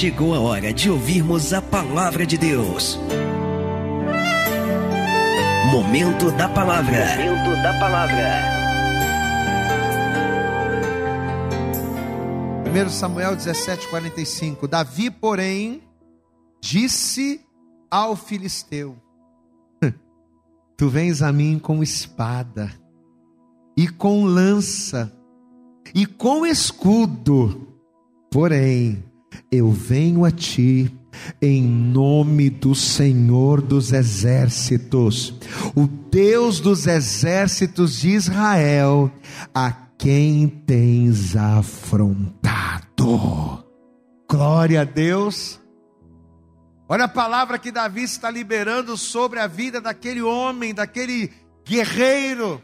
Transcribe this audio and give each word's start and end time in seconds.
chegou 0.00 0.34
a 0.34 0.40
hora 0.40 0.72
de 0.72 0.88
ouvirmos 0.88 1.52
a 1.52 1.60
palavra 1.60 2.24
de 2.24 2.38
Deus. 2.38 2.98
Momento 5.70 6.30
da 6.38 6.48
palavra. 6.48 7.04
Momento 7.18 7.62
da 7.62 7.78
palavra. 7.78 8.40
1 12.64 12.88
Samuel 12.88 13.36
17:45. 13.36 14.66
Davi, 14.66 15.10
porém, 15.10 15.82
disse 16.62 17.44
ao 17.90 18.16
filisteu: 18.16 18.96
Tu 20.78 20.88
vens 20.88 21.20
a 21.20 21.30
mim 21.30 21.58
com 21.58 21.82
espada 21.82 22.72
e 23.76 23.86
com 23.86 24.24
lança 24.24 25.12
e 25.94 26.06
com 26.06 26.46
escudo, 26.46 27.68
porém 28.30 29.09
eu 29.50 29.70
venho 29.70 30.24
a 30.24 30.30
ti 30.30 30.94
em 31.40 31.62
nome 31.62 32.50
do 32.50 32.74
Senhor 32.74 33.60
dos 33.60 33.92
exércitos, 33.92 35.34
o 35.74 35.86
Deus 35.86 36.60
dos 36.60 36.86
exércitos 36.86 38.00
de 38.00 38.10
Israel, 38.10 39.10
a 39.54 39.72
quem 39.98 40.48
tens 40.48 41.36
afrontado. 41.36 42.80
Glória 44.28 44.82
a 44.82 44.84
Deus. 44.84 45.60
Olha 46.88 47.04
a 47.04 47.08
palavra 47.08 47.58
que 47.58 47.70
Davi 47.70 48.02
está 48.02 48.30
liberando 48.30 48.96
sobre 48.96 49.38
a 49.38 49.46
vida 49.46 49.80
daquele 49.80 50.22
homem, 50.22 50.74
daquele 50.74 51.30
guerreiro, 51.64 52.60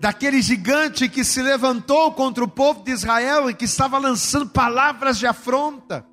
daquele 0.00 0.40
gigante 0.42 1.08
que 1.08 1.24
se 1.24 1.42
levantou 1.42 2.12
contra 2.12 2.44
o 2.44 2.48
povo 2.48 2.82
de 2.82 2.90
Israel 2.90 3.48
e 3.48 3.54
que 3.54 3.64
estava 3.64 3.98
lançando 3.98 4.50
palavras 4.50 5.18
de 5.18 5.26
afronta. 5.26 6.06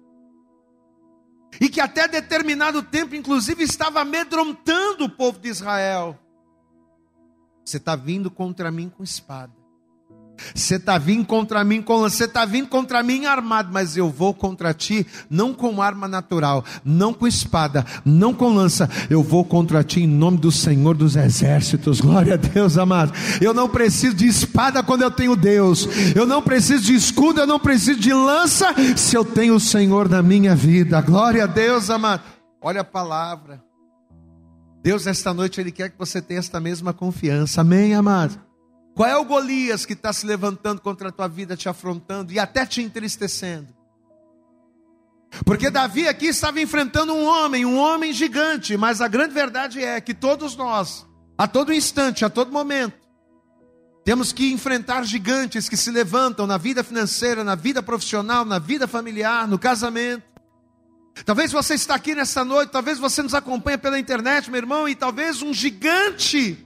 E 1.60 1.68
que 1.70 1.82
até 1.82 2.08
determinado 2.08 2.82
tempo, 2.82 3.16
inclusive, 3.16 3.64
estava 3.64 4.02
amedrontando 4.02 5.06
o 5.06 5.10
povo 5.10 5.40
de 5.40 5.50
Israel. 5.50 6.18
Você 7.66 7.78
está 7.78 7.96
vindo 7.96 8.32
contra 8.32 8.72
mim 8.72 8.90
com 8.90 9.04
espada. 9.04 9.59
Você 10.54 10.76
está 10.76 10.98
vindo 10.98 11.26
contra 11.26 11.64
mim 11.64 11.82
com 11.82 12.00
você 12.00 12.26
está 12.26 12.46
vindo 12.46 12.68
contra 12.68 13.04
mim 13.04 13.26
armado, 13.26 13.70
mas 13.72 13.98
eu 13.98 14.10
vou 14.10 14.34
contra 14.34 14.74
ti 14.74 15.06
não 15.30 15.54
com 15.54 15.82
arma 15.82 16.08
natural, 16.08 16.64
não 16.84 17.14
com 17.14 17.28
espada, 17.28 17.86
não 18.06 18.34
com 18.34 18.54
lança. 18.54 18.90
Eu 19.10 19.24
vou 19.24 19.44
contra 19.44 19.84
ti 19.84 20.02
em 20.02 20.08
nome 20.08 20.38
do 20.38 20.52
Senhor 20.52 20.96
dos 20.96 21.16
exércitos. 21.16 22.02
Glória 22.02 22.36
a 22.36 22.38
Deus, 22.38 22.78
amado. 22.78 23.14
Eu 23.42 23.54
não 23.54 23.70
preciso 23.70 24.16
de 24.16 24.28
espada 24.28 24.84
quando 24.84 25.02
eu 25.02 25.12
tenho 25.12 25.36
Deus. 25.36 25.88
Eu 26.16 26.26
não 26.26 26.42
preciso 26.42 26.84
de 26.84 26.96
escudo, 26.96 27.42
eu 27.42 27.48
não 27.48 27.60
preciso 27.60 28.00
de 28.00 28.14
lança 28.14 28.74
se 28.96 29.16
eu 29.16 29.26
tenho 29.26 29.56
o 29.56 29.60
Senhor 29.60 30.10
na 30.10 30.22
minha 30.22 30.56
vida. 30.56 31.02
Glória 31.02 31.44
a 31.44 31.48
Deus, 31.48 31.90
amado. 31.90 32.24
Olha 32.62 32.82
a 32.82 32.86
palavra. 32.86 33.62
Deus 34.82 35.08
esta 35.08 35.34
noite 35.34 35.60
ele 35.60 35.72
quer 35.72 35.90
que 35.90 35.98
você 35.98 36.22
tenha 36.22 36.40
esta 36.40 36.60
mesma 36.60 36.94
confiança. 36.94 37.62
Amém, 37.62 37.94
amado. 37.94 38.49
Qual 39.00 39.08
é 39.08 39.16
o 39.16 39.24
Golias 39.24 39.86
que 39.86 39.94
está 39.94 40.12
se 40.12 40.26
levantando 40.26 40.82
contra 40.82 41.08
a 41.08 41.12
tua 41.14 41.30
vida, 41.30 41.56
te 41.56 41.70
afrontando 41.70 42.34
e 42.34 42.38
até 42.38 42.66
te 42.66 42.82
entristecendo? 42.82 43.74
Porque 45.46 45.70
Davi 45.70 46.06
aqui 46.06 46.26
estava 46.26 46.60
enfrentando 46.60 47.14
um 47.14 47.26
homem, 47.26 47.66
um 47.66 47.78
homem 47.78 48.12
gigante, 48.12 48.76
mas 48.76 49.00
a 49.00 49.08
grande 49.08 49.34
verdade 49.34 49.82
é 49.82 50.02
que 50.02 50.14
todos 50.14 50.58
nós, 50.58 51.08
a 51.38 51.48
todo 51.48 51.72
instante, 51.72 52.26
a 52.26 52.30
todo 52.30 52.52
momento, 52.52 53.00
temos 54.04 54.34
que 54.34 54.52
enfrentar 54.52 55.06
gigantes 55.06 55.70
que 55.70 55.78
se 55.78 55.92
levantam 55.92 56.46
na 56.46 56.58
vida 56.58 56.84
financeira, 56.84 57.42
na 57.42 57.56
vida 57.56 57.82
profissional, 57.82 58.44
na 58.44 58.60
vida 58.60 58.86
familiar, 58.86 59.48
no 59.48 59.58
casamento. 59.58 60.26
Talvez 61.24 61.54
você 61.54 61.74
está 61.74 61.96
aqui 61.96 62.14
nessa 62.14 62.44
noite, 62.44 62.72
talvez 62.72 63.00
você 63.00 63.24
nos 63.24 63.34
acompanha 63.34 63.78
pela 63.78 63.98
internet, 63.98 64.52
meu 64.52 64.58
irmão, 64.58 64.90
e 64.90 64.94
talvez 64.94 65.42
um 65.42 65.54
gigante 65.54 66.66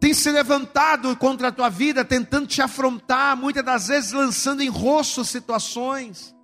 tem 0.00 0.14
se 0.14 0.30
levantado 0.30 1.14
contra 1.16 1.48
a 1.48 1.52
tua 1.52 1.68
vida, 1.68 2.04
tentando 2.04 2.46
te 2.46 2.62
afrontar, 2.62 3.36
muitas 3.36 3.64
das 3.64 3.88
vezes 3.88 4.12
lançando 4.12 4.62
em 4.62 4.68
rosto 4.68 5.24
situações 5.24 6.34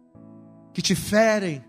que 0.72 0.82
te 0.82 0.94
ferem. 0.94 1.64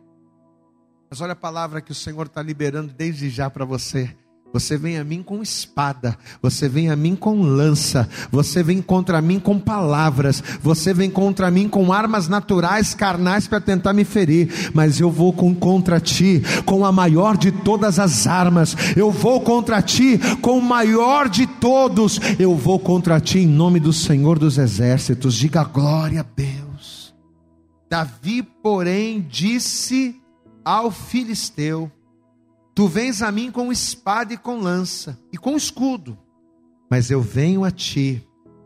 Mas 1.09 1.21
olha 1.21 1.33
a 1.33 1.35
palavra 1.35 1.81
que 1.81 1.91
o 1.91 1.95
Senhor 1.95 2.25
está 2.25 2.41
liberando 2.41 2.91
desde 2.91 3.29
já 3.29 3.49
para 3.49 3.63
você. 3.63 4.15
Você 4.55 4.77
vem 4.77 4.97
a 4.97 5.03
mim 5.03 5.21
com 5.21 5.43
espada, 5.43 6.17
você 6.41 6.69
vem 6.69 6.89
a 6.89 6.95
mim 6.95 7.13
com 7.13 7.41
lança, 7.41 8.07
você 8.31 8.63
vem 8.63 8.81
contra 8.81 9.21
mim 9.21 9.37
com 9.37 9.59
palavras, 9.59 10.41
você 10.61 10.93
vem 10.93 11.09
contra 11.09 11.51
mim 11.51 11.67
com 11.67 11.91
armas 11.91 12.29
naturais, 12.29 12.93
carnais 12.93 13.49
para 13.49 13.59
tentar 13.59 13.91
me 13.91 14.05
ferir, 14.05 14.71
mas 14.73 14.97
eu 14.97 15.11
vou 15.11 15.33
com, 15.33 15.53
contra 15.53 15.99
ti 15.99 16.41
com 16.65 16.85
a 16.85 16.91
maior 16.93 17.35
de 17.35 17.51
todas 17.51 17.99
as 17.99 18.27
armas, 18.27 18.77
eu 18.95 19.11
vou 19.11 19.41
contra 19.41 19.81
ti 19.81 20.17
com 20.39 20.59
o 20.59 20.61
maior 20.61 21.27
de 21.27 21.45
todos, 21.45 22.17
eu 22.39 22.55
vou 22.55 22.79
contra 22.79 23.19
ti 23.19 23.39
em 23.39 23.47
nome 23.47 23.77
do 23.77 23.91
Senhor 23.91 24.39
dos 24.39 24.57
Exércitos, 24.57 25.35
diga 25.35 25.65
glória 25.65 26.21
a 26.21 26.25
Deus. 26.33 27.13
Davi, 27.89 28.41
porém, 28.41 29.19
disse 29.29 30.15
ao 30.63 30.91
filisteu: 30.91 31.91
Tu 32.75 32.87
vens 32.89 33.21
a 33.21 33.31
mim 33.31 33.49
com 33.51 33.71
espada 33.71 34.33
e 34.33 34.37
com 34.37 34.59
lança 34.59 35.17
e 35.31 35.37
com 35.37 35.55
escudo, 35.55 36.17
mas 36.91 37.09
eu 37.09 37.21
venho 37.21 37.63
a 37.63 37.71
ti 37.71 38.21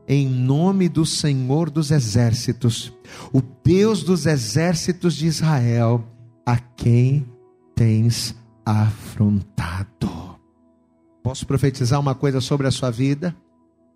em 0.08 0.28
nome 0.28 0.90
do 0.90 1.06
Senhor 1.06 1.70
dos 1.70 1.92
exércitos, 1.92 2.92
o 3.32 3.40
Deus 3.64 4.02
dos 4.02 4.26
exércitos 4.26 5.14
de 5.14 5.28
Israel, 5.28 6.04
a 6.44 6.58
quem 6.58 7.30
tens 7.76 8.36
afrontado. 8.66 10.10
Posso 11.22 11.46
profetizar 11.46 12.00
uma 12.00 12.16
coisa 12.16 12.42
sobre 12.42 12.66
a 12.66 12.72
sua 12.72 12.90
vida? 12.90 13.36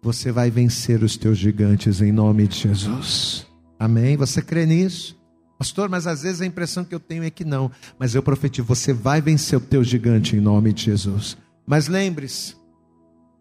Você 0.03 0.31
vai 0.31 0.51
vencer 0.51 1.01
os 1.01 1.17
teus 1.17 1.39
gigantes 1.39 1.99
em 2.01 2.11
nome 2.11 2.47
de 2.47 2.59
Jesus. 2.59 3.47
Amém? 3.79 4.15
Você 4.17 4.43
crê 4.43 4.67
nisso? 4.67 5.19
Pastor, 5.57 5.89
mas 5.89 6.07
às 6.07 6.23
vezes 6.23 6.41
a 6.41 6.45
impressão 6.45 6.83
que 6.83 6.93
eu 6.93 6.99
tenho 6.99 7.23
é 7.23 7.29
que 7.29 7.45
não. 7.45 7.71
Mas 7.97 8.15
eu 8.15 8.23
profetizo, 8.23 8.67
você 8.67 8.91
vai 8.91 9.21
vencer 9.21 9.57
o 9.57 9.61
teu 9.61 9.83
gigante 9.83 10.35
em 10.35 10.41
nome 10.41 10.73
de 10.73 10.83
Jesus. 10.83 11.37
Mas 11.65 11.87
lembre-se, 11.87 12.55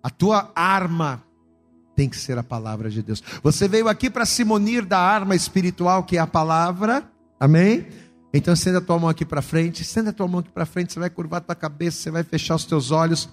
a 0.03 0.11
tua 0.11 0.53
arma 0.55 1.23
tem 1.95 2.09
que 2.09 2.17
ser 2.17 2.39
a 2.39 2.43
palavra 2.43 2.91
de 2.91 3.03
Deus. 3.03 3.23
Você 3.43 3.69
veio 3.69 3.89
aqui 3.89 4.09
para 4.09 4.25
se 4.25 4.45
munir 4.45 4.85
da 4.85 4.99
arma 4.99 5.35
espiritual 5.35 6.05
que 6.05 6.17
é 6.17 6.21
a 6.21 6.27
palavra. 6.27 7.05
Amém? 7.39 7.87
Então 8.33 8.55
estenda 8.55 8.79
a 8.79 8.81
tua 8.81 8.99
mão 8.99 9.11
aqui 9.11 9.25
para 9.25 9.43
frente, 9.43 9.83
estenda 9.83 10.11
a 10.11 10.13
tua 10.13 10.27
mão 10.27 10.41
aqui 10.41 10.51
para 10.51 10.65
frente, 10.65 10.93
você 10.93 10.99
vai 10.99 11.11
curvar 11.11 11.39
a 11.39 11.45
tua 11.45 11.55
cabeça, 11.55 11.99
você 11.99 12.11
vai 12.11 12.23
fechar 12.23 12.55
os 12.55 12.65
teus 12.65 12.91
olhos. 12.91 13.29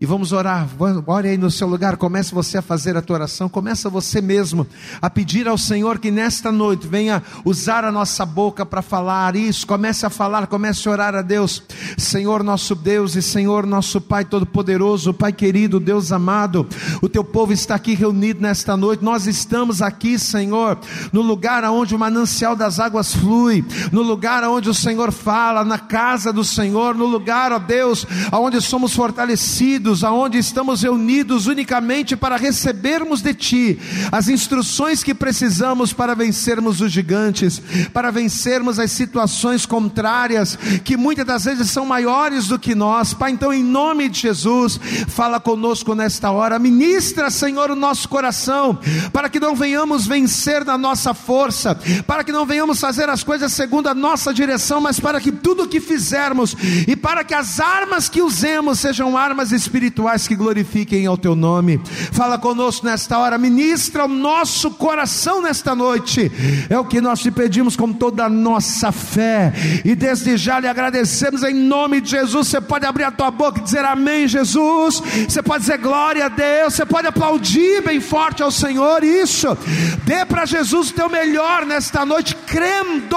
E 0.00 0.06
vamos 0.06 0.30
orar, 0.30 0.68
ore 1.08 1.30
aí 1.30 1.36
no 1.36 1.50
seu 1.50 1.66
lugar, 1.66 1.96
comece 1.96 2.32
você 2.32 2.58
a 2.58 2.62
fazer 2.62 2.96
a 2.96 3.02
tua 3.02 3.16
oração, 3.16 3.48
começa 3.48 3.90
você 3.90 4.20
mesmo 4.20 4.64
a 5.02 5.10
pedir 5.10 5.48
ao 5.48 5.58
Senhor 5.58 5.98
que 5.98 6.08
nesta 6.08 6.52
noite 6.52 6.86
venha 6.86 7.20
usar 7.44 7.84
a 7.84 7.90
nossa 7.90 8.24
boca 8.24 8.64
para 8.64 8.80
falar 8.80 9.34
isso, 9.34 9.66
comece 9.66 10.06
a 10.06 10.10
falar, 10.10 10.46
comece 10.46 10.88
a 10.88 10.92
orar 10.92 11.16
a 11.16 11.20
Deus, 11.20 11.64
Senhor 11.96 12.44
nosso 12.44 12.76
Deus 12.76 13.16
e 13.16 13.22
Senhor 13.22 13.66
nosso 13.66 14.00
Pai 14.00 14.24
Todo-Poderoso, 14.24 15.12
Pai 15.12 15.32
querido, 15.32 15.80
Deus 15.80 16.12
amado, 16.12 16.68
o 17.02 17.08
teu 17.08 17.24
povo 17.24 17.52
está 17.52 17.74
aqui 17.74 17.96
reunido 17.96 18.40
nesta 18.40 18.76
noite, 18.76 19.02
nós 19.02 19.26
estamos 19.26 19.82
aqui, 19.82 20.16
Senhor, 20.16 20.78
no 21.12 21.22
lugar 21.22 21.64
onde 21.64 21.96
o 21.96 21.98
manancial 21.98 22.54
das 22.54 22.78
águas 22.78 23.16
flui, 23.16 23.64
no 23.90 24.02
lugar 24.02 24.44
onde 24.44 24.70
o 24.70 24.74
Senhor 24.74 25.10
fala, 25.10 25.64
na 25.64 25.76
casa 25.76 26.32
do 26.32 26.44
Senhor, 26.44 26.94
no 26.94 27.04
lugar, 27.04 27.50
ó 27.50 27.58
Deus, 27.58 28.06
onde 28.30 28.60
somos 28.60 28.94
fortalecidos 28.94 29.87
aonde 30.04 30.38
estamos 30.38 30.82
reunidos 30.82 31.46
unicamente 31.46 32.16
para 32.16 32.36
recebermos 32.36 33.22
de 33.22 33.34
Ti 33.34 33.78
as 34.12 34.28
instruções 34.28 35.02
que 35.02 35.14
precisamos 35.14 35.92
para 35.92 36.14
vencermos 36.14 36.80
os 36.80 36.92
gigantes, 36.92 37.60
para 37.92 38.10
vencermos 38.10 38.78
as 38.78 38.90
situações 38.90 39.64
contrárias, 39.64 40.58
que 40.84 40.96
muitas 40.96 41.26
das 41.26 41.44
vezes 41.44 41.70
são 41.70 41.86
maiores 41.86 42.48
do 42.48 42.58
que 42.58 42.74
nós. 42.74 43.14
Pai, 43.14 43.30
então, 43.30 43.52
em 43.52 43.64
nome 43.64 44.08
de 44.08 44.20
Jesus, 44.20 44.78
fala 45.08 45.40
conosco 45.40 45.94
nesta 45.94 46.30
hora, 46.30 46.58
ministra, 46.58 47.30
Senhor, 47.30 47.70
o 47.70 47.76
nosso 47.76 48.08
coração, 48.08 48.78
para 49.12 49.28
que 49.28 49.40
não 49.40 49.56
venhamos 49.56 50.06
vencer 50.06 50.64
na 50.64 50.76
nossa 50.76 51.14
força, 51.14 51.78
para 52.06 52.22
que 52.22 52.32
não 52.32 52.44
venhamos 52.44 52.80
fazer 52.80 53.08
as 53.08 53.22
coisas 53.22 53.52
segundo 53.52 53.88
a 53.88 53.94
nossa 53.94 54.32
direção, 54.34 54.80
mas 54.80 55.00
para 55.00 55.20
que 55.20 55.32
tudo 55.32 55.64
o 55.64 55.68
que 55.68 55.80
fizermos 55.80 56.54
e 56.86 56.94
para 56.94 57.24
que 57.24 57.34
as 57.34 57.58
armas 57.58 58.08
que 58.08 58.22
usemos 58.22 58.80
sejam 58.80 59.16
armas 59.16 59.52
espirituais 59.52 59.77
espirituais 59.78 60.26
que 60.26 60.34
glorifiquem 60.34 61.06
ao 61.06 61.16
teu 61.16 61.36
nome. 61.36 61.80
Fala 62.12 62.36
conosco 62.36 62.84
nesta 62.84 63.18
hora, 63.18 63.38
ministra 63.38 64.04
o 64.04 64.08
nosso 64.08 64.72
coração 64.72 65.40
nesta 65.40 65.74
noite. 65.74 66.30
É 66.68 66.76
o 66.78 66.84
que 66.84 67.00
nós 67.00 67.20
te 67.20 67.30
pedimos 67.30 67.76
com 67.76 67.92
toda 67.92 68.24
a 68.24 68.28
nossa 68.28 68.90
fé. 68.90 69.52
E 69.84 69.94
desde 69.94 70.36
já 70.36 70.58
lhe 70.58 70.66
agradecemos 70.66 71.42
em 71.44 71.54
nome 71.54 72.00
de 72.00 72.10
Jesus. 72.10 72.48
Você 72.48 72.60
pode 72.60 72.84
abrir 72.84 73.04
a 73.04 73.12
tua 73.12 73.30
boca 73.30 73.60
e 73.60 73.62
dizer 73.62 73.84
amém, 73.84 74.26
Jesus. 74.26 75.00
Você 75.28 75.42
pode 75.42 75.60
dizer 75.60 75.78
glória 75.78 76.26
a 76.26 76.28
Deus. 76.28 76.74
Você 76.74 76.84
pode 76.84 77.06
aplaudir 77.06 77.82
bem 77.82 78.00
forte 78.00 78.42
ao 78.42 78.50
Senhor. 78.50 79.04
Isso. 79.04 79.56
Dê 80.04 80.24
para 80.24 80.44
Jesus 80.44 80.90
o 80.90 80.94
teu 80.94 81.08
melhor 81.08 81.64
nesta 81.64 82.04
noite, 82.04 82.34
crendo 82.46 83.16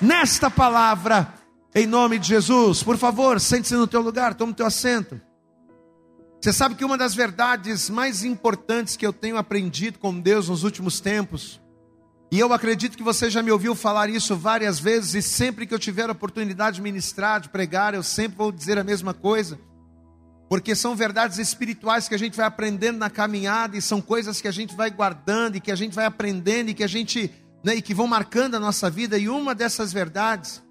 nesta 0.00 0.50
palavra, 0.50 1.32
em 1.74 1.86
nome 1.86 2.18
de 2.18 2.28
Jesus. 2.28 2.82
Por 2.82 2.98
favor, 2.98 3.40
sente-se 3.40 3.74
no 3.74 3.86
teu 3.86 4.02
lugar, 4.02 4.34
toma 4.34 4.52
o 4.52 4.54
teu 4.54 4.66
assento. 4.66 5.27
Você 6.40 6.52
sabe 6.52 6.76
que 6.76 6.84
uma 6.84 6.96
das 6.96 7.16
verdades 7.16 7.90
mais 7.90 8.22
importantes 8.22 8.96
que 8.96 9.04
eu 9.04 9.12
tenho 9.12 9.36
aprendido 9.36 9.98
com 9.98 10.18
Deus 10.20 10.48
nos 10.48 10.62
últimos 10.62 11.00
tempos, 11.00 11.60
e 12.30 12.38
eu 12.38 12.52
acredito 12.52 12.96
que 12.96 13.02
você 13.02 13.28
já 13.28 13.42
me 13.42 13.50
ouviu 13.50 13.74
falar 13.74 14.08
isso 14.08 14.36
várias 14.36 14.78
vezes, 14.78 15.14
e 15.14 15.22
sempre 15.22 15.66
que 15.66 15.74
eu 15.74 15.78
tiver 15.80 16.08
a 16.08 16.12
oportunidade 16.12 16.76
de 16.76 16.82
ministrar, 16.82 17.40
de 17.40 17.48
pregar, 17.48 17.92
eu 17.92 18.04
sempre 18.04 18.38
vou 18.38 18.52
dizer 18.52 18.78
a 18.78 18.84
mesma 18.84 19.12
coisa, 19.12 19.58
porque 20.48 20.76
são 20.76 20.94
verdades 20.94 21.38
espirituais 21.38 22.08
que 22.08 22.14
a 22.14 22.18
gente 22.18 22.36
vai 22.36 22.46
aprendendo 22.46 22.98
na 22.98 23.10
caminhada, 23.10 23.76
e 23.76 23.82
são 23.82 24.00
coisas 24.00 24.40
que 24.40 24.46
a 24.46 24.52
gente 24.52 24.76
vai 24.76 24.90
guardando, 24.90 25.56
e 25.56 25.60
que 25.60 25.72
a 25.72 25.76
gente 25.76 25.94
vai 25.94 26.04
aprendendo, 26.04 26.70
e 26.70 26.74
que 26.74 26.84
a 26.84 26.88
gente, 26.88 27.32
né, 27.64 27.74
e 27.74 27.82
que 27.82 27.92
vão 27.92 28.06
marcando 28.06 28.54
a 28.54 28.60
nossa 28.60 28.88
vida, 28.88 29.18
e 29.18 29.28
uma 29.28 29.56
dessas 29.56 29.92
verdades 29.92 30.62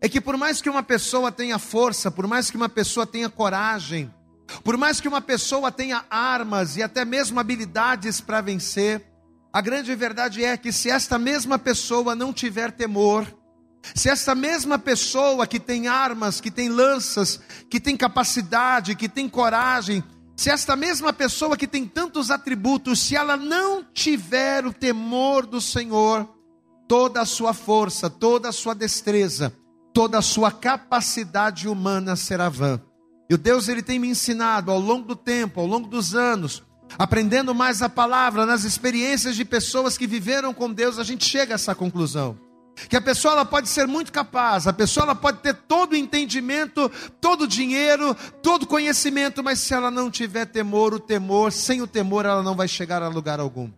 é 0.00 0.08
que 0.08 0.20
por 0.20 0.36
mais 0.36 0.62
que 0.62 0.70
uma 0.70 0.82
pessoa 0.82 1.32
tenha 1.32 1.58
força, 1.58 2.08
por 2.08 2.26
mais 2.28 2.50
que 2.50 2.56
uma 2.56 2.68
pessoa 2.68 3.06
tenha 3.06 3.28
coragem, 3.28 4.12
por 4.62 4.76
mais 4.76 5.00
que 5.00 5.08
uma 5.08 5.20
pessoa 5.20 5.70
tenha 5.70 6.04
armas 6.10 6.76
e 6.76 6.82
até 6.82 7.04
mesmo 7.04 7.38
habilidades 7.38 8.20
para 8.20 8.40
vencer, 8.40 9.04
a 9.52 9.60
grande 9.60 9.94
verdade 9.94 10.44
é 10.44 10.56
que 10.56 10.72
se 10.72 10.90
esta 10.90 11.18
mesma 11.18 11.58
pessoa 11.58 12.14
não 12.14 12.32
tiver 12.32 12.72
temor, 12.72 13.26
se 13.94 14.08
esta 14.08 14.34
mesma 14.34 14.78
pessoa 14.78 15.46
que 15.46 15.60
tem 15.60 15.88
armas, 15.88 16.40
que 16.40 16.50
tem 16.50 16.68
lanças, 16.68 17.40
que 17.68 17.80
tem 17.80 17.96
capacidade, 17.96 18.94
que 18.94 19.08
tem 19.08 19.28
coragem, 19.28 20.02
se 20.36 20.50
esta 20.50 20.74
mesma 20.74 21.12
pessoa 21.12 21.56
que 21.56 21.66
tem 21.66 21.86
tantos 21.86 22.30
atributos, 22.30 23.00
se 23.00 23.14
ela 23.16 23.36
não 23.36 23.84
tiver 23.92 24.64
o 24.64 24.72
temor 24.72 25.46
do 25.46 25.60
Senhor, 25.60 26.28
toda 26.88 27.20
a 27.20 27.26
sua 27.26 27.52
força, 27.52 28.08
toda 28.08 28.48
a 28.48 28.52
sua 28.52 28.74
destreza, 28.74 29.52
toda 29.92 30.18
a 30.18 30.22
sua 30.22 30.50
capacidade 30.50 31.68
humana 31.68 32.16
será 32.16 32.48
vã. 32.48 32.80
E 33.32 33.34
o 33.34 33.38
Deus 33.38 33.66
ele 33.66 33.80
tem 33.80 33.98
me 33.98 34.08
ensinado 34.08 34.70
ao 34.70 34.78
longo 34.78 35.08
do 35.08 35.16
tempo, 35.16 35.58
ao 35.58 35.66
longo 35.66 35.88
dos 35.88 36.14
anos, 36.14 36.62
aprendendo 36.98 37.54
mais 37.54 37.80
a 37.80 37.88
palavra, 37.88 38.44
nas 38.44 38.62
experiências 38.62 39.34
de 39.34 39.42
pessoas 39.42 39.96
que 39.96 40.06
viveram 40.06 40.52
com 40.52 40.70
Deus, 40.70 40.98
a 40.98 41.02
gente 41.02 41.24
chega 41.24 41.54
a 41.54 41.56
essa 41.56 41.74
conclusão. 41.74 42.38
Que 42.90 42.94
a 42.94 43.00
pessoa 43.00 43.32
ela 43.32 43.46
pode 43.46 43.70
ser 43.70 43.86
muito 43.86 44.12
capaz, 44.12 44.66
a 44.66 44.72
pessoa 44.74 45.04
ela 45.04 45.14
pode 45.14 45.38
ter 45.38 45.54
todo 45.54 45.94
o 45.94 45.96
entendimento, 45.96 46.90
todo 47.22 47.44
o 47.44 47.48
dinheiro, 47.48 48.14
todo 48.42 48.64
o 48.64 48.66
conhecimento, 48.66 49.42
mas 49.42 49.60
se 49.60 49.72
ela 49.72 49.90
não 49.90 50.10
tiver 50.10 50.44
temor, 50.44 50.92
o 50.92 51.00
temor, 51.00 51.52
sem 51.52 51.80
o 51.80 51.86
temor 51.86 52.26
ela 52.26 52.42
não 52.42 52.54
vai 52.54 52.68
chegar 52.68 53.02
a 53.02 53.08
lugar 53.08 53.40
algum. 53.40 53.70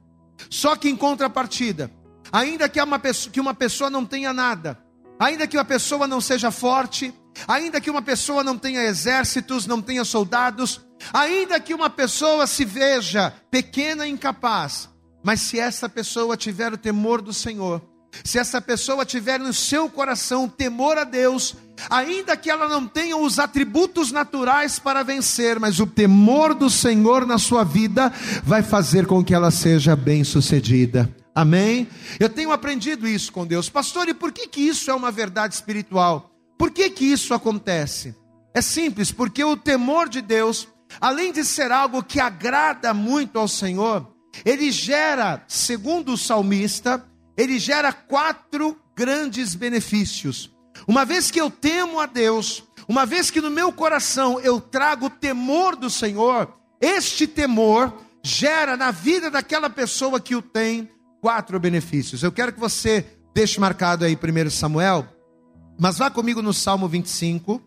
Só 0.50 0.74
que 0.74 0.88
em 0.88 0.96
contrapartida, 0.96 1.92
ainda 2.32 2.68
que 2.68 2.82
uma 2.82 2.98
pessoa, 2.98 3.32
que 3.32 3.40
uma 3.40 3.54
pessoa 3.54 3.88
não 3.88 4.04
tenha 4.04 4.32
nada, 4.32 4.76
ainda 5.16 5.46
que 5.46 5.56
uma 5.56 5.64
pessoa 5.64 6.08
não 6.08 6.20
seja 6.20 6.50
forte, 6.50 7.14
ainda 7.46 7.80
que 7.80 7.90
uma 7.90 8.02
pessoa 8.02 8.44
não 8.44 8.56
tenha 8.56 8.82
exércitos, 8.82 9.66
não 9.66 9.80
tenha 9.80 10.04
soldados, 10.04 10.80
ainda 11.12 11.60
que 11.60 11.74
uma 11.74 11.90
pessoa 11.90 12.46
se 12.46 12.64
veja 12.64 13.32
pequena 13.50 14.06
e 14.06 14.10
incapaz, 14.10 14.88
mas 15.22 15.40
se 15.40 15.58
essa 15.58 15.88
pessoa 15.88 16.36
tiver 16.36 16.72
o 16.72 16.78
temor 16.78 17.20
do 17.22 17.32
Senhor, 17.32 17.82
se 18.22 18.38
essa 18.38 18.60
pessoa 18.60 19.04
tiver 19.04 19.40
no 19.40 19.52
seu 19.52 19.88
coração 19.88 20.48
temor 20.48 20.98
a 20.98 21.04
Deus, 21.04 21.56
ainda 21.90 22.36
que 22.36 22.50
ela 22.50 22.68
não 22.68 22.86
tenha 22.86 23.16
os 23.16 23.38
atributos 23.38 24.12
naturais 24.12 24.78
para 24.78 25.02
vencer, 25.02 25.58
mas 25.58 25.80
o 25.80 25.86
temor 25.86 26.54
do 26.54 26.70
Senhor 26.70 27.26
na 27.26 27.38
sua 27.38 27.64
vida 27.64 28.12
vai 28.44 28.62
fazer 28.62 29.06
com 29.06 29.24
que 29.24 29.34
ela 29.34 29.50
seja 29.50 29.96
bem-sucedida. 29.96 31.12
Amém? 31.34 31.88
Eu 32.20 32.28
tenho 32.28 32.52
aprendido 32.52 33.08
isso 33.08 33.32
com 33.32 33.44
Deus. 33.44 33.68
Pastor, 33.68 34.08
e 34.08 34.14
por 34.14 34.30
que 34.30 34.46
que 34.46 34.60
isso 34.60 34.90
é 34.90 34.94
uma 34.94 35.10
verdade 35.10 35.54
espiritual? 35.54 36.33
Por 36.58 36.70
que 36.70 36.88
que 36.90 37.04
isso 37.04 37.34
acontece? 37.34 38.14
É 38.54 38.62
simples, 38.62 39.10
porque 39.10 39.42
o 39.42 39.56
temor 39.56 40.08
de 40.08 40.20
Deus, 40.20 40.68
além 41.00 41.32
de 41.32 41.44
ser 41.44 41.72
algo 41.72 42.02
que 42.02 42.20
agrada 42.20 42.94
muito 42.94 43.38
ao 43.38 43.48
Senhor, 43.48 44.06
ele 44.44 44.70
gera, 44.70 45.44
segundo 45.48 46.12
o 46.12 46.18
salmista, 46.18 47.04
ele 47.36 47.58
gera 47.58 47.92
quatro 47.92 48.78
grandes 48.96 49.54
benefícios. 49.54 50.54
Uma 50.86 51.04
vez 51.04 51.30
que 51.30 51.40
eu 51.40 51.50
temo 51.50 52.00
a 52.00 52.06
Deus, 52.06 52.62
uma 52.88 53.04
vez 53.06 53.30
que 53.30 53.40
no 53.40 53.50
meu 53.50 53.72
coração 53.72 54.40
eu 54.40 54.60
trago 54.60 55.06
o 55.06 55.10
temor 55.10 55.76
do 55.76 55.90
Senhor, 55.90 56.52
este 56.80 57.26
temor 57.26 57.92
gera 58.22 58.76
na 58.76 58.90
vida 58.90 59.30
daquela 59.30 59.68
pessoa 59.68 60.20
que 60.20 60.34
o 60.34 60.42
tem 60.42 60.90
quatro 61.20 61.58
benefícios. 61.58 62.22
Eu 62.22 62.32
quero 62.32 62.52
que 62.52 62.60
você 62.60 63.06
deixe 63.34 63.58
marcado 63.58 64.04
aí 64.04 64.16
1 64.16 64.50
Samuel, 64.50 65.08
mas 65.78 65.98
vá 65.98 66.10
comigo 66.10 66.40
no 66.40 66.52
Salmo 66.52 66.88
25. 66.88 67.60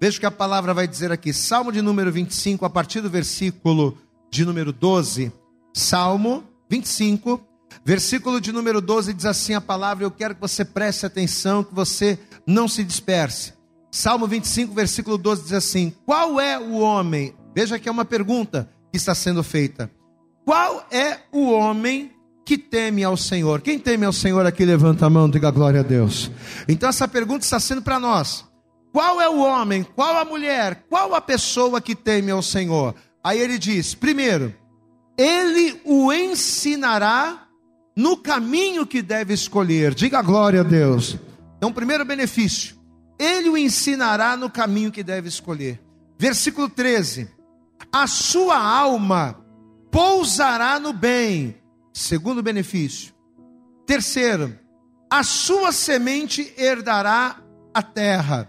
Veja 0.00 0.16
o 0.16 0.20
que 0.20 0.26
a 0.26 0.30
palavra 0.30 0.72
vai 0.72 0.86
dizer 0.86 1.10
aqui. 1.10 1.32
Salmo 1.32 1.72
de 1.72 1.82
número 1.82 2.12
25, 2.12 2.64
a 2.64 2.70
partir 2.70 3.00
do 3.00 3.10
versículo 3.10 3.98
de 4.30 4.44
número 4.44 4.72
12. 4.72 5.32
Salmo 5.74 6.44
25, 6.70 7.40
versículo 7.84 8.40
de 8.40 8.52
número 8.52 8.80
12 8.80 9.12
diz 9.12 9.24
assim 9.24 9.54
a 9.54 9.60
palavra, 9.60 10.04
eu 10.04 10.10
quero 10.10 10.34
que 10.34 10.40
você 10.40 10.64
preste 10.64 11.06
atenção, 11.06 11.64
que 11.64 11.74
você 11.74 12.18
não 12.46 12.68
se 12.68 12.84
disperse. 12.84 13.54
Salmo 13.90 14.26
25, 14.26 14.74
versículo 14.74 15.18
12 15.18 15.42
diz 15.44 15.52
assim: 15.52 15.92
Qual 16.04 16.38
é 16.40 16.58
o 16.58 16.78
homem? 16.78 17.34
Veja 17.54 17.78
que 17.78 17.88
é 17.88 17.92
uma 17.92 18.04
pergunta 18.04 18.68
que 18.92 18.96
está 18.96 19.14
sendo 19.14 19.42
feita. 19.42 19.90
Qual 20.44 20.86
é 20.90 21.18
o 21.32 21.50
homem 21.50 22.12
que 22.48 22.56
teme 22.56 23.04
ao 23.04 23.14
Senhor? 23.14 23.60
Quem 23.60 23.78
teme 23.78 24.06
ao 24.06 24.12
Senhor 24.12 24.46
aqui, 24.46 24.64
levanta 24.64 25.04
a 25.04 25.10
mão, 25.10 25.28
diga 25.28 25.50
glória 25.50 25.80
a 25.80 25.82
Deus. 25.82 26.30
Então 26.66 26.88
essa 26.88 27.06
pergunta 27.06 27.44
está 27.44 27.60
sendo 27.60 27.82
para 27.82 28.00
nós. 28.00 28.42
Qual 28.90 29.20
é 29.20 29.28
o 29.28 29.40
homem, 29.40 29.82
qual 29.82 30.16
a 30.16 30.24
mulher, 30.24 30.86
qual 30.88 31.14
a 31.14 31.20
pessoa 31.20 31.78
que 31.78 31.94
teme 31.94 32.30
ao 32.30 32.42
Senhor? 32.42 32.94
Aí 33.22 33.38
ele 33.38 33.58
diz: 33.58 33.94
primeiro, 33.94 34.54
ele 35.18 35.78
o 35.84 36.10
ensinará 36.10 37.46
no 37.94 38.16
caminho 38.16 38.86
que 38.86 39.02
deve 39.02 39.34
escolher. 39.34 39.92
Diga 39.92 40.22
glória 40.22 40.62
a 40.62 40.64
Deus. 40.64 41.18
Então, 41.58 41.70
primeiro 41.70 42.06
benefício, 42.06 42.76
ele 43.18 43.50
o 43.50 43.58
ensinará 43.58 44.38
no 44.38 44.48
caminho 44.48 44.90
que 44.90 45.02
deve 45.02 45.28
escolher. 45.28 45.78
Versículo 46.18 46.66
13: 46.66 47.28
A 47.92 48.06
sua 48.06 48.56
alma 48.56 49.38
pousará 49.90 50.80
no 50.80 50.94
bem. 50.94 51.57
Segundo 51.98 52.44
benefício. 52.44 53.12
Terceiro, 53.84 54.56
a 55.10 55.24
sua 55.24 55.72
semente 55.72 56.54
herdará 56.56 57.42
a 57.74 57.82
terra. 57.82 58.48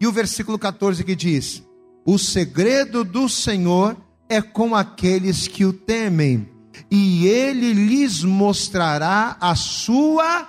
E 0.00 0.08
o 0.08 0.12
versículo 0.12 0.58
14 0.58 1.04
que 1.04 1.14
diz: 1.14 1.62
O 2.04 2.18
segredo 2.18 3.04
do 3.04 3.28
Senhor 3.28 3.96
é 4.28 4.42
com 4.42 4.74
aqueles 4.74 5.46
que 5.46 5.64
o 5.64 5.72
temem 5.72 6.50
e 6.90 7.28
ele 7.28 7.72
lhes 7.72 8.24
mostrará 8.24 9.36
a 9.40 9.54
sua 9.54 10.48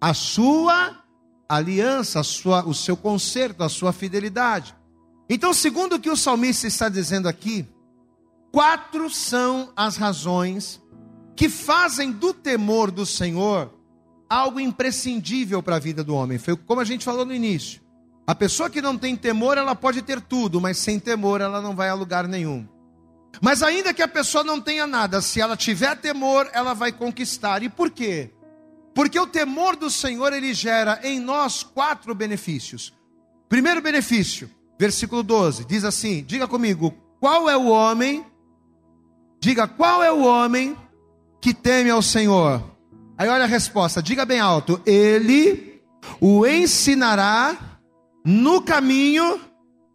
a 0.00 0.14
sua 0.14 1.04
aliança, 1.46 2.20
a 2.20 2.24
sua, 2.24 2.66
o 2.66 2.72
seu 2.72 2.96
conserto, 2.96 3.62
a 3.62 3.68
sua 3.68 3.92
fidelidade. 3.92 4.74
Então, 5.28 5.52
segundo 5.52 5.96
o 5.96 6.00
que 6.00 6.10
o 6.10 6.16
salmista 6.16 6.66
está 6.66 6.88
dizendo 6.88 7.28
aqui, 7.28 7.68
quatro 8.50 9.10
são 9.10 9.70
as 9.76 9.96
razões 9.96 10.81
que 11.34 11.48
fazem 11.48 12.12
do 12.12 12.34
temor 12.34 12.90
do 12.90 13.06
Senhor 13.06 13.72
algo 14.28 14.58
imprescindível 14.58 15.62
para 15.62 15.76
a 15.76 15.78
vida 15.78 16.02
do 16.02 16.14
homem. 16.14 16.38
Foi 16.38 16.56
como 16.56 16.80
a 16.80 16.84
gente 16.84 17.04
falou 17.04 17.24
no 17.24 17.34
início. 17.34 17.82
A 18.26 18.34
pessoa 18.34 18.70
que 18.70 18.80
não 18.80 18.96
tem 18.96 19.16
temor, 19.16 19.58
ela 19.58 19.74
pode 19.74 20.00
ter 20.00 20.20
tudo, 20.20 20.60
mas 20.60 20.78
sem 20.78 20.98
temor 20.98 21.40
ela 21.40 21.60
não 21.60 21.74
vai 21.74 21.88
a 21.88 21.94
lugar 21.94 22.26
nenhum. 22.28 22.66
Mas 23.40 23.62
ainda 23.62 23.92
que 23.92 24.02
a 24.02 24.08
pessoa 24.08 24.44
não 24.44 24.60
tenha 24.60 24.86
nada, 24.86 25.20
se 25.20 25.40
ela 25.40 25.56
tiver 25.56 25.96
temor, 25.96 26.48
ela 26.52 26.74
vai 26.74 26.92
conquistar. 26.92 27.62
E 27.62 27.68
por 27.68 27.90
quê? 27.90 28.30
Porque 28.94 29.18
o 29.18 29.26
temor 29.26 29.74
do 29.74 29.90
Senhor 29.90 30.32
ele 30.32 30.54
gera 30.54 31.00
em 31.02 31.18
nós 31.18 31.62
quatro 31.62 32.14
benefícios. 32.14 32.92
Primeiro 33.48 33.82
benefício, 33.82 34.50
versículo 34.78 35.22
12, 35.22 35.64
diz 35.64 35.84
assim: 35.84 36.22
Diga 36.24 36.46
comigo, 36.46 36.94
qual 37.18 37.48
é 37.48 37.56
o 37.56 37.66
homem? 37.66 38.24
Diga, 39.40 39.66
qual 39.66 40.02
é 40.02 40.12
o 40.12 40.24
homem 40.24 40.76
que 41.42 41.52
teme 41.52 41.90
ao 41.90 42.00
Senhor? 42.00 42.62
Aí 43.18 43.28
olha 43.28 43.44
a 43.44 43.48
resposta, 43.48 44.00
diga 44.00 44.24
bem 44.24 44.38
alto: 44.38 44.80
Ele 44.86 45.82
o 46.20 46.46
ensinará 46.46 47.58
no 48.24 48.62
caminho 48.62 49.40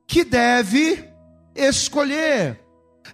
que 0.05 0.23
deve 0.25 1.03
escolher. 1.55 2.59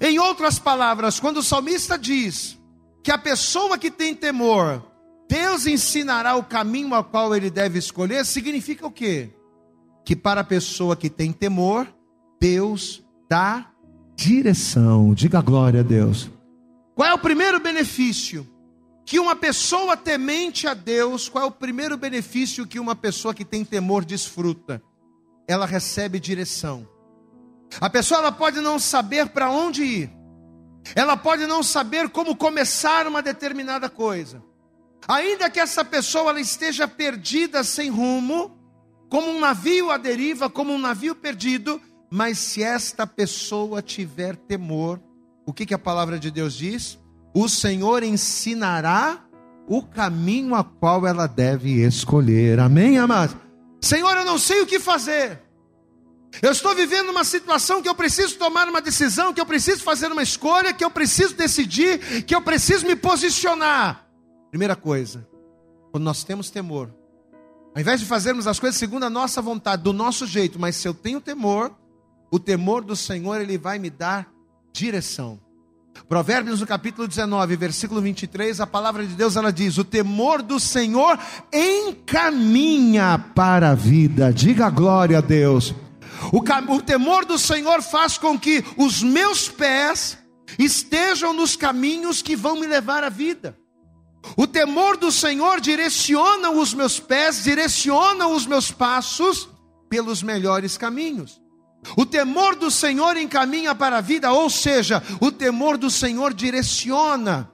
Em 0.02 0.18
outras 0.18 0.58
palavras, 0.58 1.20
quando 1.20 1.38
o 1.38 1.44
salmista 1.44 1.98
diz 1.98 2.58
que 3.04 3.12
a 3.12 3.18
pessoa 3.18 3.78
que 3.78 3.92
tem 3.92 4.16
temor, 4.16 4.84
Deus 5.30 5.68
ensinará 5.68 6.36
o 6.36 6.44
caminho 6.44 6.94
ao 6.96 7.04
qual 7.04 7.36
ele 7.36 7.52
deve 7.52 7.78
escolher, 7.78 8.26
significa 8.26 8.88
o 8.88 8.92
quê? 8.92 9.30
Que 10.04 10.16
para 10.16 10.42
a 10.42 10.44
pessoa 10.44 10.96
que 10.96 11.10
tem 11.10 11.32
temor, 11.32 11.88
Deus 12.42 13.04
dá 13.30 13.68
direção. 14.16 15.14
Diga 15.14 15.40
glória 15.42 15.82
a 15.82 15.84
Deus. 15.84 16.30
Qual 16.96 17.08
é 17.08 17.14
o 17.14 17.20
primeiro 17.20 17.60
benefício? 17.60 18.48
que 19.06 19.20
uma 19.20 19.36
pessoa 19.36 19.98
temente 19.98 20.68
a 20.68 20.74
Deus, 20.74 21.28
qual 21.28 21.44
é 21.44 21.48
o 21.48 21.52
primeiro 21.52 21.98
benefício 21.98 22.66
que 22.66 22.80
uma 22.80 22.96
pessoa 22.96 23.34
que 23.34 23.44
tem 23.44 23.66
temor 23.66 24.06
desfruta? 24.06 24.82
Ela 25.48 25.66
recebe 25.66 26.20
direção. 26.20 26.88
A 27.82 27.90
pessoa 27.90 28.20
ela 28.20 28.32
pode 28.32 28.62
não 28.62 28.80
saber 28.80 29.30
para 29.30 29.50
onde 29.50 29.84
ir. 29.84 30.12
Ela 30.96 31.18
pode 31.18 31.46
não 31.46 31.64
saber 31.64 32.10
como 32.10 32.36
começar 32.36 33.08
uma 33.08 33.22
determinada 33.22 33.90
coisa. 33.90 34.44
Ainda 35.08 35.50
que 35.50 35.60
essa 35.60 35.84
pessoa 35.84 36.30
ela 36.30 36.40
esteja 36.40 36.88
perdida 36.88 37.64
sem 37.64 37.90
rumo, 37.90 38.58
como 39.10 39.30
um 39.30 39.40
navio 39.40 39.92
à 39.92 39.98
deriva, 39.98 40.50
como 40.50 40.74
um 40.74 40.78
navio 40.78 41.14
perdido, 41.14 41.82
mas 42.10 42.38
se 42.38 42.64
esta 42.64 43.06
pessoa 43.06 43.82
tiver 43.82 44.36
temor, 44.36 45.02
o 45.46 45.54
que, 45.54 45.66
que 45.66 45.74
a 45.74 45.80
palavra 45.80 46.18
de 46.18 46.32
Deus 46.32 46.54
diz? 46.54 47.00
O 47.34 47.50
Senhor 47.50 48.04
ensinará 48.04 49.24
o 49.68 49.82
caminho 49.82 50.56
a 50.56 50.64
qual 50.64 51.08
ela 51.08 51.28
deve 51.28 51.86
escolher. 51.86 52.60
Amém, 52.60 52.98
amados? 52.98 53.36
Senhor, 53.82 54.16
eu 54.16 54.26
não 54.26 54.38
sei 54.38 54.62
o 54.62 54.66
que 54.66 54.80
fazer. 54.80 55.42
Eu 56.42 56.52
estou 56.52 56.74
vivendo 56.74 57.10
uma 57.10 57.24
situação 57.24 57.82
que 57.82 57.88
eu 57.88 57.94
preciso 57.94 58.38
tomar 58.38 58.68
uma 58.68 58.82
decisão, 58.82 59.34
que 59.34 59.40
eu 59.40 59.46
preciso 59.46 59.84
fazer 59.84 60.12
uma 60.12 60.24
escolha, 60.24 60.74
que 60.74 60.84
eu 60.84 60.90
preciso 60.90 61.36
decidir, 61.36 62.24
que 62.24 62.34
eu 62.34 62.42
preciso 62.42 62.88
me 62.88 62.96
posicionar. 62.96 64.08
Primeira 64.50 64.76
coisa, 64.76 65.28
quando 65.92 66.04
nós 66.04 66.24
temos 66.24 66.50
temor, 66.50 66.94
ao 67.76 67.82
invés 67.82 68.00
de 68.00 68.06
fazermos 68.06 68.48
as 68.48 68.60
coisas 68.60 68.80
segundo 68.80 69.04
a 69.04 69.10
nossa 69.10 69.42
vontade, 69.42 69.84
do 69.84 69.94
nosso 69.94 70.26
jeito, 70.26 70.60
mas 70.60 70.76
se 70.76 70.88
eu 70.88 70.94
tenho 70.94 71.22
temor, 71.22 71.72
o 72.32 72.40
temor 72.40 72.84
do 72.84 72.96
Senhor, 72.96 73.40
ele 73.40 73.58
vai 73.58 73.78
me 73.78 73.90
dar 73.90 74.33
direção. 74.74 75.40
Provérbios 76.10 76.60
no 76.60 76.68
capítulo 76.68 77.08
19, 77.08 77.56
versículo 77.56 78.02
23, 78.02 78.60
a 78.60 78.68
palavra 78.68 79.06
de 79.06 79.14
Deus 79.14 79.36
ela 79.36 79.54
diz: 79.54 79.78
"O 79.78 79.84
temor 79.84 80.42
do 80.42 80.60
Senhor 80.60 81.18
encaminha 81.54 83.24
para 83.36 83.72
a 83.72 83.76
vida". 83.76 84.34
Diga 84.34 84.70
glória 84.70 85.20
a 85.20 85.22
Deus. 85.22 85.74
O, 86.32 86.40
o 86.74 86.82
temor 86.82 87.26
do 87.26 87.38
Senhor 87.38 87.82
faz 87.82 88.18
com 88.18 88.38
que 88.38 88.64
os 88.78 89.04
meus 89.04 89.48
pés 89.48 90.18
estejam 90.58 91.34
nos 91.34 91.56
caminhos 91.56 92.22
que 92.22 92.36
vão 92.36 92.60
me 92.60 92.68
levar 92.68 93.04
à 93.04 93.10
vida. 93.10 93.58
O 94.38 94.48
temor 94.48 94.98
do 94.98 95.12
Senhor 95.12 95.60
direciona 95.60 96.50
os 96.50 96.74
meus 96.74 97.00
pés, 97.00 97.44
direciona 97.44 98.28
os 98.28 98.48
meus 98.48 98.72
passos 98.72 99.50
pelos 99.90 100.24
melhores 100.24 100.78
caminhos. 100.78 101.43
O 101.98 102.06
temor 102.06 102.56
do 102.56 102.72
Senhor 102.72 103.18
encaminha 103.18 103.76
para 103.76 103.98
a 103.98 104.02
vida, 104.02 104.32
ou 104.32 104.50
seja, 104.50 105.02
o 105.20 105.32
temor 105.32 105.78
do 105.78 105.90
Senhor 105.90 106.34
direciona. 106.34 107.50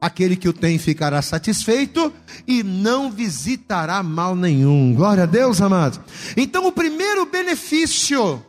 Aquele 0.00 0.36
que 0.36 0.48
o 0.48 0.52
tem 0.52 0.78
ficará 0.78 1.22
satisfeito 1.22 2.12
e 2.46 2.62
não 2.62 3.10
visitará 3.10 4.02
mal 4.02 4.36
nenhum. 4.36 4.94
Glória 4.94 5.22
a 5.22 5.26
Deus, 5.26 5.60
amados. 5.60 6.00
Então, 6.36 6.66
o 6.66 6.72
primeiro 6.72 7.26
benefício 7.26 8.44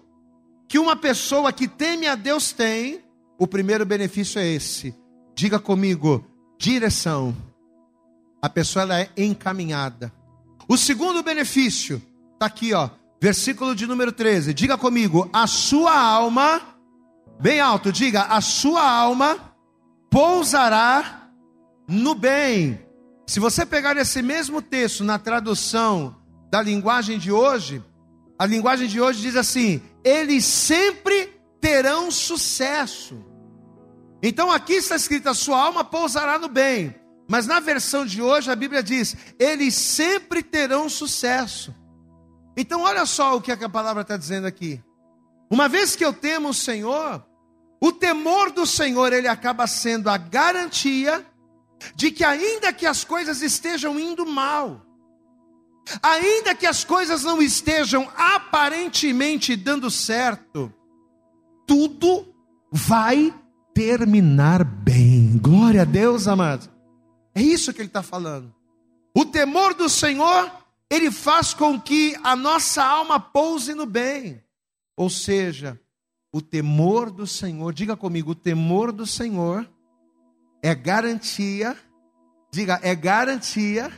que 0.68 0.78
uma 0.78 0.96
pessoa 0.96 1.54
que 1.54 1.68
teme 1.68 2.08
a 2.08 2.16
Deus 2.16 2.52
tem, 2.52 3.02
o 3.40 3.48
primeiro 3.48 3.86
benefício 3.86 4.40
é 4.40 4.48
esse. 4.48 4.94
Diga 5.34 5.60
comigo, 5.60 6.26
direção 6.60 7.36
a 8.42 8.50
pessoa 8.50 8.84
ela 8.84 9.00
é 9.00 9.10
encaminhada. 9.18 10.12
O 10.68 10.78
segundo 10.78 11.24
benefício 11.24 12.02
está 12.34 12.46
aqui, 12.46 12.74
ó, 12.74 12.90
versículo 13.22 13.76
de 13.76 13.86
número 13.86 14.12
13. 14.12 14.54
Diga 14.54 14.78
comigo, 14.78 15.30
a 15.34 15.48
sua 15.48 15.98
alma, 16.00 16.62
bem 17.40 17.60
alto, 17.60 17.92
diga, 17.92 18.24
a 18.24 18.42
sua 18.42 18.90
alma 18.90 19.38
pousará 20.10 21.30
no 21.88 22.16
bem. 22.16 22.80
Se 23.26 23.40
você 23.40 23.66
pegar 23.66 23.98
esse 23.98 24.22
mesmo 24.22 24.62
texto 24.62 25.04
na 25.04 25.20
tradução 25.20 26.16
da 26.50 26.62
linguagem 26.62 27.18
de 27.18 27.32
hoje, 27.32 27.84
a 28.40 28.46
linguagem 28.46 28.88
de 28.88 29.02
hoje 29.02 29.22
diz 29.22 29.36
assim: 29.36 29.82
eles 30.04 30.46
sempre 30.46 31.34
terão 31.60 32.10
sucesso. 32.10 33.24
Então 34.22 34.52
aqui 34.52 34.74
está 34.74 34.96
escrito: 34.96 35.28
a 35.28 35.34
sua 35.34 35.60
alma 35.60 35.84
pousará 35.84 36.40
no 36.40 36.48
bem. 36.48 36.96
Mas 37.30 37.46
na 37.46 37.60
versão 37.60 38.06
de 38.06 38.22
hoje 38.22 38.50
a 38.50 38.56
Bíblia 38.56 38.82
diz: 38.82 39.16
eles 39.38 39.76
sempre 39.76 40.42
terão 40.42 40.88
sucesso. 40.88 41.76
Então 42.58 42.82
olha 42.82 43.06
só 43.06 43.38
o 43.38 43.42
que, 43.42 43.52
a 43.52 43.70
palavra 43.70 44.02
está 44.02 44.18
dizendo 44.18 44.48
aqui. 44.48 44.84
Uma 45.50 45.70
vez 45.70 45.96
que 45.96 46.04
eu 46.04 46.12
temo 46.12 46.50
o 46.50 46.54
Senhor, 46.54 47.24
o 47.80 47.92
temor 47.92 48.52
do 48.52 48.66
Senhor 48.66 49.14
ele 49.14 49.28
acaba 49.28 49.68
sendo 49.68 50.10
a 50.10 50.18
garantia 50.18 51.24
de 51.96 52.10
que 52.10 52.24
ainda 52.24 52.74
que 52.74 52.88
as 52.88 53.04
coisas 53.04 53.44
estejam 53.44 54.00
indo 54.00 54.26
mal, 54.26 54.82
ainda 56.02 56.56
que 56.56 56.66
as 56.66 56.84
coisas 56.84 57.24
não 57.24 57.40
estejam 57.40 58.12
aparentemente 58.18 59.56
dando 59.56 59.92
certo, 59.92 60.74
tudo 61.68 62.34
vai 62.72 63.32
terminar 63.74 64.64
bem. 64.64 65.38
Glória 65.38 65.84
a 65.84 65.86
Deus, 65.86 66.28
amados. 66.28 66.68
É 67.36 67.42
isso 67.42 67.72
que 67.72 67.82
ele 67.82 67.90
está 67.90 68.02
falando. 68.02 68.52
O 69.16 69.24
temor 69.24 69.76
do 69.76 69.88
Senhor, 69.88 70.52
ele 70.92 71.12
faz 71.12 71.54
com 71.54 71.80
que 71.80 72.16
a 72.24 72.36
nossa 72.36 72.84
alma 72.84 73.20
pouse 73.20 73.74
no 73.74 73.86
bem. 73.86 74.42
Ou 74.96 75.10
seja, 75.10 75.80
o 76.34 76.42
temor 76.42 77.12
do 77.12 77.28
Senhor, 77.28 77.74
diga 77.74 77.96
comigo, 77.96 78.32
o 78.32 78.36
temor 78.36 78.92
do 78.92 79.06
Senhor 79.06 79.70
é 80.64 80.74
garantia, 80.74 81.78
diga, 82.52 82.80
é 82.82 82.96
garantia 82.96 83.92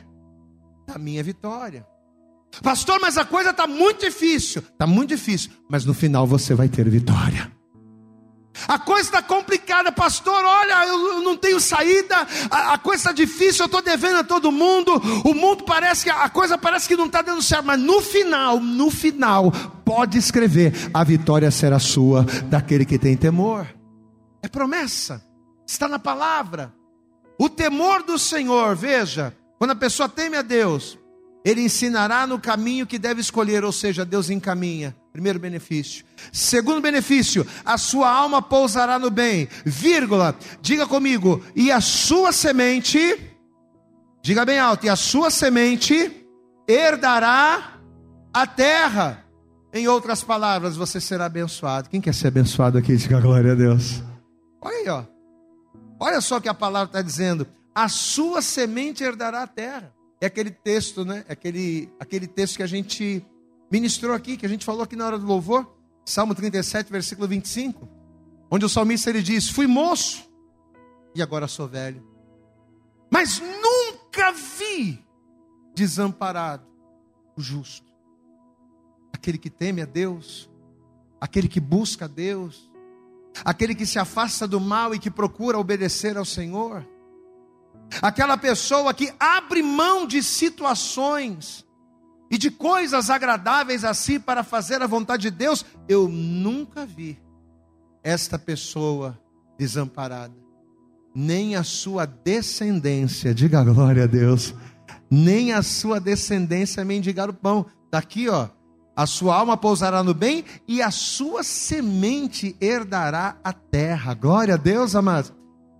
da 0.86 0.98
minha 0.98 1.22
vitória. 1.22 1.86
Pastor, 2.62 3.00
mas 3.00 3.16
a 3.16 3.24
coisa 3.24 3.50
está 3.50 3.66
muito 3.66 4.00
difícil. 4.00 4.60
Está 4.60 4.86
muito 4.86 5.10
difícil, 5.10 5.52
mas 5.68 5.84
no 5.84 5.94
final 5.94 6.26
você 6.26 6.54
vai 6.54 6.68
ter 6.68 6.88
vitória. 6.88 7.50
A 8.70 8.78
coisa 8.78 9.08
está 9.08 9.20
complicada, 9.20 9.90
pastor. 9.90 10.44
Olha, 10.44 10.86
eu 10.86 11.22
não 11.22 11.36
tenho 11.36 11.58
saída. 11.58 12.14
A, 12.48 12.74
a 12.74 12.78
coisa 12.78 13.00
está 13.00 13.12
difícil. 13.12 13.64
Eu 13.64 13.66
estou 13.66 13.82
devendo 13.82 14.18
a 14.18 14.22
todo 14.22 14.52
mundo. 14.52 14.92
O 15.24 15.34
mundo 15.34 15.64
parece 15.64 16.04
que 16.04 16.10
a 16.10 16.28
coisa 16.28 16.56
parece 16.56 16.86
que 16.86 16.94
não 16.94 17.06
está 17.06 17.20
dando 17.20 17.42
certo. 17.42 17.64
Mas 17.64 17.80
no 17.80 18.00
final, 18.00 18.60
no 18.60 18.88
final, 18.88 19.50
pode 19.84 20.18
escrever: 20.18 20.72
a 20.94 21.02
vitória 21.02 21.50
será 21.50 21.80
sua 21.80 22.22
daquele 22.44 22.84
que 22.84 22.96
tem 22.96 23.16
temor. 23.16 23.66
É 24.40 24.46
promessa. 24.46 25.20
Está 25.66 25.88
na 25.88 25.98
palavra. 25.98 26.72
O 27.36 27.48
temor 27.48 28.04
do 28.04 28.20
Senhor, 28.20 28.76
veja, 28.76 29.36
quando 29.58 29.72
a 29.72 29.76
pessoa 29.76 30.08
teme 30.08 30.36
a 30.36 30.42
Deus, 30.42 30.96
ele 31.44 31.60
ensinará 31.60 32.24
no 32.24 32.38
caminho 32.38 32.86
que 32.86 33.00
deve 33.00 33.20
escolher, 33.20 33.64
ou 33.64 33.72
seja, 33.72 34.04
Deus 34.04 34.30
encaminha. 34.30 34.94
Primeiro 35.12 35.38
benefício. 35.38 36.04
Segundo 36.32 36.80
benefício, 36.80 37.46
a 37.64 37.76
sua 37.76 38.08
alma 38.08 38.40
pousará 38.40 38.98
no 38.98 39.10
bem. 39.10 39.48
Vírgula, 39.64 40.36
diga 40.62 40.86
comigo, 40.86 41.42
e 41.54 41.72
a 41.72 41.80
sua 41.80 42.32
semente, 42.32 42.98
diga 44.22 44.44
bem 44.44 44.58
alto, 44.58 44.86
e 44.86 44.88
a 44.88 44.96
sua 44.96 45.30
semente 45.30 46.26
herdará 46.68 47.80
a 48.32 48.46
terra. 48.46 49.24
Em 49.72 49.86
outras 49.88 50.22
palavras, 50.22 50.76
você 50.76 51.00
será 51.00 51.26
abençoado. 51.26 51.88
Quem 51.88 52.00
quer 52.00 52.14
ser 52.14 52.28
abençoado 52.28 52.78
aqui? 52.78 52.96
Diga 52.96 53.20
glória 53.20 53.52
a 53.52 53.54
Deus. 53.54 54.02
Olha 54.60 54.76
aí, 54.76 54.88
ó. 54.88 55.04
Olha 55.98 56.20
só 56.20 56.38
o 56.38 56.40
que 56.40 56.48
a 56.48 56.54
palavra 56.54 56.88
está 56.88 57.02
dizendo. 57.02 57.46
A 57.74 57.88
sua 57.88 58.42
semente 58.42 59.04
herdará 59.04 59.42
a 59.42 59.46
terra. 59.46 59.92
É 60.20 60.26
aquele 60.26 60.50
texto, 60.50 61.04
né? 61.04 61.24
É 61.28 61.32
aquele, 61.32 61.88
aquele 62.00 62.26
texto 62.26 62.56
que 62.56 62.62
a 62.62 62.66
gente 62.66 63.24
ministrou 63.70 64.14
aqui, 64.14 64.36
que 64.36 64.44
a 64.44 64.48
gente 64.48 64.64
falou 64.64 64.82
aqui 64.82 64.96
na 64.96 65.06
hora 65.06 65.18
do 65.18 65.26
louvor, 65.26 65.70
Salmo 66.04 66.34
37, 66.34 66.90
versículo 66.90 67.28
25, 67.28 67.88
onde 68.50 68.64
o 68.64 68.68
salmista 68.68 69.10
ele 69.10 69.22
diz: 69.22 69.48
Fui 69.48 69.66
moço 69.66 70.28
e 71.14 71.22
agora 71.22 71.46
sou 71.46 71.68
velho, 71.68 72.04
mas 73.10 73.40
nunca 73.40 74.32
vi 74.32 75.04
desamparado 75.74 76.66
o 77.36 77.40
justo, 77.40 77.92
aquele 79.12 79.38
que 79.38 79.48
teme 79.48 79.82
a 79.82 79.86
Deus, 79.86 80.50
aquele 81.20 81.48
que 81.48 81.60
busca 81.60 82.06
a 82.06 82.08
Deus, 82.08 82.70
aquele 83.44 83.74
que 83.74 83.86
se 83.86 83.98
afasta 83.98 84.48
do 84.48 84.60
mal 84.60 84.94
e 84.94 84.98
que 84.98 85.10
procura 85.10 85.58
obedecer 85.58 86.16
ao 86.16 86.24
Senhor, 86.24 86.86
aquela 88.02 88.36
pessoa 88.36 88.92
que 88.92 89.12
abre 89.18 89.62
mão 89.62 90.06
de 90.06 90.22
situações 90.22 91.64
e 92.30 92.38
de 92.38 92.50
coisas 92.50 93.10
agradáveis 93.10 93.84
a 93.84 93.92
si 93.92 94.18
para 94.18 94.44
fazer 94.44 94.80
a 94.82 94.86
vontade 94.86 95.22
de 95.22 95.30
Deus, 95.30 95.64
eu 95.88 96.08
nunca 96.08 96.86
vi 96.86 97.18
esta 98.04 98.38
pessoa 98.38 99.18
desamparada, 99.58 100.34
nem 101.14 101.56
a 101.56 101.64
sua 101.64 102.06
descendência, 102.06 103.34
diga 103.34 103.64
glória 103.64 104.04
a 104.04 104.06
Deus, 104.06 104.54
nem 105.10 105.52
a 105.52 105.62
sua 105.62 105.98
descendência 105.98 106.84
mendigar 106.84 107.28
o 107.28 107.34
pão. 107.34 107.66
Daqui, 107.90 108.28
ó, 108.28 108.48
a 108.94 109.06
sua 109.06 109.34
alma 109.34 109.56
pousará 109.56 110.02
no 110.02 110.12
bem 110.12 110.44
e 110.68 110.82
a 110.82 110.90
sua 110.90 111.42
semente 111.42 112.54
herdará 112.60 113.36
a 113.42 113.52
terra. 113.52 114.14
Glória 114.14 114.54
a 114.54 114.58
Deus, 114.58 114.94
amados. 114.94 115.32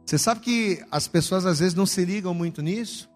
Você 0.07 0.19
sabe 0.19 0.41
que 0.41 0.83
as 0.91 1.07
pessoas 1.07 1.47
às 1.47 1.61
vezes 1.61 1.75
não 1.75 1.87
se 1.87 2.05
ligam 2.05 2.33
muito 2.33 2.63
nisso? 2.63 3.10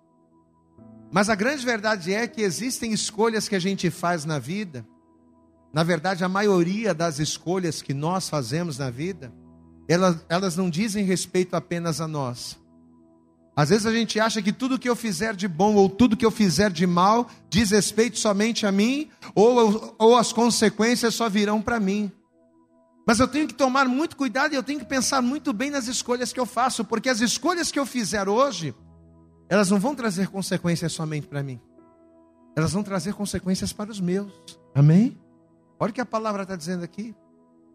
Mas 1.14 1.28
a 1.28 1.36
grande 1.36 1.64
verdade 1.64 2.12
é 2.12 2.26
que 2.26 2.42
existem 2.42 2.92
escolhas 2.92 3.48
que 3.48 3.54
a 3.54 3.60
gente 3.60 3.88
faz 3.88 4.24
na 4.24 4.40
vida. 4.40 4.84
Na 5.72 5.84
verdade, 5.84 6.24
a 6.24 6.28
maioria 6.28 6.92
das 6.92 7.20
escolhas 7.20 7.80
que 7.80 7.94
nós 7.94 8.28
fazemos 8.28 8.78
na 8.78 8.90
vida, 8.90 9.32
elas, 9.86 10.16
elas 10.28 10.56
não 10.56 10.68
dizem 10.68 11.04
respeito 11.04 11.54
apenas 11.54 12.00
a 12.00 12.08
nós. 12.08 12.58
Às 13.54 13.68
vezes 13.68 13.86
a 13.86 13.92
gente 13.92 14.18
acha 14.18 14.42
que 14.42 14.52
tudo 14.52 14.76
que 14.76 14.88
eu 14.88 14.96
fizer 14.96 15.36
de 15.36 15.46
bom 15.46 15.76
ou 15.76 15.88
tudo 15.88 16.16
que 16.16 16.26
eu 16.26 16.32
fizer 16.32 16.72
de 16.72 16.84
mal 16.84 17.30
diz 17.48 17.70
respeito 17.70 18.18
somente 18.18 18.66
a 18.66 18.72
mim, 18.72 19.08
ou, 19.36 19.94
ou 19.96 20.16
as 20.16 20.32
consequências 20.32 21.14
só 21.14 21.28
virão 21.28 21.62
para 21.62 21.78
mim. 21.78 22.10
Mas 23.06 23.20
eu 23.20 23.28
tenho 23.28 23.46
que 23.46 23.54
tomar 23.54 23.86
muito 23.86 24.16
cuidado 24.16 24.52
e 24.52 24.56
eu 24.56 24.64
tenho 24.64 24.80
que 24.80 24.84
pensar 24.84 25.22
muito 25.22 25.52
bem 25.52 25.70
nas 25.70 25.86
escolhas 25.86 26.32
que 26.32 26.40
eu 26.40 26.46
faço, 26.46 26.84
porque 26.84 27.08
as 27.08 27.20
escolhas 27.20 27.70
que 27.70 27.78
eu 27.78 27.86
fizer 27.86 28.28
hoje, 28.28 28.74
elas 29.48 29.70
não 29.70 29.78
vão 29.78 29.94
trazer 29.94 30.28
consequências 30.28 30.92
somente 30.92 31.26
para 31.26 31.42
mim, 31.42 31.60
elas 32.56 32.72
vão 32.72 32.82
trazer 32.82 33.14
consequências 33.14 33.72
para 33.72 33.90
os 33.90 34.00
meus. 34.00 34.32
Amém? 34.74 35.18
Olha 35.78 35.90
o 35.90 35.92
que 35.92 36.00
a 36.00 36.06
palavra 36.06 36.42
está 36.42 36.56
dizendo 36.56 36.84
aqui. 36.84 37.14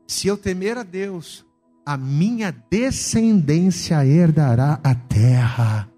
Se 0.08 0.28
eu 0.28 0.38
temer 0.38 0.78
a 0.78 0.84
Deus, 0.84 1.46
a 1.86 1.98
minha 1.98 2.52
descendência 2.52 4.06
herdará 4.06 4.80
a 4.84 4.96
terra. 4.96 5.90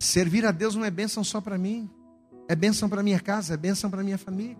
Servir 0.00 0.46
a 0.46 0.50
Deus 0.50 0.74
não 0.74 0.84
é 0.84 0.90
bênção 0.90 1.22
só 1.22 1.40
para 1.40 1.58
mim, 1.58 1.90
é 2.48 2.54
bênção 2.54 2.88
para 2.88 3.02
minha 3.02 3.20
casa, 3.20 3.54
é 3.54 3.56
bênção 3.56 3.90
para 3.90 4.02
minha 4.02 4.18
família. 4.18 4.56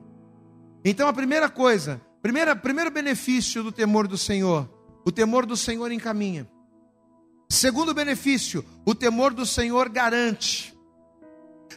Então 0.85 1.09
a 1.09 1.13
primeira 1.13 1.49
coisa, 1.49 2.01
Primeira, 2.21 2.57
primeiro 2.57 2.91
benefício 2.91 3.63
do 3.63 3.71
temor 3.71 4.09
do 4.09 4.19
Senhor: 4.19 4.69
o 5.05 5.13
temor 5.13 5.47
do 5.47 5.57
Senhor 5.57 5.91
encaminha. 5.93 6.49
Segundo 7.51 7.95
benefício: 7.95 8.65
o 8.85 8.95
temor 8.95 9.33
do 9.33 9.47
Senhor 9.47 9.89
garante. 9.89 10.75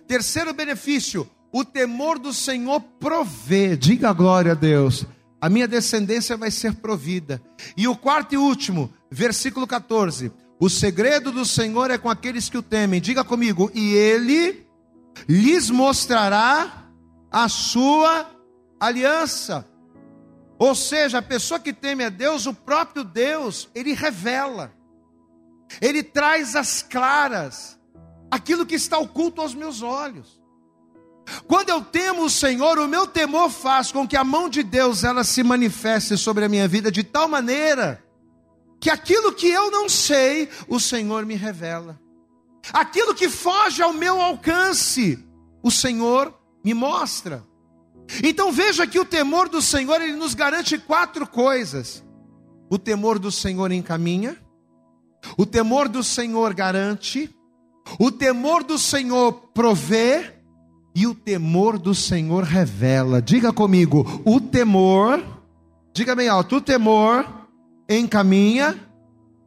Terceiro 0.08 0.54
benefício: 0.54 1.30
o 1.52 1.64
temor 1.64 2.20
do 2.20 2.34
Senhor 2.34 2.82
provê. 3.00 3.78
Diga 3.78 4.12
glória 4.12 4.52
a 4.52 4.56
Deus. 4.56 5.06
A 5.40 5.50
minha 5.50 5.68
descendência 5.68 6.38
vai 6.38 6.52
ser 6.52 6.76
provida. 6.76 7.42
E 7.76 7.88
o 7.88 7.96
quarto 7.96 8.34
e 8.34 8.38
último, 8.38 8.92
versículo 9.10 9.66
14: 9.66 10.32
O 10.60 10.70
segredo 10.70 11.32
do 11.32 11.46
Senhor 11.46 11.90
é 11.90 11.98
com 11.98 12.10
aqueles 12.10 12.50
que 12.50 12.58
o 12.58 12.62
temem. 12.62 13.00
Diga 13.00 13.24
comigo: 13.24 13.72
e 13.74 13.94
ele 13.94 14.68
lhes 15.28 15.70
mostrará 15.70 16.90
a 17.32 17.48
sua 17.48 18.30
aliança. 18.80 19.66
Ou 20.60 20.76
seja, 20.76 21.18
a 21.20 21.24
pessoa 21.24 21.60
que 21.60 21.74
teme 21.74 22.04
a 22.04 22.10
Deus, 22.10 22.46
o 22.46 22.54
próprio 22.54 23.04
Deus, 23.04 23.68
ele 23.74 23.94
revela, 23.94 24.72
ele 25.80 26.04
traz 26.04 26.56
às 26.56 26.82
claras 26.82 27.80
aquilo 28.30 28.66
que 28.66 28.76
está 28.76 28.98
oculto 28.98 29.42
aos 29.42 29.54
meus 29.54 29.82
olhos. 29.82 30.42
Quando 31.48 31.70
eu 31.70 31.82
temo 31.82 32.24
o 32.24 32.30
Senhor, 32.30 32.80
o 32.80 32.88
meu 32.88 33.08
temor 33.08 33.50
faz 33.50 33.92
com 33.92 34.08
que 34.08 34.18
a 34.18 34.24
mão 34.24 34.50
de 34.50 34.64
Deus 34.64 35.04
ela 35.04 35.24
se 35.24 35.44
manifeste 35.44 36.18
sobre 36.18 36.44
a 36.44 36.50
minha 36.50 36.68
vida 36.68 36.92
de 36.92 37.04
tal 37.04 37.28
maneira 37.28 38.04
que 38.82 38.90
aquilo 38.90 39.32
que 39.32 39.48
eu 39.48 39.70
não 39.70 39.88
sei, 39.88 40.50
o 40.68 40.80
Senhor 40.80 41.24
me 41.24 41.36
revela. 41.36 42.02
Aquilo 42.74 43.14
que 43.14 43.30
foge 43.30 43.82
ao 43.82 43.94
meu 43.94 44.20
alcance, 44.20 45.24
o 45.62 45.70
Senhor 45.70 46.34
me 46.64 46.74
mostra. 46.74 47.46
Então 48.24 48.52
veja 48.52 48.88
que 48.88 49.00
o 49.00 49.06
temor 49.06 49.48
do 49.48 49.62
Senhor, 49.62 50.02
ele 50.02 50.16
nos 50.16 50.34
garante 50.34 50.80
quatro 50.80 51.28
coisas. 51.28 52.04
O 52.70 52.78
temor 52.80 53.20
do 53.20 53.32
Senhor 53.32 53.72
encaminha, 53.72 54.36
o 55.38 55.46
temor 55.46 55.88
do 55.88 56.04
Senhor 56.04 56.54
garante, 56.54 57.34
o 58.00 58.12
temor 58.12 58.64
do 58.64 58.78
Senhor 58.78 59.34
provê 59.54 60.34
e 60.94 61.08
o 61.08 61.16
temor 61.16 61.78
do 61.78 61.96
Senhor 61.96 62.44
revela. 62.44 63.22
Diga 63.22 63.54
comigo, 63.54 64.22
o 64.26 64.40
temor, 64.40 65.24
diga 65.94 66.16
bem 66.16 66.28
alto, 66.28 66.58
o 66.58 66.62
temor 66.62 67.28
encaminha, 67.90 68.80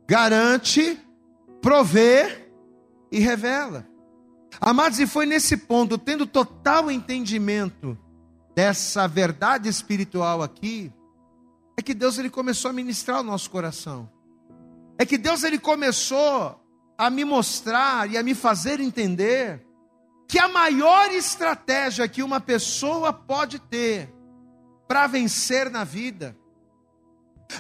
garante, 0.07 0.99
provê 1.61 2.49
e 3.11 3.19
revela. 3.19 3.87
Amados, 4.61 4.99
e 4.99 5.07
foi 5.07 5.27
nesse 5.27 5.57
ponto, 5.57 5.99
tendo 5.99 6.27
total 6.27 6.91
entendimento 6.91 7.99
dessa 8.55 9.07
verdade 9.09 9.69
espiritual 9.69 10.43
aqui, 10.43 10.93
é 11.77 11.83
que 11.83 11.93
Deus 11.93 12.19
ele 12.19 12.31
começou 12.31 12.71
a 12.71 12.75
ministrar 12.75 13.21
o 13.21 13.25
nosso 13.25 13.51
coração. 13.51 14.09
É 14.99 15.05
que 15.05 15.19
Deus 15.19 15.43
ele 15.43 15.59
começou 15.59 16.61
a 16.97 17.11
me 17.11 17.25
mostrar 17.25 18.09
e 18.11 18.17
a 18.17 18.23
me 18.23 18.35
fazer 18.35 18.81
entender 18.81 19.65
que 20.29 20.39
a 20.39 20.49
maior 20.49 21.13
estratégia 21.13 22.09
que 22.09 22.23
uma 22.23 22.41
pessoa 22.41 23.13
pode 23.13 23.59
ter 23.59 24.13
para 24.87 25.07
vencer 25.07 25.71
na 25.71 25.85
vida, 25.85 26.37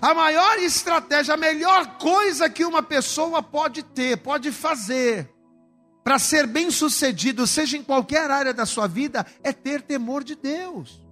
a 0.00 0.14
maior 0.14 0.58
estratégia, 0.58 1.34
a 1.34 1.36
melhor 1.36 1.98
coisa 1.98 2.48
que 2.48 2.64
uma 2.64 2.82
pessoa 2.82 3.42
pode 3.42 3.82
ter, 3.82 4.18
pode 4.18 4.50
fazer, 4.50 5.30
para 6.02 6.18
ser 6.18 6.46
bem 6.46 6.70
sucedido, 6.70 7.46
seja 7.46 7.76
em 7.76 7.82
qualquer 7.82 8.30
área 8.30 8.52
da 8.52 8.66
sua 8.66 8.86
vida, 8.86 9.26
é 9.42 9.52
ter 9.52 9.82
temor 9.82 10.22
de 10.22 10.34
Deus. 10.34 11.02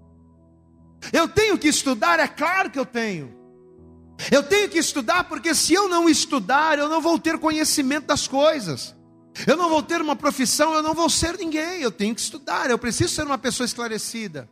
Eu 1.12 1.26
tenho 1.26 1.58
que 1.58 1.68
estudar, 1.68 2.20
é 2.20 2.28
claro 2.28 2.70
que 2.70 2.78
eu 2.78 2.86
tenho. 2.86 3.41
Eu 4.30 4.42
tenho 4.42 4.68
que 4.68 4.78
estudar, 4.78 5.24
porque 5.24 5.54
se 5.54 5.74
eu 5.74 5.88
não 5.88 6.08
estudar, 6.08 6.78
eu 6.78 6.88
não 6.88 7.00
vou 7.00 7.18
ter 7.18 7.38
conhecimento 7.38 8.06
das 8.06 8.28
coisas. 8.28 8.94
Eu 9.46 9.56
não 9.56 9.68
vou 9.68 9.82
ter 9.82 10.00
uma 10.00 10.14
profissão, 10.14 10.74
eu 10.74 10.82
não 10.82 10.94
vou 10.94 11.08
ser 11.08 11.38
ninguém. 11.38 11.80
Eu 11.80 11.90
tenho 11.90 12.14
que 12.14 12.20
estudar, 12.20 12.70
eu 12.70 12.78
preciso 12.78 13.14
ser 13.14 13.24
uma 13.24 13.38
pessoa 13.38 13.64
esclarecida. 13.64 14.48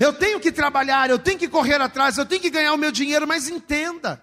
Eu 0.00 0.12
tenho 0.12 0.40
que 0.40 0.52
trabalhar, 0.52 1.08
eu 1.08 1.18
tenho 1.18 1.38
que 1.38 1.48
correr 1.48 1.80
atrás, 1.80 2.18
eu 2.18 2.26
tenho 2.26 2.40
que 2.40 2.50
ganhar 2.50 2.72
o 2.72 2.78
meu 2.78 2.90
dinheiro, 2.90 3.26
mas 3.26 3.48
entenda. 3.48 4.22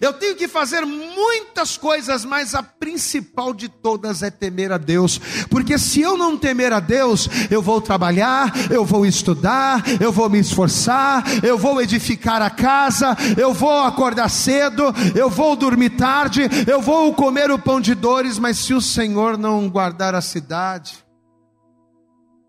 Eu 0.00 0.12
tenho 0.12 0.36
que 0.36 0.46
fazer 0.46 0.84
muitas 0.84 1.76
coisas, 1.76 2.24
mas 2.24 2.54
a 2.54 2.62
principal 2.62 3.54
de 3.54 3.68
todas 3.68 4.22
é 4.22 4.30
temer 4.30 4.70
a 4.70 4.78
Deus. 4.78 5.18
Porque 5.50 5.78
se 5.78 6.00
eu 6.00 6.16
não 6.16 6.36
temer 6.36 6.72
a 6.72 6.78
Deus, 6.78 7.28
eu 7.50 7.62
vou 7.62 7.80
trabalhar, 7.80 8.52
eu 8.70 8.84
vou 8.84 9.06
estudar, 9.06 9.82
eu 10.00 10.12
vou 10.12 10.28
me 10.28 10.38
esforçar, 10.38 11.24
eu 11.42 11.58
vou 11.58 11.80
edificar 11.80 12.42
a 12.42 12.50
casa, 12.50 13.16
eu 13.36 13.52
vou 13.52 13.82
acordar 13.82 14.28
cedo, 14.28 14.84
eu 15.16 15.30
vou 15.30 15.56
dormir 15.56 15.90
tarde, 15.90 16.42
eu 16.66 16.80
vou 16.80 17.12
comer 17.14 17.50
o 17.50 17.58
pão 17.58 17.80
de 17.80 17.94
dores, 17.94 18.38
mas 18.38 18.58
se 18.58 18.74
o 18.74 18.80
Senhor 18.80 19.38
não 19.38 19.68
guardar 19.68 20.14
a 20.14 20.20
cidade, 20.20 21.04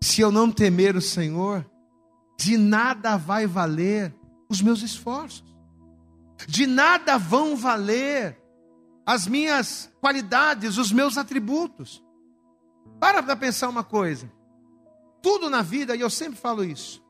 se 0.00 0.20
eu 0.20 0.30
não 0.30 0.50
temer 0.50 0.94
o 0.94 1.02
Senhor, 1.02 1.66
de 2.38 2.56
nada 2.56 3.16
vai 3.16 3.46
valer 3.46 4.14
os 4.48 4.62
meus 4.62 4.82
esforços 4.82 5.49
de 6.46 6.66
nada 6.66 7.18
vão 7.18 7.56
valer 7.56 8.40
as 9.06 9.26
minhas 9.26 9.90
qualidades, 10.00 10.78
os 10.78 10.92
meus 10.92 11.18
atributos. 11.18 12.02
Para 12.98 13.22
para 13.22 13.36
pensar 13.36 13.68
uma 13.68 13.82
coisa. 13.82 14.30
Tudo 15.22 15.50
na 15.50 15.62
vida, 15.62 15.96
e 15.96 16.00
eu 16.00 16.10
sempre 16.10 16.38
falo 16.38 16.64
isso, 16.64 17.04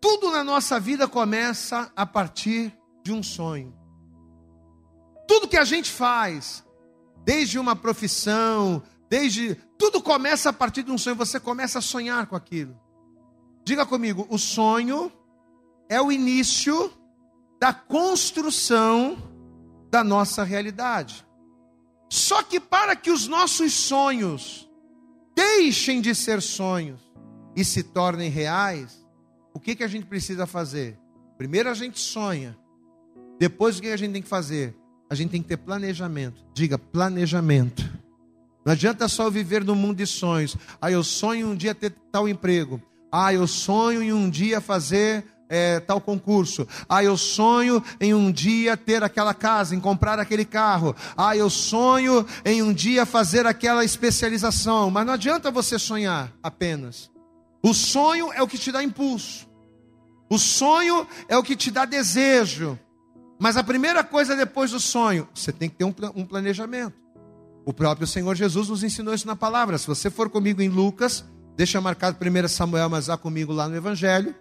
tudo 0.00 0.30
na 0.30 0.44
nossa 0.44 0.78
vida 0.78 1.08
começa 1.08 1.92
a 1.96 2.06
partir 2.06 2.72
de 3.02 3.12
um 3.12 3.22
sonho. 3.22 3.74
Tudo 5.26 5.48
que 5.48 5.56
a 5.56 5.64
gente 5.64 5.90
faz, 5.90 6.64
desde 7.24 7.58
uma 7.58 7.76
profissão, 7.76 8.82
desde. 9.08 9.54
Tudo 9.78 10.02
começa 10.02 10.50
a 10.50 10.52
partir 10.52 10.82
de 10.82 10.90
um 10.90 10.98
sonho, 10.98 11.16
você 11.16 11.40
começa 11.40 11.78
a 11.78 11.82
sonhar 11.82 12.26
com 12.26 12.36
aquilo. 12.36 12.78
Diga 13.64 13.84
comigo, 13.84 14.26
o 14.30 14.38
sonho 14.38 15.12
é 15.88 16.00
o 16.00 16.10
início 16.10 16.92
da 17.60 17.74
construção 17.74 19.18
da 19.90 20.02
nossa 20.02 20.42
realidade. 20.42 21.26
Só 22.08 22.42
que 22.42 22.58
para 22.58 22.96
que 22.96 23.10
os 23.10 23.28
nossos 23.28 23.74
sonhos 23.74 24.68
deixem 25.36 26.00
de 26.00 26.14
ser 26.14 26.40
sonhos 26.40 27.00
e 27.54 27.64
se 27.64 27.82
tornem 27.82 28.30
reais, 28.30 29.06
o 29.52 29.60
que, 29.60 29.76
que 29.76 29.84
a 29.84 29.88
gente 29.88 30.06
precisa 30.06 30.46
fazer? 30.46 30.98
Primeiro 31.36 31.68
a 31.68 31.74
gente 31.74 32.00
sonha, 32.00 32.56
depois 33.38 33.78
o 33.78 33.82
que 33.82 33.88
a 33.88 33.96
gente 33.96 34.12
tem 34.12 34.22
que 34.22 34.28
fazer? 34.28 34.74
A 35.08 35.14
gente 35.14 35.30
tem 35.30 35.42
que 35.42 35.48
ter 35.48 35.56
planejamento. 35.56 36.44
Diga, 36.54 36.78
planejamento. 36.78 37.82
Não 38.64 38.72
adianta 38.72 39.08
só 39.08 39.28
viver 39.28 39.64
no 39.64 39.74
mundo 39.74 39.96
de 39.96 40.06
sonhos. 40.06 40.56
Ah, 40.80 40.90
eu 40.90 41.02
sonho 41.02 41.48
um 41.48 41.56
dia 41.56 41.74
ter 41.74 41.90
tal 42.12 42.28
emprego. 42.28 42.80
Ah, 43.10 43.32
eu 43.32 43.46
sonho 43.46 44.02
em 44.02 44.12
um 44.12 44.30
dia 44.30 44.60
fazer 44.60 45.24
é, 45.50 45.80
tal 45.80 46.00
concurso. 46.00 46.66
Ah, 46.88 47.02
eu 47.02 47.16
sonho 47.16 47.82
em 48.00 48.14
um 48.14 48.30
dia 48.30 48.76
ter 48.76 49.02
aquela 49.02 49.34
casa, 49.34 49.74
em 49.74 49.80
comprar 49.80 50.20
aquele 50.20 50.44
carro. 50.44 50.94
Ah, 51.16 51.36
eu 51.36 51.50
sonho 51.50 52.24
em 52.44 52.62
um 52.62 52.72
dia 52.72 53.04
fazer 53.04 53.44
aquela 53.46 53.84
especialização. 53.84 54.90
Mas 54.90 55.04
não 55.04 55.14
adianta 55.14 55.50
você 55.50 55.76
sonhar 55.78 56.32
apenas. 56.40 57.10
O 57.62 57.74
sonho 57.74 58.32
é 58.32 58.40
o 58.40 58.46
que 58.46 58.56
te 58.56 58.70
dá 58.70 58.82
impulso. 58.82 59.50
O 60.30 60.38
sonho 60.38 61.06
é 61.28 61.36
o 61.36 61.42
que 61.42 61.56
te 61.56 61.72
dá 61.72 61.84
desejo. 61.84 62.78
Mas 63.38 63.56
a 63.56 63.64
primeira 63.64 64.04
coisa 64.04 64.36
depois 64.36 64.70
do 64.70 64.78
sonho, 64.78 65.28
você 65.34 65.52
tem 65.52 65.68
que 65.68 65.76
ter 65.76 65.84
um 65.84 66.24
planejamento. 66.24 66.94
O 67.64 67.72
próprio 67.72 68.06
Senhor 68.06 68.34
Jesus 68.34 68.68
nos 68.68 68.84
ensinou 68.84 69.12
isso 69.12 69.26
na 69.26 69.34
palavra. 69.34 69.76
Se 69.76 69.86
você 69.86 70.10
for 70.10 70.30
comigo 70.30 70.62
em 70.62 70.68
Lucas, 70.68 71.24
deixa 71.56 71.80
marcado 71.80 72.16
1 72.20 72.48
Samuel, 72.48 72.88
mas 72.88 73.08
vá 73.08 73.16
comigo 73.16 73.52
lá 73.52 73.68
no 73.68 73.76
Evangelho. 73.76 74.34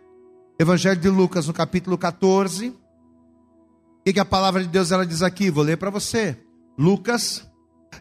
Evangelho 0.60 1.00
de 1.00 1.08
Lucas, 1.08 1.48
no 1.48 1.54
capítulo 1.54 1.98
14. 1.98 2.68
O 2.68 4.14
que, 4.14 4.20
a 4.20 4.26
palavra 4.26 4.62
de 4.62 4.68
Deus 4.68 4.92
ela 4.92 5.06
diz 5.06 5.22
aqui? 5.22 5.50
Vou 5.50 5.64
ler 5.64 5.78
para 5.78 5.90
você. 5.90 6.38
Lucas, 6.78 7.50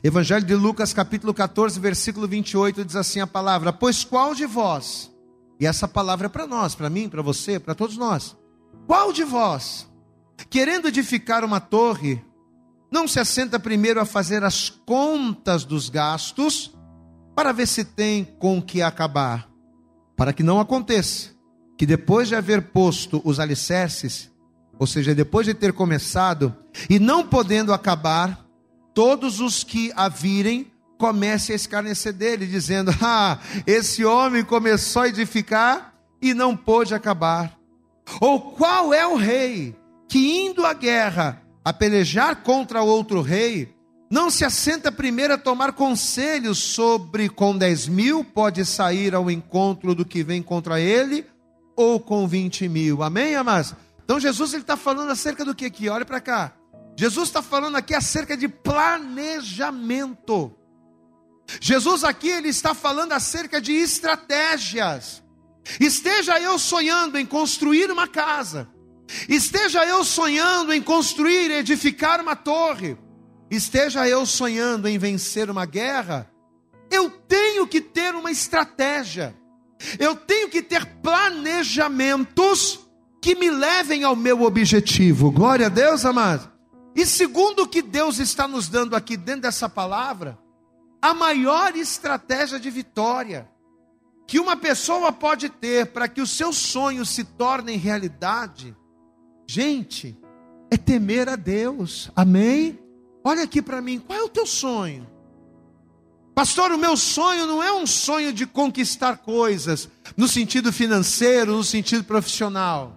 Evangelho 0.02 0.44
de 0.44 0.56
Lucas, 0.56 0.92
capítulo 0.92 1.32
14, 1.32 1.78
versículo 1.78 2.26
28, 2.26 2.84
diz 2.84 2.96
assim 2.96 3.20
a 3.20 3.28
palavra: 3.28 3.72
Pois 3.72 4.02
qual 4.02 4.34
de 4.34 4.44
vós, 4.44 5.08
e 5.60 5.66
essa 5.66 5.86
palavra 5.86 6.26
é 6.26 6.28
para 6.28 6.48
nós, 6.48 6.74
para 6.74 6.90
mim, 6.90 7.08
para 7.08 7.22
você, 7.22 7.60
para 7.60 7.76
todos 7.76 7.96
nós, 7.96 8.36
qual 8.88 9.12
de 9.12 9.22
vós, 9.22 9.86
querendo 10.50 10.88
edificar 10.88 11.44
uma 11.44 11.60
torre, 11.60 12.20
não 12.90 13.06
se 13.06 13.20
assenta 13.20 13.60
primeiro 13.60 14.00
a 14.00 14.04
fazer 14.04 14.42
as 14.42 14.68
contas 14.68 15.62
dos 15.62 15.88
gastos, 15.88 16.76
para 17.36 17.52
ver 17.52 17.68
se 17.68 17.84
tem 17.84 18.24
com 18.24 18.60
que 18.60 18.82
acabar, 18.82 19.48
para 20.16 20.32
que 20.32 20.42
não 20.42 20.58
aconteça 20.58 21.37
que 21.78 21.86
depois 21.86 22.26
de 22.26 22.34
haver 22.34 22.60
posto 22.60 23.22
os 23.24 23.38
alicerces, 23.38 24.28
ou 24.76 24.86
seja, 24.86 25.14
depois 25.14 25.46
de 25.46 25.54
ter 25.54 25.72
começado, 25.72 26.54
e 26.90 26.98
não 26.98 27.24
podendo 27.24 27.72
acabar, 27.72 28.44
todos 28.92 29.38
os 29.38 29.62
que 29.62 29.92
a 29.94 30.08
virem 30.08 30.72
comecem 30.98 31.52
a 31.52 31.56
escarnecer 31.56 32.12
dele, 32.12 32.46
dizendo: 32.46 32.90
Ah, 33.00 33.38
esse 33.64 34.04
homem 34.04 34.44
começou 34.44 35.02
a 35.02 35.08
edificar 35.08 35.94
e 36.20 36.34
não 36.34 36.56
pôde 36.56 36.94
acabar. 36.94 37.56
Ou 38.20 38.40
qual 38.40 38.92
é 38.92 39.06
o 39.06 39.14
rei 39.14 39.76
que, 40.08 40.18
indo 40.18 40.66
à 40.66 40.74
guerra, 40.74 41.40
a 41.64 41.72
pelejar 41.72 42.42
contra 42.42 42.82
outro 42.82 43.20
rei, 43.20 43.72
não 44.10 44.30
se 44.30 44.44
assenta 44.44 44.90
primeiro 44.90 45.34
a 45.34 45.38
tomar 45.38 45.72
conselhos 45.74 46.58
sobre 46.58 47.28
com 47.28 47.56
dez 47.56 47.86
mil 47.86 48.24
pode 48.24 48.64
sair 48.64 49.14
ao 49.14 49.30
encontro 49.30 49.94
do 49.94 50.04
que 50.04 50.24
vem 50.24 50.42
contra 50.42 50.80
ele, 50.80 51.26
ou 51.78 52.00
com 52.00 52.26
vinte 52.26 52.68
mil. 52.68 53.04
Amém, 53.04 53.36
amados? 53.36 53.72
Então 54.02 54.18
Jesus 54.18 54.52
está 54.52 54.76
falando 54.76 55.10
acerca 55.10 55.44
do 55.44 55.54
que 55.54 55.64
aqui? 55.64 55.88
Olha 55.88 56.04
para 56.04 56.20
cá. 56.20 56.52
Jesus 56.96 57.28
está 57.28 57.40
falando 57.40 57.76
aqui 57.76 57.94
acerca 57.94 58.36
de 58.36 58.48
planejamento. 58.48 60.52
Jesus 61.60 62.02
aqui 62.02 62.28
ele 62.28 62.48
está 62.48 62.74
falando 62.74 63.12
acerca 63.12 63.60
de 63.60 63.72
estratégias. 63.72 65.22
Esteja 65.78 66.40
eu 66.40 66.58
sonhando 66.58 67.16
em 67.16 67.24
construir 67.24 67.92
uma 67.92 68.08
casa. 68.08 68.68
Esteja 69.28 69.86
eu 69.86 70.04
sonhando 70.04 70.72
em 70.72 70.82
construir, 70.82 71.52
edificar 71.52 72.20
uma 72.20 72.34
torre, 72.34 72.98
esteja 73.50 74.06
eu 74.06 74.26
sonhando 74.26 74.88
em 74.88 74.98
vencer 74.98 75.48
uma 75.48 75.64
guerra, 75.64 76.30
eu 76.90 77.08
tenho 77.08 77.66
que 77.66 77.80
ter 77.80 78.14
uma 78.14 78.30
estratégia, 78.30 79.34
eu 79.98 80.14
tenho 80.16 80.48
que 80.48 80.62
ter 80.62 80.84
planejamentos 81.02 82.80
que 83.20 83.34
me 83.34 83.50
levem 83.50 84.04
ao 84.04 84.16
meu 84.16 84.42
objetivo. 84.42 85.30
Glória 85.30 85.66
a 85.66 85.68
Deus, 85.70 86.04
amado. 86.04 86.50
E 86.94 87.04
segundo 87.06 87.62
o 87.62 87.68
que 87.68 87.82
Deus 87.82 88.18
está 88.18 88.48
nos 88.48 88.68
dando 88.68 88.96
aqui 88.96 89.16
dentro 89.16 89.42
dessa 89.42 89.68
palavra, 89.68 90.38
a 91.00 91.14
maior 91.14 91.76
estratégia 91.76 92.58
de 92.58 92.70
vitória 92.70 93.48
que 94.26 94.38
uma 94.38 94.56
pessoa 94.56 95.12
pode 95.12 95.48
ter 95.48 95.86
para 95.86 96.08
que 96.08 96.20
os 96.20 96.30
seus 96.30 96.56
sonhos 96.56 97.08
se 97.08 97.24
tornem 97.24 97.78
realidade 97.78 98.76
Gente, 99.50 100.14
é 100.70 100.76
temer 100.76 101.26
a 101.26 101.34
Deus. 101.34 102.12
Amém? 102.14 102.78
Olha 103.24 103.44
aqui 103.44 103.62
para 103.62 103.80
mim, 103.80 103.98
qual 103.98 104.18
é 104.18 104.22
o 104.22 104.28
teu 104.28 104.44
sonho? 104.44 105.08
Pastor, 106.38 106.70
o 106.70 106.78
meu 106.78 106.96
sonho 106.96 107.46
não 107.46 107.60
é 107.60 107.72
um 107.72 107.84
sonho 107.84 108.32
de 108.32 108.46
conquistar 108.46 109.16
coisas 109.16 109.88
no 110.16 110.28
sentido 110.28 110.72
financeiro, 110.72 111.56
no 111.56 111.64
sentido 111.64 112.04
profissional. 112.04 112.96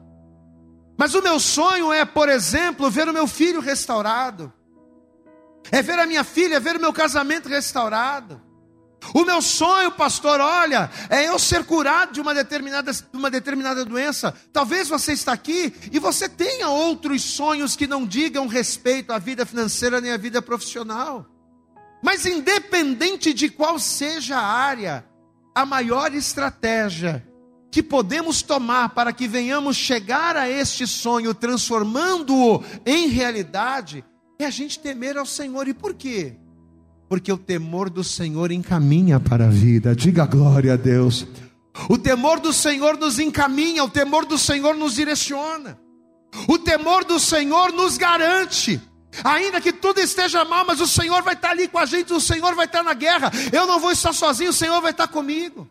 Mas 0.96 1.16
o 1.16 1.24
meu 1.24 1.40
sonho 1.40 1.92
é, 1.92 2.06
por 2.06 2.30
exemplo, 2.30 2.88
ver 2.92 3.10
o 3.10 3.14
meu 3.14 3.26
filho 3.26 3.60
restaurado. 3.60 4.54
É 5.72 5.82
ver 5.82 5.98
a 5.98 6.06
minha 6.06 6.24
filha, 6.24 6.58
é 6.58 6.60
ver 6.60 6.76
o 6.76 6.80
meu 6.80 6.94
casamento 6.94 7.50
restaurado. 7.50 8.40
O 9.12 9.26
meu 9.26 9.42
sonho, 9.42 9.90
pastor, 9.90 10.40
olha, 10.40 10.92
é 11.10 11.28
eu 11.28 11.40
ser 11.40 11.64
curado 11.64 12.14
de 12.14 12.22
uma 12.22 12.36
determinada, 12.36 12.94
de 12.94 13.04
uma 13.12 13.32
determinada 13.32 13.84
doença. 13.84 14.36
Talvez 14.54 14.88
você 14.88 15.14
está 15.14 15.34
aqui 15.34 15.74
e 15.92 15.98
você 15.98 16.30
tenha 16.30 16.70
outros 16.70 17.24
sonhos 17.24 17.76
que 17.76 17.88
não 17.88 18.06
digam 18.06 18.46
respeito 18.46 19.12
à 19.12 19.18
vida 19.18 19.48
financeira 19.48 20.00
nem 20.00 20.12
à 20.12 20.18
vida 20.18 20.44
profissional. 20.44 21.31
Mas 22.02 22.26
independente 22.26 23.34
de 23.34 23.50
qual 23.50 23.78
seja 23.80 24.38
a 24.38 24.46
área, 24.46 25.06
a 25.54 25.66
maior 25.66 26.14
estratégia 26.14 27.26
que 27.70 27.82
podemos 27.82 28.42
tomar 28.42 28.90
para 28.90 29.14
que 29.14 29.28
venhamos 29.28 29.78
chegar 29.78 30.36
a 30.36 30.50
este 30.50 30.86
sonho, 30.86 31.34
transformando-o 31.34 32.64
em 32.86 33.08
realidade, 33.08 34.04
é 34.40 34.46
a 34.46 34.50
gente 34.50 34.80
temer 34.80 35.18
ao 35.18 35.26
Senhor. 35.26 35.68
E 35.68 35.74
por 35.74 35.94
quê? 35.94 36.36
porque 37.12 37.30
o 37.30 37.38
temor 37.38 37.90
do 37.90 38.06
Senhor 38.06 38.54
encaminha 38.54 39.20
para 39.20 39.48
a 39.48 39.50
vida. 39.50 39.94
Diga 39.94 40.26
glória 40.26 40.76
a 40.76 40.78
Deus. 40.78 41.28
O 41.90 41.98
temor 41.98 42.40
do 42.40 42.54
Senhor 42.54 42.98
nos 42.98 43.20
encaminha, 43.20 43.84
o 43.84 43.90
temor 43.90 44.26
do 44.26 44.38
Senhor 44.38 44.78
nos 44.78 44.96
direciona. 44.96 45.78
O 46.48 46.58
temor 46.58 47.04
do 47.04 47.20
Senhor 47.20 47.74
nos 47.74 47.98
garante. 47.98 48.80
Ainda 49.24 49.60
que 49.60 49.74
tudo 49.74 50.00
esteja 50.00 50.46
mal, 50.46 50.66
mas 50.66 50.80
o 50.80 50.88
Senhor 50.88 51.22
vai 51.22 51.34
estar 51.34 51.52
ali 51.52 51.68
com 51.68 51.78
a 51.78 51.86
gente, 51.86 52.14
o 52.14 52.22
Senhor 52.22 52.56
vai 52.56 52.66
estar 52.66 52.84
na 52.84 52.94
guerra. 52.94 53.32
Eu 53.52 53.68
não 53.68 53.80
vou 53.80 53.92
estar 53.92 54.14
sozinho, 54.14 54.50
o 54.50 54.54
Senhor 54.54 54.82
vai 54.82 54.92
estar 54.92 55.08
comigo. 55.08 55.70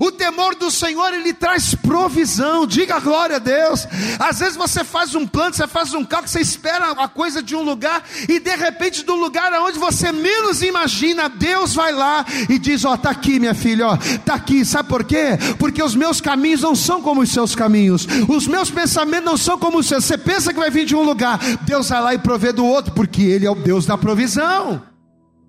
O 0.00 0.10
temor 0.12 0.54
do 0.54 0.70
Senhor, 0.70 1.12
ele 1.12 1.32
traz 1.32 1.74
provisão. 1.74 2.66
Diga 2.66 3.00
glória 3.00 3.36
a 3.36 3.38
Deus. 3.38 3.86
Às 4.18 4.40
vezes 4.40 4.56
você 4.56 4.84
faz 4.84 5.14
um 5.14 5.26
plano, 5.26 5.54
você 5.54 5.66
faz 5.66 5.94
um 5.94 6.04
cálculo, 6.04 6.28
você 6.28 6.40
espera 6.40 6.92
a 6.92 7.08
coisa 7.08 7.42
de 7.42 7.54
um 7.54 7.62
lugar 7.62 8.02
e 8.28 8.38
de 8.38 8.56
repente 8.56 9.04
do 9.04 9.14
lugar 9.14 9.52
aonde 9.52 9.78
você 9.78 10.12
menos 10.12 10.62
imagina, 10.62 11.28
Deus 11.28 11.74
vai 11.74 11.92
lá 11.92 12.24
e 12.48 12.58
diz: 12.58 12.84
"Ó, 12.84 12.96
tá 12.96 13.10
aqui, 13.10 13.38
minha 13.38 13.54
filha, 13.54 13.88
ó, 13.88 13.98
tá 14.24 14.34
aqui". 14.34 14.64
Sabe 14.64 14.88
por 14.88 15.04
quê? 15.04 15.38
Porque 15.58 15.82
os 15.82 15.94
meus 15.94 16.20
caminhos 16.20 16.62
não 16.62 16.74
são 16.74 17.02
como 17.02 17.22
os 17.22 17.30
seus 17.30 17.54
caminhos. 17.54 18.06
Os 18.28 18.46
meus 18.46 18.70
pensamentos 18.70 19.24
não 19.24 19.36
são 19.36 19.58
como 19.58 19.78
os 19.78 19.86
seus. 19.86 20.04
Você 20.04 20.18
pensa 20.18 20.52
que 20.52 20.58
vai 20.58 20.70
vir 20.70 20.86
de 20.86 20.94
um 20.94 21.02
lugar, 21.02 21.38
Deus 21.62 21.88
vai 21.88 22.00
lá 22.00 22.14
e 22.14 22.18
provê 22.18 22.52
do 22.52 22.64
outro, 22.64 22.92
porque 22.92 23.22
ele 23.22 23.46
é 23.46 23.50
o 23.50 23.54
Deus 23.54 23.86
da 23.86 23.98
provisão. 23.98 24.82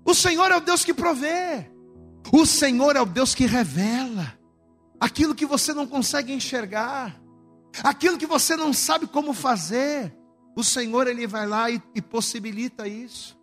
O 0.04 0.14
Senhor 0.14 0.50
é 0.50 0.56
o 0.56 0.60
Deus 0.60 0.84
que 0.84 0.94
provê. 0.94 1.69
O 2.32 2.46
Senhor 2.46 2.96
é 2.96 3.00
o 3.00 3.06
Deus 3.06 3.34
que 3.34 3.46
revela 3.46 4.38
aquilo 5.00 5.34
que 5.34 5.46
você 5.46 5.72
não 5.72 5.86
consegue 5.86 6.32
enxergar, 6.32 7.20
aquilo 7.82 8.18
que 8.18 8.26
você 8.26 8.54
não 8.54 8.72
sabe 8.72 9.06
como 9.06 9.32
fazer. 9.32 10.14
O 10.54 10.62
Senhor, 10.62 11.06
Ele 11.06 11.26
vai 11.26 11.46
lá 11.46 11.70
e, 11.70 11.82
e 11.94 12.02
possibilita 12.02 12.86
isso. 12.86 13.38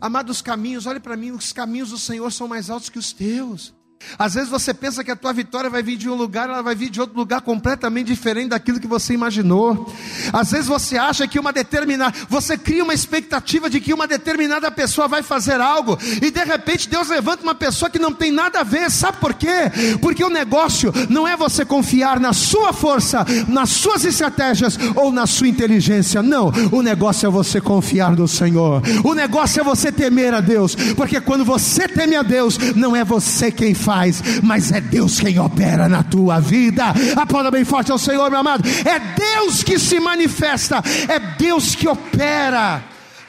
Amados 0.00 0.42
caminhos, 0.42 0.86
olhe 0.86 0.98
para 0.98 1.16
mim, 1.16 1.30
os 1.30 1.52
caminhos 1.52 1.90
do 1.90 1.98
Senhor 1.98 2.30
são 2.32 2.48
mais 2.48 2.68
altos 2.70 2.88
que 2.88 2.98
os 2.98 3.12
teus. 3.12 3.74
Às 4.18 4.34
vezes 4.34 4.48
você 4.48 4.72
pensa 4.72 5.02
que 5.02 5.10
a 5.10 5.16
tua 5.16 5.32
vitória 5.32 5.70
vai 5.70 5.82
vir 5.82 5.96
de 5.96 6.08
um 6.08 6.14
lugar, 6.14 6.48
ela 6.48 6.62
vai 6.62 6.74
vir 6.74 6.90
de 6.90 7.00
outro 7.00 7.16
lugar 7.16 7.40
completamente 7.40 8.06
diferente 8.06 8.50
daquilo 8.50 8.78
que 8.78 8.86
você 8.86 9.14
imaginou. 9.14 9.92
Às 10.32 10.50
vezes 10.50 10.66
você 10.66 10.96
acha 10.96 11.26
que 11.26 11.38
uma 11.38 11.52
determinada, 11.52 12.14
você 12.28 12.56
cria 12.56 12.84
uma 12.84 12.94
expectativa 12.94 13.68
de 13.70 13.80
que 13.80 13.92
uma 13.92 14.06
determinada 14.06 14.70
pessoa 14.70 15.08
vai 15.08 15.22
fazer 15.22 15.60
algo 15.60 15.98
e 16.22 16.30
de 16.30 16.44
repente 16.44 16.88
Deus 16.88 17.08
levanta 17.08 17.42
uma 17.42 17.54
pessoa 17.54 17.90
que 17.90 17.98
não 17.98 18.12
tem 18.12 18.30
nada 18.30 18.60
a 18.60 18.64
ver. 18.64 18.90
Sabe 18.90 19.18
por 19.18 19.34
quê? 19.34 19.70
Porque 20.00 20.22
o 20.22 20.30
negócio 20.30 20.92
não 21.08 21.26
é 21.26 21.36
você 21.36 21.64
confiar 21.64 22.20
na 22.20 22.32
sua 22.32 22.72
força, 22.72 23.24
nas 23.48 23.70
suas 23.70 24.04
estratégias 24.04 24.78
ou 24.94 25.10
na 25.10 25.26
sua 25.26 25.48
inteligência. 25.48 26.22
Não, 26.22 26.52
o 26.70 26.82
negócio 26.82 27.26
é 27.26 27.30
você 27.30 27.60
confiar 27.60 28.16
no 28.16 28.28
Senhor. 28.28 28.82
O 29.02 29.14
negócio 29.14 29.60
é 29.60 29.64
você 29.64 29.90
temer 29.90 30.34
a 30.34 30.40
Deus, 30.40 30.74
porque 30.96 31.20
quando 31.20 31.44
você 31.44 31.88
teme 31.88 32.16
a 32.16 32.22
Deus, 32.22 32.58
não 32.76 32.94
é 32.94 33.04
você 33.04 33.50
quem 33.50 33.74
faz 33.74 33.93
faz, 33.94 34.40
mas 34.42 34.72
é 34.72 34.80
Deus 34.80 35.20
quem 35.20 35.38
opera 35.38 35.88
na 35.88 36.02
tua 36.02 36.40
vida. 36.40 36.86
Aplauda 37.16 37.50
bem 37.50 37.64
forte 37.64 37.92
ao 37.92 37.98
Senhor, 37.98 38.28
meu 38.28 38.40
amado. 38.40 38.64
É 38.84 38.98
Deus 38.98 39.62
que 39.62 39.78
se 39.78 40.00
manifesta, 40.00 40.82
é 41.08 41.20
Deus 41.36 41.76
que 41.76 41.86
opera. 41.86 42.82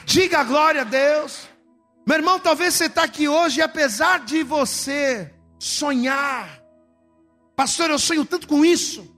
Diga 0.04 0.42
glória 0.42 0.80
a 0.80 0.84
Deus. 0.84 1.48
Meu 2.04 2.16
irmão, 2.16 2.40
talvez 2.40 2.74
você 2.74 2.86
está 2.86 3.04
aqui 3.04 3.28
hoje 3.28 3.60
e 3.60 3.62
apesar 3.62 4.20
de 4.20 4.42
você 4.42 5.32
sonhar, 5.58 6.60
pastor, 7.54 7.90
eu 7.90 7.98
sonho 7.98 8.24
tanto 8.24 8.48
com 8.48 8.64
isso. 8.64 9.14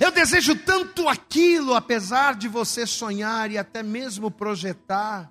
Eu 0.00 0.10
desejo 0.10 0.54
tanto 0.56 1.08
aquilo, 1.08 1.74
apesar 1.74 2.34
de 2.34 2.48
você 2.48 2.86
sonhar 2.86 3.50
e 3.52 3.58
até 3.58 3.82
mesmo 3.84 4.32
projetar, 4.32 5.30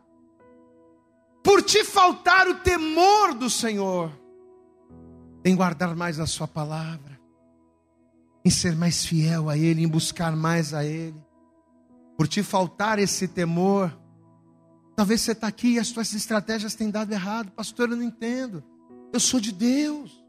por 1.43 1.61
te 1.61 1.83
faltar 1.83 2.47
o 2.47 2.55
temor 2.55 3.33
do 3.33 3.49
Senhor 3.49 4.24
em 5.45 5.55
guardar 5.55 5.95
mais 5.95 6.19
a 6.19 6.25
Sua 6.25 6.47
palavra, 6.47 7.17
em 8.43 8.49
ser 8.49 8.75
mais 8.75 9.05
fiel 9.05 9.49
a 9.49 9.57
Ele, 9.57 9.83
em 9.83 9.87
buscar 9.87 10.35
mais 10.35 10.73
a 10.73 10.83
Ele. 10.83 11.23
Por 12.17 12.27
te 12.27 12.43
faltar 12.43 12.99
esse 12.99 13.27
temor, 13.27 13.95
Talvez 14.95 15.21
você 15.21 15.33
está 15.33 15.47
aqui 15.47 15.73
e 15.73 15.79
as 15.79 15.87
suas 15.87 16.13
estratégias 16.13 16.73
têm 16.73 16.89
dado 16.89 17.11
errado. 17.11 17.51
Pastor, 17.51 17.89
eu 17.89 17.97
não 17.97 18.03
entendo. 18.03 18.63
Eu 19.11 19.19
sou 19.19 19.41
de 19.41 19.51
Deus. 19.51 20.23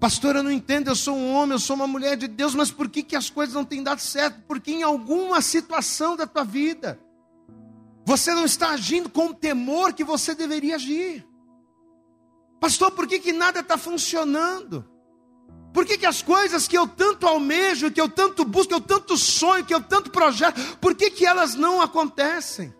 Pastor, 0.00 0.36
eu 0.36 0.42
não 0.42 0.50
entendo, 0.50 0.88
eu 0.88 0.96
sou 0.96 1.16
um 1.16 1.32
homem, 1.34 1.52
eu 1.52 1.58
sou 1.58 1.76
uma 1.76 1.86
mulher 1.86 2.16
de 2.16 2.26
Deus, 2.26 2.54
mas 2.54 2.70
por 2.70 2.90
que, 2.90 3.02
que 3.02 3.16
as 3.16 3.30
coisas 3.30 3.54
não 3.54 3.64
têm 3.64 3.82
dado 3.82 4.00
certo? 4.00 4.42
Porque 4.46 4.72
em 4.72 4.82
alguma 4.82 5.40
situação 5.40 6.16
da 6.16 6.26
tua 6.26 6.44
vida, 6.44 6.98
você 8.04 8.34
não 8.34 8.44
está 8.44 8.70
agindo 8.70 9.08
com 9.08 9.28
o 9.28 9.34
temor 9.34 9.94
que 9.94 10.04
você 10.04 10.34
deveria 10.34 10.74
agir. 10.74 11.26
Pastor, 12.64 12.92
por 12.92 13.06
que, 13.06 13.20
que 13.20 13.30
nada 13.30 13.60
está 13.60 13.76
funcionando? 13.76 14.86
Por 15.70 15.84
que, 15.84 15.98
que 15.98 16.06
as 16.06 16.22
coisas 16.22 16.66
que 16.66 16.78
eu 16.78 16.88
tanto 16.88 17.26
almejo, 17.26 17.90
que 17.90 18.00
eu 18.00 18.08
tanto 18.08 18.42
busco, 18.42 18.68
que 18.68 18.74
eu 18.74 18.80
tanto 18.80 19.18
sonho, 19.18 19.66
que 19.66 19.74
eu 19.74 19.82
tanto 19.82 20.10
projeto, 20.10 20.78
por 20.78 20.94
que, 20.94 21.10
que 21.10 21.26
elas 21.26 21.54
não 21.54 21.82
acontecem? 21.82 22.72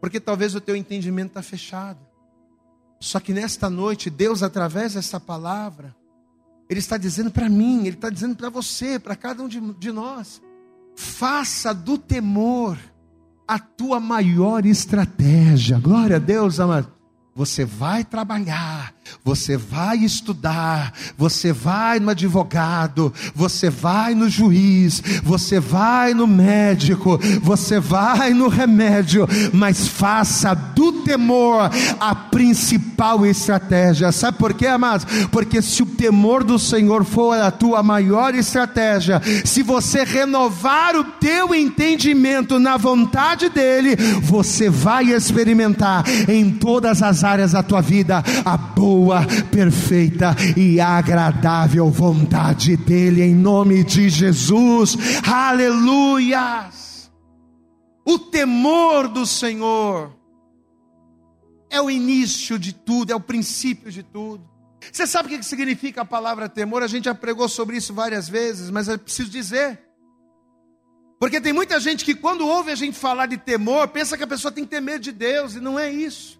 Porque 0.00 0.18
talvez 0.18 0.56
o 0.56 0.60
teu 0.60 0.74
entendimento 0.74 1.28
está 1.28 1.40
fechado. 1.40 2.00
Só 2.98 3.20
que 3.20 3.32
nesta 3.32 3.70
noite, 3.70 4.10
Deus, 4.10 4.42
através 4.42 4.94
dessa 4.94 5.20
palavra, 5.20 5.94
Ele 6.68 6.80
está 6.80 6.96
dizendo 6.96 7.30
para 7.30 7.48
mim, 7.48 7.82
Ele 7.86 7.90
está 7.90 8.10
dizendo 8.10 8.34
para 8.34 8.50
você, 8.50 8.98
para 8.98 9.14
cada 9.14 9.40
um 9.40 9.46
de, 9.46 9.60
de 9.74 9.92
nós: 9.92 10.42
faça 10.96 11.72
do 11.72 11.96
temor 11.96 12.76
a 13.46 13.56
tua 13.60 14.00
maior 14.00 14.66
estratégia. 14.66 15.78
Glória 15.78 16.16
a 16.16 16.18
Deus, 16.18 16.58
amado. 16.58 16.97
Você 17.38 17.64
vai 17.64 18.02
trabalhar, 18.02 18.92
você 19.24 19.56
vai 19.56 19.98
estudar, 19.98 20.92
você 21.16 21.52
vai 21.52 22.00
no 22.00 22.10
advogado, 22.10 23.12
você 23.34 23.70
vai 23.70 24.14
no 24.14 24.28
juiz, 24.28 25.02
você 25.22 25.60
vai 25.60 26.14
no 26.14 26.26
médico, 26.26 27.18
você 27.42 27.80
vai 27.80 28.32
no 28.32 28.48
remédio, 28.48 29.28
mas 29.52 29.86
faça 29.86 30.54
do 30.54 30.92
temor 31.02 31.70
a 32.00 32.14
principal 32.14 33.24
estratégia. 33.26 34.12
Sabe 34.12 34.38
por 34.38 34.54
quê, 34.54 34.66
amados? 34.66 35.06
Porque 35.30 35.60
se 35.62 35.82
o 35.82 35.86
temor 35.86 36.44
do 36.44 36.58
Senhor 36.58 37.04
for 37.04 37.38
a 37.38 37.50
tua 37.50 37.82
maior 37.82 38.34
estratégia, 38.34 39.20
se 39.44 39.62
você 39.62 40.04
renovar 40.04 40.96
o 40.96 41.04
teu 41.04 41.54
entendimento 41.54 42.58
na 42.58 42.76
vontade 42.76 43.48
dele, 43.48 43.96
você 44.22 44.70
vai 44.70 45.06
experimentar 45.10 46.04
em 46.28 46.50
todas 46.50 47.02
as 47.02 47.24
áreas 47.24 47.52
da 47.52 47.62
tua 47.62 47.80
vida 47.80 48.22
a 48.44 48.56
boa, 48.56 48.97
perfeita 49.50 50.34
e 50.56 50.80
agradável 50.80 51.90
vontade 51.90 52.76
dEle, 52.76 53.22
em 53.22 53.34
nome 53.34 53.84
de 53.84 54.08
Jesus, 54.08 54.96
aleluia. 55.26 56.70
O 58.04 58.18
temor 58.18 59.08
do 59.08 59.26
Senhor 59.26 60.12
é 61.70 61.80
o 61.80 61.90
início 61.90 62.58
de 62.58 62.72
tudo, 62.72 63.12
é 63.12 63.14
o 63.14 63.20
princípio 63.20 63.90
de 63.90 64.02
tudo. 64.02 64.48
Você 64.90 65.06
sabe 65.06 65.34
o 65.34 65.38
que 65.38 65.44
significa 65.44 66.02
a 66.02 66.04
palavra 66.04 66.48
temor? 66.48 66.82
A 66.82 66.86
gente 66.86 67.04
já 67.04 67.14
pregou 67.14 67.48
sobre 67.48 67.76
isso 67.76 67.92
várias 67.92 68.28
vezes, 68.28 68.70
mas 68.70 68.88
eu 68.88 68.98
preciso 68.98 69.28
dizer. 69.30 69.78
Porque 71.18 71.40
tem 71.40 71.52
muita 71.52 71.80
gente 71.80 72.04
que, 72.04 72.14
quando 72.14 72.46
ouve 72.46 72.70
a 72.70 72.76
gente 72.76 72.96
falar 72.96 73.26
de 73.26 73.36
temor, 73.36 73.88
pensa 73.88 74.16
que 74.16 74.22
a 74.22 74.26
pessoa 74.26 74.52
tem 74.52 74.64
que 74.64 74.70
ter 74.70 74.80
medo 74.80 75.02
de 75.02 75.12
Deus, 75.12 75.56
e 75.56 75.60
não 75.60 75.78
é 75.78 75.90
isso. 75.90 76.37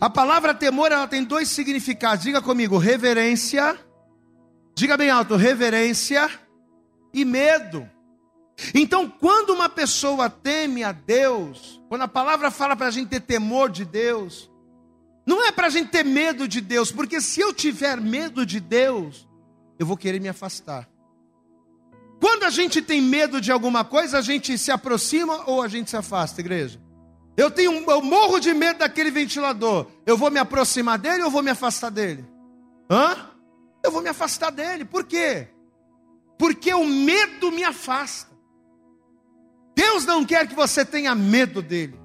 A 0.00 0.10
palavra 0.10 0.54
temor 0.54 0.92
ela 0.92 1.06
tem 1.06 1.24
dois 1.24 1.48
significados. 1.48 2.24
Diga 2.24 2.42
comigo, 2.42 2.76
reverência. 2.78 3.78
Diga 4.74 4.96
bem 4.96 5.10
alto, 5.10 5.36
reverência 5.36 6.28
e 7.12 7.24
medo. 7.24 7.88
Então, 8.74 9.08
quando 9.08 9.50
uma 9.50 9.68
pessoa 9.68 10.28
teme 10.28 10.82
a 10.82 10.92
Deus, 10.92 11.80
quando 11.88 12.02
a 12.02 12.08
palavra 12.08 12.50
fala 12.50 12.76
para 12.76 12.88
a 12.88 12.90
gente 12.90 13.08
ter 13.08 13.20
temor 13.20 13.70
de 13.70 13.84
Deus, 13.84 14.50
não 15.26 15.44
é 15.44 15.52
para 15.52 15.66
a 15.66 15.70
gente 15.70 15.90
ter 15.90 16.04
medo 16.04 16.48
de 16.48 16.60
Deus, 16.60 16.90
porque 16.90 17.20
se 17.20 17.40
eu 17.40 17.52
tiver 17.52 18.00
medo 18.00 18.44
de 18.44 18.60
Deus, 18.60 19.28
eu 19.78 19.86
vou 19.86 19.96
querer 19.96 20.20
me 20.20 20.28
afastar. 20.28 20.88
Quando 22.20 22.44
a 22.44 22.50
gente 22.50 22.82
tem 22.82 23.00
medo 23.00 23.40
de 23.40 23.52
alguma 23.52 23.84
coisa, 23.84 24.18
a 24.18 24.22
gente 24.22 24.58
se 24.58 24.70
aproxima 24.72 25.44
ou 25.46 25.62
a 25.62 25.68
gente 25.68 25.90
se 25.90 25.96
afasta, 25.96 26.40
igreja? 26.40 26.80
Eu 27.38 27.52
tenho, 27.52 27.88
eu 27.88 28.02
morro 28.02 28.40
de 28.40 28.52
medo 28.52 28.80
daquele 28.80 29.12
ventilador. 29.12 29.86
Eu 30.04 30.18
vou 30.18 30.28
me 30.28 30.40
aproximar 30.40 30.98
dele 30.98 31.22
ou 31.22 31.30
vou 31.30 31.40
me 31.40 31.50
afastar 31.50 31.88
dele? 31.88 32.24
Hã? 32.90 33.30
Eu 33.80 33.92
vou 33.92 34.02
me 34.02 34.08
afastar 34.08 34.50
dele. 34.50 34.84
Por 34.84 35.04
quê? 35.04 35.46
Porque 36.36 36.74
o 36.74 36.84
medo 36.84 37.52
me 37.52 37.62
afasta. 37.62 38.36
Deus 39.72 40.04
não 40.04 40.24
quer 40.24 40.48
que 40.48 40.54
você 40.56 40.84
tenha 40.84 41.14
medo 41.14 41.62
dele. 41.62 41.96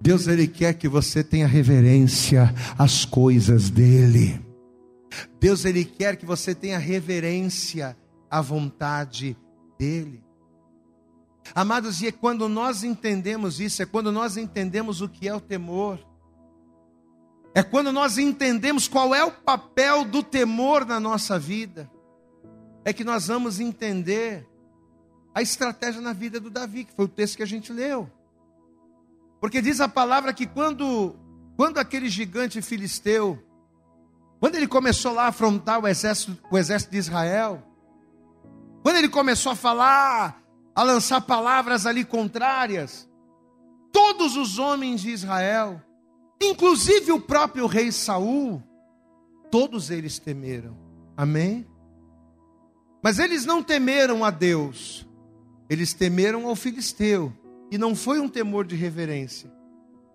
Deus 0.00 0.28
ele 0.28 0.46
quer 0.46 0.74
que 0.74 0.88
você 0.88 1.24
tenha 1.24 1.48
reverência 1.48 2.54
às 2.78 3.04
coisas 3.04 3.70
dele. 3.70 4.40
Deus 5.40 5.64
ele 5.64 5.84
quer 5.84 6.14
que 6.16 6.24
você 6.24 6.54
tenha 6.54 6.78
reverência 6.78 7.96
à 8.30 8.40
vontade 8.40 9.36
dele. 9.76 10.22
Amados, 11.54 12.00
e 12.00 12.08
é 12.08 12.12
quando 12.12 12.48
nós 12.48 12.84
entendemos 12.84 13.60
isso, 13.60 13.82
é 13.82 13.86
quando 13.86 14.12
nós 14.12 14.36
entendemos 14.36 15.00
o 15.00 15.08
que 15.08 15.28
é 15.28 15.34
o 15.34 15.40
temor, 15.40 15.98
é 17.54 17.62
quando 17.62 17.92
nós 17.92 18.18
entendemos 18.18 18.86
qual 18.86 19.14
é 19.14 19.24
o 19.24 19.32
papel 19.32 20.04
do 20.04 20.22
temor 20.22 20.86
na 20.86 21.00
nossa 21.00 21.38
vida, 21.38 21.90
é 22.84 22.92
que 22.92 23.02
nós 23.02 23.26
vamos 23.26 23.58
entender 23.58 24.48
a 25.34 25.42
estratégia 25.42 26.00
na 26.00 26.12
vida 26.12 26.38
do 26.38 26.50
Davi, 26.50 26.84
que 26.84 26.92
foi 26.92 27.04
o 27.04 27.08
texto 27.08 27.36
que 27.36 27.42
a 27.42 27.46
gente 27.46 27.72
leu. 27.72 28.08
Porque 29.40 29.60
diz 29.60 29.80
a 29.80 29.88
palavra 29.88 30.32
que 30.32 30.46
quando, 30.46 31.16
quando 31.56 31.78
aquele 31.78 32.08
gigante 32.08 32.62
filisteu, 32.62 33.42
quando 34.38 34.54
ele 34.54 34.66
começou 34.66 35.12
lá 35.12 35.24
a 35.24 35.28
afrontar 35.28 35.80
o 35.80 35.88
exército, 35.88 36.36
o 36.50 36.58
exército 36.58 36.92
de 36.92 36.98
Israel, 36.98 37.62
quando 38.82 38.96
ele 38.96 39.08
começou 39.08 39.52
a 39.52 39.56
falar 39.56 40.42
a 40.74 40.82
lançar 40.82 41.20
palavras 41.20 41.86
ali 41.86 42.04
contrárias. 42.04 43.08
Todos 43.92 44.36
os 44.36 44.58
homens 44.58 45.00
de 45.00 45.10
Israel, 45.10 45.82
inclusive 46.40 47.12
o 47.12 47.20
próprio 47.20 47.66
rei 47.66 47.90
Saul, 47.90 48.62
todos 49.50 49.90
eles 49.90 50.18
temeram. 50.18 50.76
Amém? 51.16 51.66
Mas 53.02 53.18
eles 53.18 53.44
não 53.44 53.62
temeram 53.62 54.24
a 54.24 54.30
Deus, 54.30 55.06
eles 55.68 55.92
temeram 55.94 56.46
ao 56.46 56.54
filisteu. 56.54 57.32
E 57.72 57.78
não 57.78 57.94
foi 57.94 58.18
um 58.18 58.28
temor 58.28 58.66
de 58.66 58.74
reverência, 58.74 59.50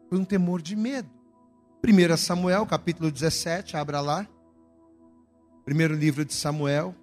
foi 0.09 0.19
um 0.19 0.25
temor 0.25 0.61
de 0.61 0.75
medo. 0.75 1.09
1 1.83 2.17
Samuel, 2.17 2.65
capítulo 2.65 3.09
17, 3.11 3.77
abra 3.77 4.01
lá. 4.01 4.27
Primeiro 5.63 5.95
livro 5.95 6.25
de 6.25 6.33
Samuel, 6.33 6.93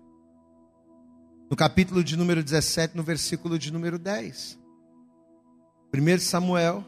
no 1.52 1.56
capítulo 1.56 2.02
de 2.02 2.16
número 2.16 2.42
17, 2.42 2.96
no 2.96 3.02
versículo 3.02 3.58
de 3.58 3.70
número 3.70 3.98
10. 3.98 4.58
1 5.92 6.18
Samuel, 6.20 6.82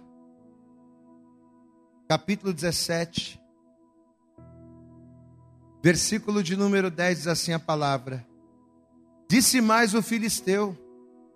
capítulo 2.08 2.50
17, 2.50 3.38
versículo 5.82 6.42
de 6.42 6.56
número 6.56 6.90
10 6.90 7.18
diz 7.18 7.26
assim 7.26 7.52
a 7.52 7.58
palavra: 7.58 8.26
Disse 9.28 9.60
mais 9.60 9.92
o 9.92 10.00
filisteu: 10.00 10.74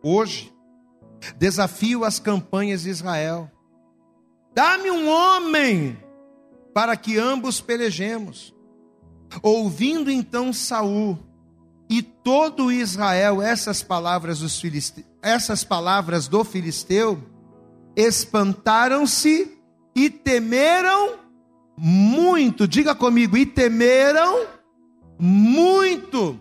Hoje 0.03 0.51
desafio 1.37 2.05
as 2.05 2.19
campanhas 2.19 2.85
de 2.85 2.88
Israel. 2.88 3.53
Dá-me 4.55 4.91
um 4.91 5.07
homem 5.07 6.03
para 6.73 6.97
que 6.97 7.19
ambos 7.19 7.61
pelejemos. 7.61 8.55
Ouvindo 9.43 10.11
então 10.11 10.51
Saul 10.51 11.28
e 11.88 12.03
todo 12.03 12.70
Israel, 12.70 13.40
essas 13.40 13.83
palavras, 13.83 14.40
dos 14.40 14.61
filiste... 14.61 15.07
essas 15.22 15.64
palavras 15.64 16.29
do 16.29 16.44
filisteu, 16.44 17.22
espantaram-se 17.96 19.59
e 19.94 20.11
temeram 20.11 21.18
muito. 21.77 22.68
Diga 22.68 22.94
comigo, 22.94 23.37
e 23.37 23.46
temeram 23.46 24.46
muito. 25.18 26.38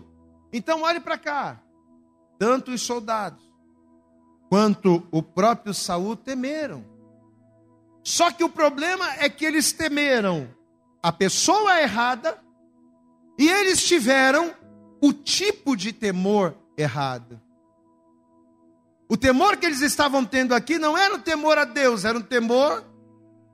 Então 0.52 0.82
olhe 0.82 1.00
para 1.00 1.16
cá. 1.16 1.60
Tanto 2.38 2.70
os 2.70 2.82
soldados 2.82 3.42
quanto 4.48 5.06
o 5.10 5.22
próprio 5.22 5.74
Saul 5.74 6.16
temeram. 6.16 6.84
Só 8.02 8.30
que 8.30 8.44
o 8.44 8.48
problema 8.48 9.06
é 9.18 9.28
que 9.28 9.44
eles 9.44 9.72
temeram 9.72 10.48
a 11.02 11.12
pessoa 11.12 11.80
errada 11.80 12.38
e 13.38 13.48
eles 13.48 13.84
tiveram 13.84 14.52
o 15.00 15.12
tipo 15.12 15.76
de 15.76 15.92
temor 15.92 16.54
errado. 16.76 17.40
O 19.08 19.16
temor 19.16 19.56
que 19.56 19.66
eles 19.66 19.80
estavam 19.80 20.24
tendo 20.24 20.54
aqui 20.54 20.78
não 20.78 20.96
era 20.96 21.14
o 21.14 21.18
temor 21.18 21.56
a 21.56 21.64
Deus, 21.64 22.04
era 22.04 22.18
um 22.18 22.22
temor 22.22 22.84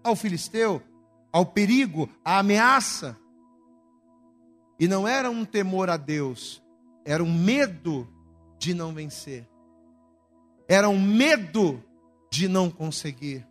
ao 0.02 0.16
filisteu, 0.16 0.82
ao 1.32 1.46
perigo, 1.46 2.08
à 2.24 2.38
ameaça. 2.38 3.16
E 4.78 4.88
não 4.88 5.06
era 5.06 5.30
um 5.30 5.44
temor 5.44 5.88
a 5.88 5.96
Deus, 5.96 6.62
era 7.04 7.22
um 7.22 7.32
medo 7.32 8.08
de 8.58 8.74
não 8.74 8.92
vencer. 8.92 9.48
Era 10.68 10.88
um 10.88 11.00
medo 11.00 11.82
de 12.32 12.48
não 12.48 12.70
conseguir. 12.70 13.46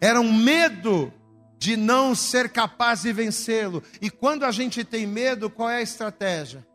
Era 0.00 0.20
um 0.20 0.32
medo 0.32 1.12
de 1.58 1.76
não 1.76 2.14
ser 2.14 2.50
capaz 2.50 3.02
de 3.02 3.12
vencê-lo. 3.12 3.82
E 4.00 4.10
quando 4.10 4.44
a 4.44 4.50
gente 4.50 4.84
tem 4.84 5.06
medo, 5.06 5.50
qual 5.50 5.68
é 5.68 5.76
a 5.76 5.82
estratégia? 5.82 6.66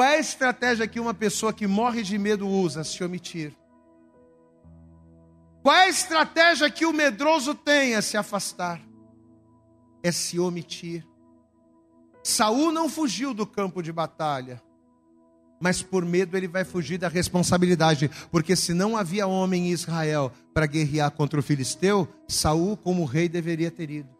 Qual 0.00 0.08
é 0.08 0.16
a 0.16 0.18
estratégia 0.18 0.88
que 0.88 0.98
uma 0.98 1.12
pessoa 1.12 1.52
que 1.52 1.66
morre 1.66 2.02
de 2.02 2.16
medo 2.16 2.48
usa? 2.48 2.82
Se 2.82 3.04
omitir. 3.04 3.54
Qual 5.62 5.76
é 5.76 5.84
a 5.84 5.88
estratégia 5.90 6.70
que 6.70 6.86
o 6.86 6.92
medroso 6.94 7.54
tem? 7.54 7.92
É 7.92 8.00
se 8.00 8.16
afastar. 8.16 8.80
É 10.02 10.10
se 10.10 10.38
omitir. 10.38 11.06
Saul 12.24 12.72
não 12.72 12.88
fugiu 12.88 13.34
do 13.34 13.46
campo 13.46 13.82
de 13.82 13.92
batalha, 13.92 14.62
mas 15.60 15.82
por 15.82 16.02
medo 16.02 16.34
ele 16.34 16.48
vai 16.48 16.64
fugir 16.64 16.96
da 16.96 17.08
responsabilidade, 17.08 18.10
porque 18.30 18.56
se 18.56 18.72
não 18.72 18.96
havia 18.96 19.26
homem 19.26 19.68
em 19.68 19.70
Israel 19.70 20.32
para 20.54 20.64
guerrear 20.64 21.10
contra 21.10 21.38
o 21.38 21.42
filisteu, 21.42 22.08
Saul 22.26 22.74
como 22.74 23.04
rei 23.04 23.28
deveria 23.28 23.70
ter 23.70 23.90
ido. 23.90 24.19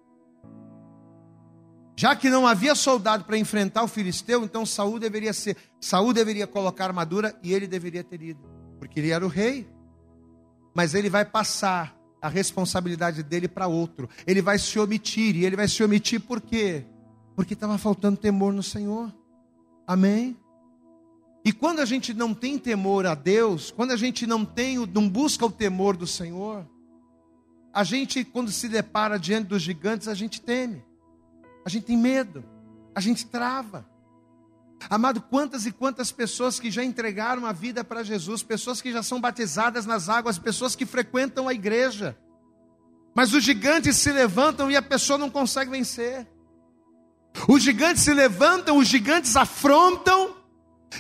Já 2.01 2.17
que 2.17 2.31
não 2.31 2.47
havia 2.47 2.75
soldado 2.75 3.25
para 3.25 3.37
enfrentar 3.37 3.83
o 3.83 3.87
filisteu, 3.87 4.43
então 4.43 4.65
Saul 4.65 4.99
deveria 4.99 5.35
ser, 5.35 5.55
Saul 5.79 6.15
deveria 6.15 6.47
colocar 6.47 6.87
armadura 6.87 7.39
e 7.43 7.53
ele 7.53 7.67
deveria 7.67 8.03
ter 8.03 8.23
ido, 8.23 8.41
porque 8.79 8.99
ele 8.99 9.11
era 9.11 9.23
o 9.23 9.29
rei. 9.29 9.69
Mas 10.75 10.95
ele 10.95 11.11
vai 11.11 11.27
passar 11.27 11.95
a 12.23 12.27
responsabilidade 12.27 13.23
dele 13.23 13.47
para 13.47 13.67
outro. 13.67 14.09
Ele 14.27 14.41
vai 14.41 14.59
se 14.59 14.79
omitir 14.79 15.37
e 15.37 15.45
ele 15.45 15.57
vai 15.57 15.69
se 15.69 15.85
omitir 15.85 16.23
por 16.23 16.41
quê? 16.41 16.87
Porque 17.37 17.53
estava 17.53 17.77
faltando 17.77 18.17
temor 18.17 18.55
no 18.55 18.63
Senhor. 18.63 19.15
Amém. 19.87 20.39
E 21.45 21.53
quando 21.53 21.81
a 21.81 21.85
gente 21.85 22.15
não 22.15 22.33
tem 22.33 22.57
temor 22.57 23.05
a 23.05 23.15
Deus, 23.15 23.71
quando 23.71 23.91
a 23.91 23.97
gente 23.99 24.27
não 24.27 24.43
tem, 24.43 24.79
não 24.87 25.07
busca 25.07 25.45
o 25.45 25.53
temor 25.53 25.99
do 25.99 26.07
Senhor, 26.07 26.67
a 27.75 27.85
gente 27.85 28.25
quando 28.25 28.51
se 28.51 28.71
depara 28.71 29.19
diante 29.19 29.49
dos 29.49 29.61
gigantes, 29.61 30.09
a 30.09 30.15
gente 30.15 30.41
teme 30.41 30.89
a 31.65 31.69
gente 31.69 31.85
tem 31.85 31.97
medo, 31.97 32.45
a 32.95 33.01
gente 33.01 33.27
trava. 33.27 33.89
Amado, 34.89 35.21
quantas 35.21 35.67
e 35.67 35.73
quantas 35.73 36.11
pessoas 36.11 36.59
que 36.59 36.71
já 36.71 36.83
entregaram 36.83 37.45
a 37.45 37.53
vida 37.53 37.85
para 37.85 38.03
Jesus, 38.03 38.43
pessoas 38.43 38.81
que 38.81 38.93
já 38.93 39.03
são 39.03 39.21
batizadas 39.21 39.85
nas 39.85 40.09
águas, 40.09 40.39
pessoas 40.39 40.75
que 40.75 40.87
frequentam 40.87 41.49
a 41.49 41.53
igreja, 41.53 42.17
mas 43.15 43.35
os 43.35 43.45
gigantes 43.45 43.97
se 43.97 44.11
levantam 44.11 44.71
e 44.71 44.77
a 44.77 44.83
pessoa 44.83 45.19
não 45.19 45.29
consegue 45.29 45.71
vencer. 45.71 46.27
Os 47.47 47.63
gigantes 47.63 48.03
se 48.03 48.15
levantam, 48.15 48.79
os 48.79 48.89
gigantes 48.89 49.37
afrontam, 49.37 50.35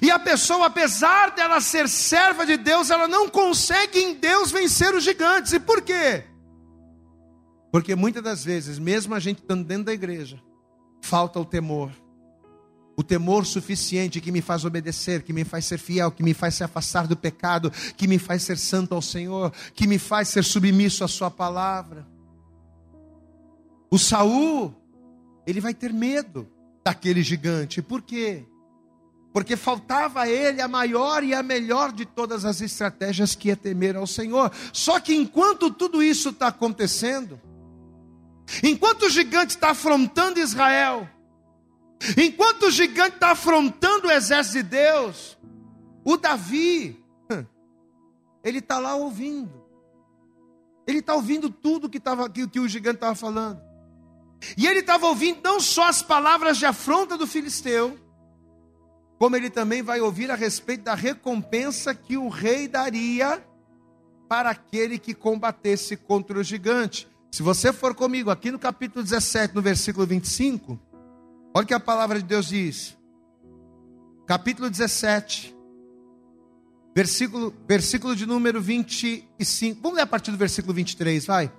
e 0.00 0.10
a 0.10 0.18
pessoa, 0.18 0.66
apesar 0.66 1.32
dela 1.32 1.60
ser 1.60 1.88
serva 1.88 2.46
de 2.46 2.56
Deus, 2.56 2.90
ela 2.90 3.08
não 3.08 3.28
consegue 3.28 3.98
em 3.98 4.14
Deus 4.14 4.52
vencer 4.52 4.94
os 4.94 5.02
gigantes. 5.02 5.52
E 5.52 5.58
por 5.58 5.82
quê? 5.82 6.24
Porque 7.72 7.94
muitas 7.94 8.22
das 8.22 8.44
vezes, 8.44 8.78
mesmo 8.78 9.14
a 9.14 9.18
gente 9.18 9.38
estando 9.38 9.64
dentro 9.64 9.84
da 9.84 9.92
igreja, 9.92 10.40
falta 11.00 11.38
o 11.40 11.44
temor. 11.44 11.90
O 12.96 13.02
temor 13.02 13.46
suficiente 13.46 14.20
que 14.20 14.30
me 14.30 14.42
faz 14.42 14.64
obedecer, 14.64 15.22
que 15.22 15.32
me 15.32 15.44
faz 15.44 15.64
ser 15.64 15.78
fiel, 15.78 16.10
que 16.10 16.22
me 16.22 16.34
faz 16.34 16.54
se 16.54 16.64
afastar 16.64 17.06
do 17.06 17.16
pecado, 17.16 17.70
que 17.96 18.06
me 18.06 18.18
faz 18.18 18.42
ser 18.42 18.58
santo 18.58 18.94
ao 18.94 19.00
Senhor, 19.00 19.52
que 19.74 19.86
me 19.86 19.98
faz 19.98 20.28
ser 20.28 20.44
submisso 20.44 21.02
à 21.02 21.08
Sua 21.08 21.30
palavra. 21.30 22.06
O 23.90 23.98
Saul, 23.98 24.74
ele 25.46 25.60
vai 25.60 25.72
ter 25.72 25.92
medo 25.92 26.46
daquele 26.84 27.22
gigante. 27.22 27.80
Por 27.80 28.02
quê? 28.02 28.44
Porque 29.32 29.56
faltava 29.56 30.22
a 30.22 30.28
ele 30.28 30.60
a 30.60 30.68
maior 30.68 31.22
e 31.22 31.32
a 31.32 31.42
melhor 31.42 31.92
de 31.92 32.04
todas 32.04 32.44
as 32.44 32.60
estratégias 32.60 33.34
que 33.34 33.50
é 33.50 33.56
temer 33.56 33.96
ao 33.96 34.06
Senhor. 34.06 34.50
Só 34.72 34.98
que 35.00 35.14
enquanto 35.14 35.70
tudo 35.70 36.02
isso 36.02 36.30
está 36.30 36.48
acontecendo, 36.48 37.40
Enquanto 38.62 39.04
o 39.04 39.10
gigante 39.10 39.54
está 39.54 39.70
afrontando 39.70 40.40
Israel, 40.40 41.08
enquanto 42.16 42.64
o 42.64 42.70
gigante 42.70 43.14
está 43.14 43.32
afrontando 43.32 44.08
o 44.08 44.10
exército 44.10 44.58
de 44.58 44.62
Deus, 44.64 45.38
o 46.04 46.16
Davi, 46.16 47.02
ele 48.42 48.58
está 48.58 48.78
lá 48.78 48.94
ouvindo. 48.94 49.60
Ele 50.86 50.98
está 50.98 51.14
ouvindo 51.14 51.48
tudo 51.50 51.88
que, 51.88 52.00
tava, 52.00 52.28
que, 52.28 52.46
que 52.48 52.58
o 52.58 52.66
gigante 52.66 52.96
estava 52.96 53.14
falando. 53.14 53.60
E 54.56 54.66
ele 54.66 54.80
estava 54.80 55.06
ouvindo 55.06 55.40
não 55.44 55.60
só 55.60 55.88
as 55.88 56.02
palavras 56.02 56.56
de 56.58 56.66
afronta 56.66 57.16
do 57.16 57.26
filisteu, 57.26 57.98
como 59.18 59.36
ele 59.36 59.50
também 59.50 59.82
vai 59.82 60.00
ouvir 60.00 60.30
a 60.30 60.34
respeito 60.34 60.84
da 60.84 60.94
recompensa 60.94 61.94
que 61.94 62.16
o 62.16 62.28
rei 62.28 62.66
daria 62.66 63.44
para 64.28 64.50
aquele 64.50 64.98
que 64.98 65.12
combatesse 65.12 65.96
contra 65.96 66.38
o 66.38 66.42
gigante. 66.42 67.09
Se 67.30 67.42
você 67.42 67.72
for 67.72 67.94
comigo 67.94 68.30
aqui 68.30 68.50
no 68.50 68.58
capítulo 68.58 69.04
17, 69.04 69.54
no 69.54 69.62
versículo 69.62 70.04
25, 70.04 70.78
olha 71.54 71.64
o 71.64 71.66
que 71.66 71.74
a 71.74 71.80
palavra 71.80 72.18
de 72.18 72.24
Deus 72.24 72.48
diz. 72.48 72.96
Capítulo 74.26 74.68
17, 74.68 75.54
versículo, 76.94 77.54
versículo 77.68 78.16
de 78.16 78.26
número 78.26 78.60
25. 78.60 79.80
Vamos 79.80 79.96
ler 79.96 80.02
a 80.02 80.06
partir 80.06 80.32
do 80.32 80.36
versículo 80.36 80.74
23, 80.74 81.24
vai. 81.26 81.52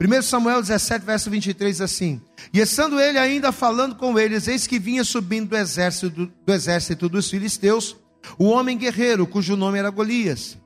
1 0.00 0.22
Samuel 0.22 0.60
17, 0.60 1.04
verso 1.04 1.30
23 1.30 1.80
assim: 1.80 2.20
E 2.52 2.60
estando 2.60 3.00
ele 3.00 3.18
ainda 3.18 3.50
falando 3.50 3.96
com 3.96 4.18
eles, 4.18 4.46
eis 4.46 4.66
que 4.66 4.78
vinha 4.78 5.04
subindo 5.04 5.50
do 5.50 5.56
exército, 5.56 6.10
do, 6.10 6.26
do 6.26 6.52
exército 6.52 7.08
dos 7.08 7.28
filisteus, 7.28 7.96
o 8.38 8.46
homem 8.46 8.78
guerreiro, 8.78 9.26
cujo 9.26 9.56
nome 9.56 9.78
era 9.78 9.90
Golias. 9.90 10.58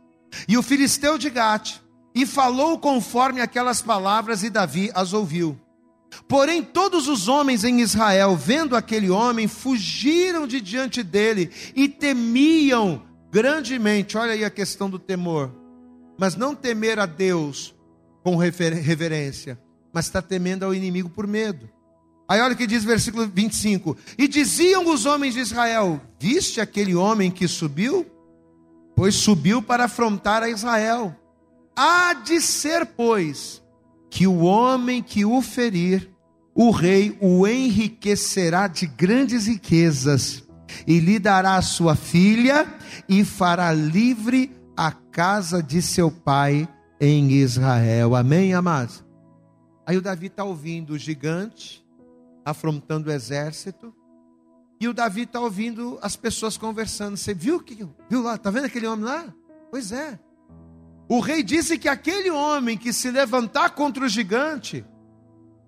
E 0.46 0.58
o 0.58 0.62
filisteu 0.62 1.16
de 1.16 1.30
Gate 1.30 1.85
e 2.16 2.24
falou 2.24 2.78
conforme 2.78 3.42
aquelas 3.42 3.82
palavras, 3.82 4.42
e 4.42 4.48
Davi 4.48 4.90
as 4.94 5.12
ouviu. 5.12 5.54
Porém, 6.26 6.62
todos 6.62 7.08
os 7.08 7.28
homens 7.28 7.62
em 7.62 7.82
Israel, 7.82 8.34
vendo 8.34 8.74
aquele 8.74 9.10
homem, 9.10 9.46
fugiram 9.46 10.46
de 10.46 10.58
diante 10.58 11.02
dele 11.02 11.50
e 11.74 11.86
temiam 11.86 13.02
grandemente. 13.30 14.16
Olha 14.16 14.32
aí 14.32 14.46
a 14.46 14.50
questão 14.50 14.88
do 14.88 14.98
temor. 14.98 15.52
Mas 16.18 16.34
não 16.34 16.54
temer 16.54 16.98
a 16.98 17.04
Deus 17.04 17.74
com 18.24 18.34
reverência, 18.36 19.60
mas 19.92 20.06
está 20.06 20.22
temendo 20.22 20.64
ao 20.64 20.74
inimigo 20.74 21.10
por 21.10 21.26
medo. 21.26 21.68
Aí 22.26 22.40
olha 22.40 22.54
o 22.54 22.56
que 22.56 22.66
diz 22.66 22.82
versículo 22.82 23.26
25: 23.28 23.94
E 24.16 24.26
diziam 24.26 24.88
os 24.88 25.04
homens 25.04 25.34
de 25.34 25.40
Israel: 25.40 26.00
Viste 26.18 26.62
aquele 26.62 26.94
homem 26.94 27.30
que 27.30 27.46
subiu? 27.46 28.06
Pois 28.96 29.14
subiu 29.16 29.60
para 29.60 29.84
afrontar 29.84 30.42
a 30.42 30.48
Israel. 30.48 31.14
Há 31.76 32.14
de 32.14 32.40
ser, 32.40 32.86
pois, 32.86 33.62
que 34.10 34.26
o 34.26 34.38
homem 34.38 35.02
que 35.02 35.26
o 35.26 35.42
ferir, 35.42 36.10
o 36.54 36.70
rei 36.70 37.18
o 37.20 37.46
enriquecerá 37.46 38.66
de 38.66 38.86
grandes 38.86 39.46
riquezas, 39.46 40.42
e 40.86 40.98
lhe 40.98 41.18
dará 41.18 41.56
a 41.56 41.62
sua 41.62 41.94
filha, 41.94 42.66
e 43.06 43.24
fará 43.24 43.74
livre 43.74 44.50
a 44.74 44.90
casa 44.90 45.62
de 45.62 45.82
seu 45.82 46.10
pai 46.10 46.66
em 46.98 47.30
Israel. 47.32 48.16
Amém, 48.16 48.54
amados? 48.54 49.04
Aí 49.86 49.98
o 49.98 50.02
Davi 50.02 50.26
está 50.26 50.44
ouvindo 50.44 50.94
o 50.94 50.98
gigante 50.98 51.84
afrontando 52.44 53.10
o 53.10 53.12
exército, 53.12 53.92
e 54.80 54.88
o 54.88 54.94
Davi 54.94 55.22
está 55.22 55.40
ouvindo 55.40 55.98
as 56.00 56.16
pessoas 56.16 56.56
conversando. 56.56 57.16
Você 57.16 57.34
viu 57.34 57.60
que 57.60 57.86
viu 58.08 58.22
lá? 58.22 58.38
Tá 58.38 58.50
vendo 58.50 58.66
aquele 58.66 58.86
homem 58.86 59.04
lá? 59.04 59.34
Pois 59.70 59.90
é. 59.90 60.18
O 61.08 61.20
rei 61.20 61.42
disse 61.42 61.78
que 61.78 61.88
aquele 61.88 62.30
homem 62.30 62.76
que 62.76 62.92
se 62.92 63.10
levantar 63.10 63.70
contra 63.70 64.04
o 64.04 64.08
gigante, 64.08 64.84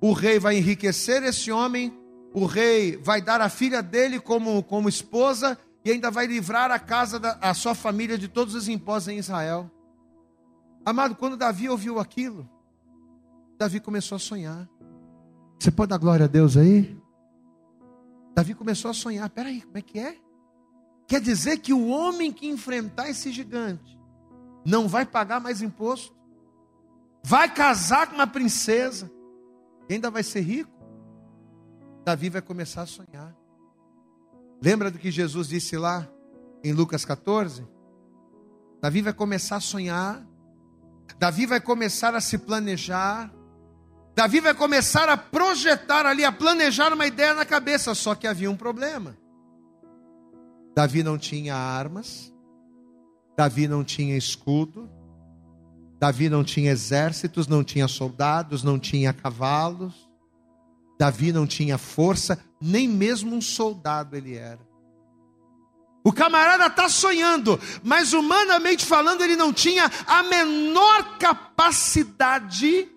o 0.01 0.13
rei 0.13 0.39
vai 0.39 0.59
enriquecer 0.59 1.23
esse 1.23 1.53
homem, 1.53 1.97
o 2.35 2.45
rei 2.45 2.97
vai 2.97 3.23
dar 3.23 3.41
a 3.41 3.49
filha 3.49 3.83
dele 3.83 4.19
como, 4.19 4.63
como 4.65 4.89
esposa 4.89 5.57
e 5.85 5.93
ainda 5.93 6.11
vai 6.11 6.27
livrar 6.27 6.71
a 6.71 6.79
casa 6.79 7.21
da 7.21 7.39
a 7.41 7.55
sua 7.55 7.75
família 7.75 8.19
de 8.19 8.27
todos 8.27 8.55
os 8.55 8.69
impostos 8.69 9.13
em 9.13 9.19
Israel. 9.19 9.71
Amado, 10.85 11.15
quando 11.15 11.37
Davi 11.37 11.69
ouviu 11.69 12.01
aquilo, 12.01 12.49
Davi 13.57 13.79
começou 13.79 14.17
a 14.17 14.19
sonhar. 14.19 14.69
Você 15.59 15.71
pode 15.71 15.91
dar 15.91 15.99
glória 15.99 16.25
a 16.25 16.29
Deus 16.29 16.57
aí? 16.57 16.97
Davi 18.35 18.55
começou 18.55 18.91
a 18.91 18.95
sonhar. 18.95 19.29
Peraí, 19.31 19.63
como 19.63 19.79
é 19.79 19.83
que 19.83 19.99
é? 19.99 20.17
Quer 21.07 21.21
dizer 21.21 21.59
que 21.59 21.73
o 21.73 21.89
homem 21.89 22.33
que 22.33 22.49
enfrentar 22.49 23.09
esse 23.09 23.33
gigante 23.33 23.98
não 24.69 24.87
vai 24.87 25.07
pagar 25.07 25.41
mais 25.41 25.63
imposto, 25.63 26.15
vai 27.25 27.53
casar 27.53 28.07
com 28.07 28.17
uma 28.17 28.27
princesa, 28.27 29.11
ainda 29.91 30.11
vai 30.11 30.23
ser 30.23 30.41
rico. 30.41 30.71
Davi 32.05 32.29
vai 32.29 32.43
começar 32.43 32.83
a 32.83 32.87
sonhar. 32.87 33.35
Lembra 34.61 34.91
do 34.91 34.99
que 34.99 35.11
Jesus 35.11 35.49
disse 35.49 35.77
lá 35.79 36.07
em 36.63 36.75
Lucas 36.75 37.07
14? 37.07 37.67
Davi 38.83 39.01
vai 39.01 39.15
começar 39.15 39.57
a 39.57 39.61
sonhar, 39.61 40.23
Davi 41.19 41.47
vai 41.47 41.61
começar 41.63 42.15
a 42.15 42.21
se 42.21 42.37
planejar, 42.37 43.33
Davi 44.15 44.39
vai 44.39 44.53
começar 44.53 45.09
a 45.09 45.17
projetar 45.17 46.05
ali, 46.05 46.27
a 46.27 46.33
planejar 46.33 46.93
uma 46.93 47.07
ideia 47.07 47.33
na 47.33 47.47
cabeça, 47.47 47.95
só 47.95 48.15
que 48.15 48.27
havia 48.27 48.51
um 48.51 48.57
problema. 48.57 49.17
Davi 50.75 51.03
não 51.03 51.17
tinha 51.17 51.57
armas, 51.57 52.33
Davi 53.39 53.69
não 53.69 53.85
tinha 53.85 54.17
escudo, 54.17 54.91
Davi 56.01 56.29
não 56.29 56.43
tinha 56.43 56.73
exércitos, 56.73 57.47
não 57.47 57.63
tinha 57.63 57.87
soldados, 57.87 58.65
não 58.65 58.81
tinha 58.81 59.13
cavalos. 59.13 60.11
Davi 60.99 61.33
não 61.33 61.47
tinha 61.47 61.79
força, 61.79 62.37
nem 62.61 62.89
mesmo 62.89 63.37
um 63.37 63.41
soldado 63.41 64.17
ele 64.17 64.35
era. 64.35 64.59
O 66.03 66.13
camarada 66.13 66.67
está 66.67 66.89
sonhando, 66.89 67.61
mas 67.85 68.13
humanamente 68.13 68.85
falando, 68.85 69.23
ele 69.23 69.37
não 69.37 69.53
tinha 69.53 69.89
a 70.05 70.25
menor 70.25 71.17
capacidade 71.19 72.89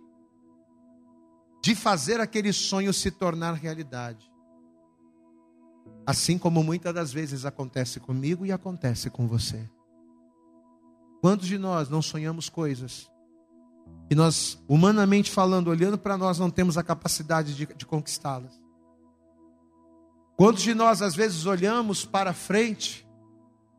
de 1.62 1.76
fazer 1.76 2.20
aquele 2.20 2.52
sonho 2.52 2.92
se 2.92 3.12
tornar 3.12 3.54
realidade. 3.54 4.28
Assim 6.04 6.40
como 6.40 6.64
muitas 6.64 6.96
das 6.96 7.14
vezes 7.14 7.46
acontece 7.46 8.00
comigo 8.00 8.44
e 8.44 8.52
acontece 8.52 9.08
com 9.08 9.28
você. 9.28 9.70
Quantos 11.22 11.48
de 11.48 11.60
nós 11.60 11.88
não 11.88 12.02
sonhamos 12.02 12.50
coisas 12.50 13.10
e 14.10 14.16
nós, 14.16 14.62
humanamente 14.68 15.30
falando, 15.30 15.68
olhando 15.68 15.98
para 15.98 16.18
nós, 16.18 16.40
não 16.40 16.50
temos 16.50 16.78
a 16.78 16.84
capacidade 16.84 17.56
de, 17.56 17.68
de 17.68 17.86
conquistá-las? 17.86 18.60
Quantos 20.36 20.64
de 20.64 20.74
nós, 20.74 21.04
às 21.04 21.16
vezes, 21.16 21.46
olhamos 21.46 22.04
para 22.04 22.34
frente 22.34 23.08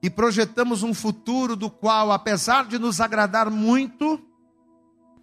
e 0.00 0.08
projetamos 0.08 0.84
um 0.84 0.94
futuro 0.94 1.56
do 1.56 1.68
qual, 1.68 2.12
apesar 2.12 2.64
de 2.66 2.78
nos 2.78 3.00
agradar 3.00 3.50
muito, 3.50 4.20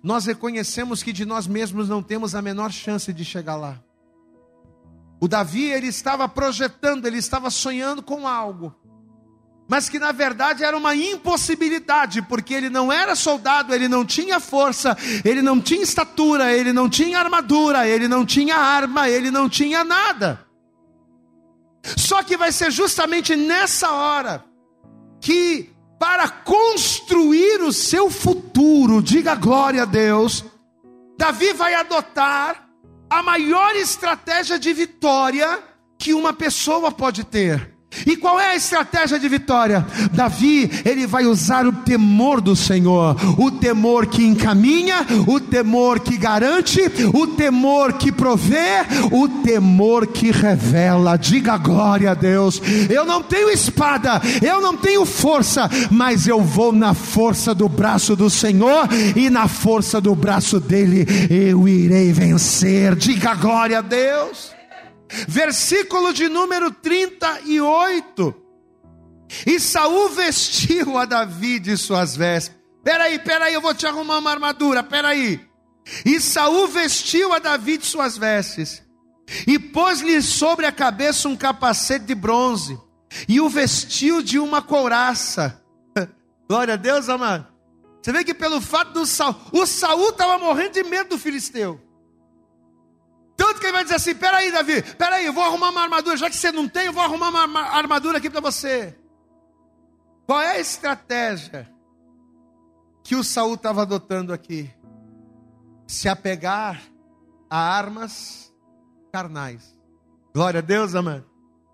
nós 0.03 0.25
reconhecemos 0.25 1.01
que 1.01 1.13
de 1.13 1.25
nós 1.25 1.47
mesmos 1.47 1.87
não 1.87 2.03
temos 2.03 2.35
a 2.35 2.41
menor 2.41 2.71
chance 2.71 3.13
de 3.13 3.23
chegar 3.23 3.55
lá. 3.55 3.81
O 5.21 5.27
Davi, 5.27 5.65
ele 5.65 5.87
estava 5.87 6.27
projetando, 6.27 7.05
ele 7.05 7.17
estava 7.17 7.49
sonhando 7.49 8.03
com 8.03 8.27
algo 8.27 8.75
mas 9.69 9.87
que 9.87 9.99
na 9.99 10.11
verdade 10.11 10.63
era 10.63 10.75
uma 10.75 10.95
impossibilidade, 10.95 12.23
porque 12.23 12.55
ele 12.55 12.71
não 12.71 12.91
era 12.91 13.15
soldado, 13.15 13.73
ele 13.73 13.87
não 13.87 14.03
tinha 14.03 14.39
força, 14.39 14.97
ele 15.23 15.43
não 15.43 15.61
tinha 15.61 15.83
estatura, 15.83 16.51
ele 16.51 16.73
não 16.73 16.89
tinha 16.89 17.19
armadura, 17.19 17.87
ele 17.87 18.07
não 18.07 18.25
tinha 18.25 18.55
arma, 18.55 19.07
ele 19.07 19.29
não 19.29 19.47
tinha 19.47 19.83
nada. 19.83 20.43
Só 21.95 22.23
que 22.23 22.35
vai 22.35 22.51
ser 22.51 22.71
justamente 22.71 23.35
nessa 23.35 23.91
hora 23.91 24.43
que, 25.21 25.69
para 25.99 26.27
construir 26.27 27.61
o 27.61 27.71
seu 27.71 28.09
futuro, 28.09 29.03
diga 29.03 29.35
glória 29.35 29.83
a 29.83 29.85
Deus, 29.85 30.43
Davi 31.15 31.53
vai 31.53 31.75
adotar 31.75 32.67
a 33.07 33.21
maior 33.21 33.75
estratégia 33.75 34.57
de 34.57 34.73
vitória 34.73 35.61
que 35.97 36.11
uma 36.11 36.33
pessoa 36.33 36.91
pode 36.91 37.23
ter. 37.23 37.78
E 38.05 38.15
qual 38.15 38.39
é 38.39 38.51
a 38.51 38.55
estratégia 38.55 39.19
de 39.19 39.27
vitória? 39.27 39.85
Davi, 40.13 40.69
ele 40.85 41.07
vai 41.07 41.25
usar 41.25 41.65
o 41.65 41.73
temor 41.73 42.39
do 42.39 42.55
Senhor, 42.55 43.15
o 43.37 43.51
temor 43.51 44.05
que 44.05 44.23
encaminha, 44.23 45.05
o 45.27 45.39
temor 45.39 45.99
que 45.99 46.17
garante, 46.17 46.81
o 47.13 47.27
temor 47.27 47.93
que 47.93 48.11
provê, 48.11 48.85
o 49.11 49.27
temor 49.43 50.07
que 50.07 50.31
revela. 50.31 51.17
Diga 51.17 51.57
glória 51.57 52.11
a 52.11 52.13
Deus. 52.13 52.61
Eu 52.89 53.05
não 53.05 53.23
tenho 53.23 53.49
espada, 53.49 54.21
eu 54.41 54.61
não 54.61 54.77
tenho 54.77 55.05
força, 55.05 55.69
mas 55.89 56.27
eu 56.27 56.41
vou 56.41 56.71
na 56.71 56.93
força 56.93 57.55
do 57.55 57.67
braço 57.67 58.15
do 58.15 58.29
Senhor 58.29 58.87
e 59.15 59.29
na 59.29 59.47
força 59.47 59.99
do 59.99 60.15
braço 60.15 60.59
dele 60.59 61.05
eu 61.29 61.67
irei 61.67 62.13
vencer. 62.13 62.95
Diga 62.95 63.33
glória 63.33 63.79
a 63.79 63.81
Deus 63.81 64.58
versículo 65.27 66.13
de 66.13 66.29
número 66.29 66.71
38. 66.71 68.35
E 69.45 69.59
Saul 69.59 70.09
vestiu 70.09 70.97
a 70.97 71.05
Davi 71.05 71.59
de 71.59 71.77
suas 71.77 72.15
vestes. 72.15 72.57
Peraí, 72.83 73.19
peraí, 73.19 73.53
eu 73.53 73.61
vou 73.61 73.73
te 73.73 73.85
arrumar 73.85 74.17
uma 74.19 74.31
armadura, 74.31 74.81
peraí. 74.81 75.39
E 76.05 76.19
Saul 76.19 76.67
vestiu 76.67 77.33
a 77.33 77.39
Davi 77.39 77.77
de 77.77 77.85
suas 77.85 78.17
vestes, 78.17 78.81
e 79.45 79.57
pôs-lhe 79.59 80.21
sobre 80.21 80.65
a 80.65 80.71
cabeça 80.71 81.27
um 81.27 81.35
capacete 81.35 82.05
de 82.05 82.15
bronze, 82.15 82.79
e 83.27 83.41
o 83.41 83.49
vestiu 83.49 84.21
de 84.21 84.39
uma 84.39 84.61
couraça. 84.61 85.61
Glória 86.47 86.75
a 86.75 86.77
Deus, 86.77 87.09
amado. 87.09 87.47
Você 88.01 88.11
vê 88.11 88.23
que 88.23 88.33
pelo 88.33 88.61
fato 88.61 88.93
do 88.93 89.05
Saul, 89.05 89.35
o 89.51 89.65
Saul 89.65 90.09
estava 90.09 90.37
morrendo 90.37 90.73
de 90.73 90.83
medo 90.83 91.09
do 91.09 91.17
filisteu. 91.17 91.81
Tanto 93.59 93.61
que 93.61 93.65
ele 93.65 93.73
vai 93.73 93.83
dizer 93.83 93.95
assim: 93.95 94.15
peraí, 94.15 94.51
Davi, 94.51 94.81
peraí, 94.95 95.25
eu 95.25 95.33
vou 95.33 95.43
arrumar 95.43 95.69
uma 95.69 95.81
armadura. 95.81 96.15
Já 96.15 96.29
que 96.29 96.35
você 96.35 96.51
não 96.51 96.67
tem, 96.67 96.85
eu 96.85 96.93
vou 96.93 97.03
arrumar 97.03 97.29
uma 97.29 97.61
armadura 97.61 98.17
aqui 98.17 98.29
para 98.29 98.39
você. 98.39 98.97
Qual 100.25 100.39
é 100.39 100.51
a 100.51 100.59
estratégia 100.59 101.69
que 103.03 103.15
o 103.15 103.23
Saul 103.23 103.55
estava 103.55 103.81
adotando 103.81 104.31
aqui? 104.31 104.73
Se 105.87 106.07
apegar 106.07 106.81
a 107.49 107.57
armas 107.57 108.53
carnais. 109.11 109.77
Glória 110.33 110.59
a 110.59 110.61
Deus, 110.61 110.95
amado. 110.95 111.25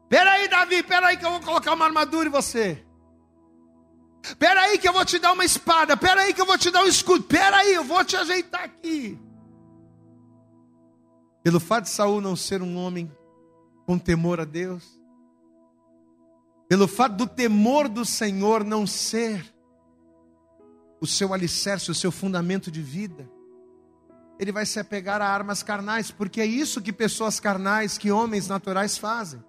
Peraí, 0.10 0.48
Davi, 0.48 0.82
peraí 0.82 1.18
que 1.18 1.26
eu 1.26 1.32
vou 1.32 1.42
colocar 1.42 1.74
uma 1.74 1.86
armadura 1.86 2.28
em 2.28 2.32
você. 2.32 2.84
Peraí 4.40 4.80
que 4.80 4.88
eu 4.88 4.94
vou 4.94 5.06
te 5.06 5.20
dar 5.20 5.34
uma 5.34 5.46
espada. 5.46 5.96
Peraí 5.96 6.34
que 6.34 6.42
eu 6.42 6.46
vou 6.46 6.58
te 6.58 6.72
dar 6.72 6.84
um 6.84 6.88
escudo. 6.88 7.26
Peraí, 7.26 7.74
eu 7.74 7.84
vou 7.84 8.04
te 8.04 8.16
ajeitar 8.16 8.64
aqui. 8.64 9.20
Pelo 11.46 11.60
fato 11.60 11.84
de 11.84 11.92
Saul 11.92 12.22
não 12.22 12.36
ser 12.36 12.64
um 12.64 12.76
homem 12.76 13.16
com 13.86 14.00
temor 14.00 14.40
a 14.40 14.46
Deus, 14.46 15.00
pelo 16.68 16.88
fato 16.88 17.18
do 17.18 17.28
temor 17.28 17.88
do 17.88 18.04
Senhor 18.04 18.64
não 18.64 18.88
ser 18.88 19.54
o 21.00 21.06
seu 21.06 21.36
alicerce, 21.36 21.92
o 21.92 21.94
seu 21.94 22.12
fundamento 22.12 22.72
de 22.72 22.82
vida, 22.82 23.30
ele 24.40 24.52
vai 24.52 24.66
se 24.66 24.80
apegar 24.80 25.22
a 25.22 25.28
armas 25.28 25.62
carnais, 25.62 26.10
porque 26.10 26.42
é 26.42 26.48
isso 26.48 26.82
que 26.82 26.92
pessoas 26.92 27.40
carnais, 27.40 27.96
que 27.96 28.12
homens 28.12 28.48
naturais 28.48 28.98
fazem. 28.98 29.40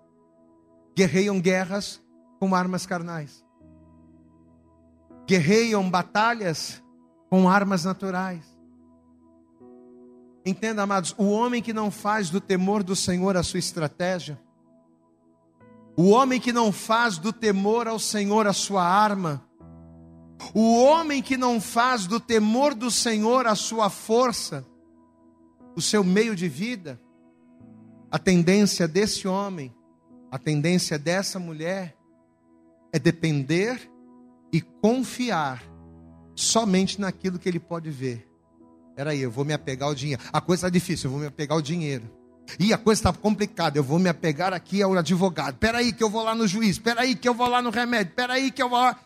Guerreiam 0.94 1.40
guerras 1.40 1.98
com 2.38 2.54
armas 2.54 2.84
carnais. 2.84 3.42
Guerreiam 5.26 5.88
batalhas 5.90 6.82
com 7.30 7.48
armas 7.48 7.86
naturais. 7.86 8.55
Entenda, 10.48 10.84
amados, 10.84 11.12
o 11.18 11.28
homem 11.28 11.60
que 11.60 11.72
não 11.72 11.90
faz 11.90 12.30
do 12.30 12.40
temor 12.40 12.84
do 12.84 12.94
Senhor 12.94 13.36
a 13.36 13.42
sua 13.42 13.58
estratégia, 13.58 14.40
o 15.96 16.10
homem 16.10 16.38
que 16.38 16.52
não 16.52 16.70
faz 16.70 17.18
do 17.18 17.32
temor 17.32 17.88
ao 17.88 17.98
Senhor 17.98 18.46
a 18.46 18.52
sua 18.52 18.84
arma, 18.84 19.44
o 20.54 20.84
homem 20.84 21.20
que 21.20 21.36
não 21.36 21.60
faz 21.60 22.06
do 22.06 22.20
temor 22.20 22.76
do 22.76 22.92
Senhor 22.92 23.44
a 23.44 23.56
sua 23.56 23.90
força, 23.90 24.64
o 25.74 25.82
seu 25.82 26.04
meio 26.04 26.36
de 26.36 26.48
vida, 26.48 27.00
a 28.08 28.18
tendência 28.18 28.86
desse 28.86 29.26
homem, 29.26 29.74
a 30.30 30.38
tendência 30.38 30.96
dessa 30.96 31.40
mulher 31.40 31.96
é 32.92 33.00
depender 33.00 33.90
e 34.52 34.60
confiar 34.60 35.60
somente 36.36 37.00
naquilo 37.00 37.36
que 37.36 37.48
ele 37.48 37.58
pode 37.58 37.90
ver. 37.90 38.35
Peraí, 38.96 39.20
eu 39.20 39.30
vou 39.30 39.44
me 39.44 39.52
apegar 39.52 39.90
ao 39.90 39.94
dinheiro. 39.94 40.22
A 40.32 40.40
coisa 40.40 40.60
está 40.60 40.70
difícil, 40.70 41.08
eu 41.08 41.12
vou 41.12 41.20
me 41.20 41.26
apegar 41.26 41.54
ao 41.54 41.60
dinheiro. 41.60 42.10
E 42.58 42.72
a 42.72 42.78
coisa 42.78 42.98
está 42.98 43.12
complicada, 43.12 43.78
eu 43.78 43.84
vou 43.84 43.98
me 43.98 44.08
apegar 44.08 44.54
aqui 44.54 44.80
ao 44.82 44.94
advogado. 44.94 45.58
Peraí 45.58 45.92
que 45.92 46.02
eu 46.02 46.08
vou 46.08 46.22
lá 46.22 46.34
no 46.34 46.48
juiz. 46.48 46.78
Peraí 46.78 47.14
que 47.14 47.28
eu 47.28 47.34
vou 47.34 47.46
lá 47.46 47.60
no 47.60 47.68
remédio. 47.68 48.14
Peraí 48.14 48.50
que 48.50 48.62
eu 48.62 48.70
vou 48.70 48.78
lá. 48.78 48.98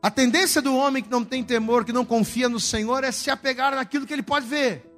A 0.00 0.08
tendência 0.08 0.62
do 0.62 0.76
homem 0.76 1.02
que 1.02 1.10
não 1.10 1.24
tem 1.24 1.42
temor, 1.42 1.84
que 1.84 1.92
não 1.92 2.04
confia 2.04 2.48
no 2.48 2.60
Senhor, 2.60 3.02
é 3.02 3.10
se 3.10 3.28
apegar 3.28 3.74
naquilo 3.74 4.06
que 4.06 4.12
ele 4.12 4.22
pode 4.22 4.46
ver. 4.46 4.88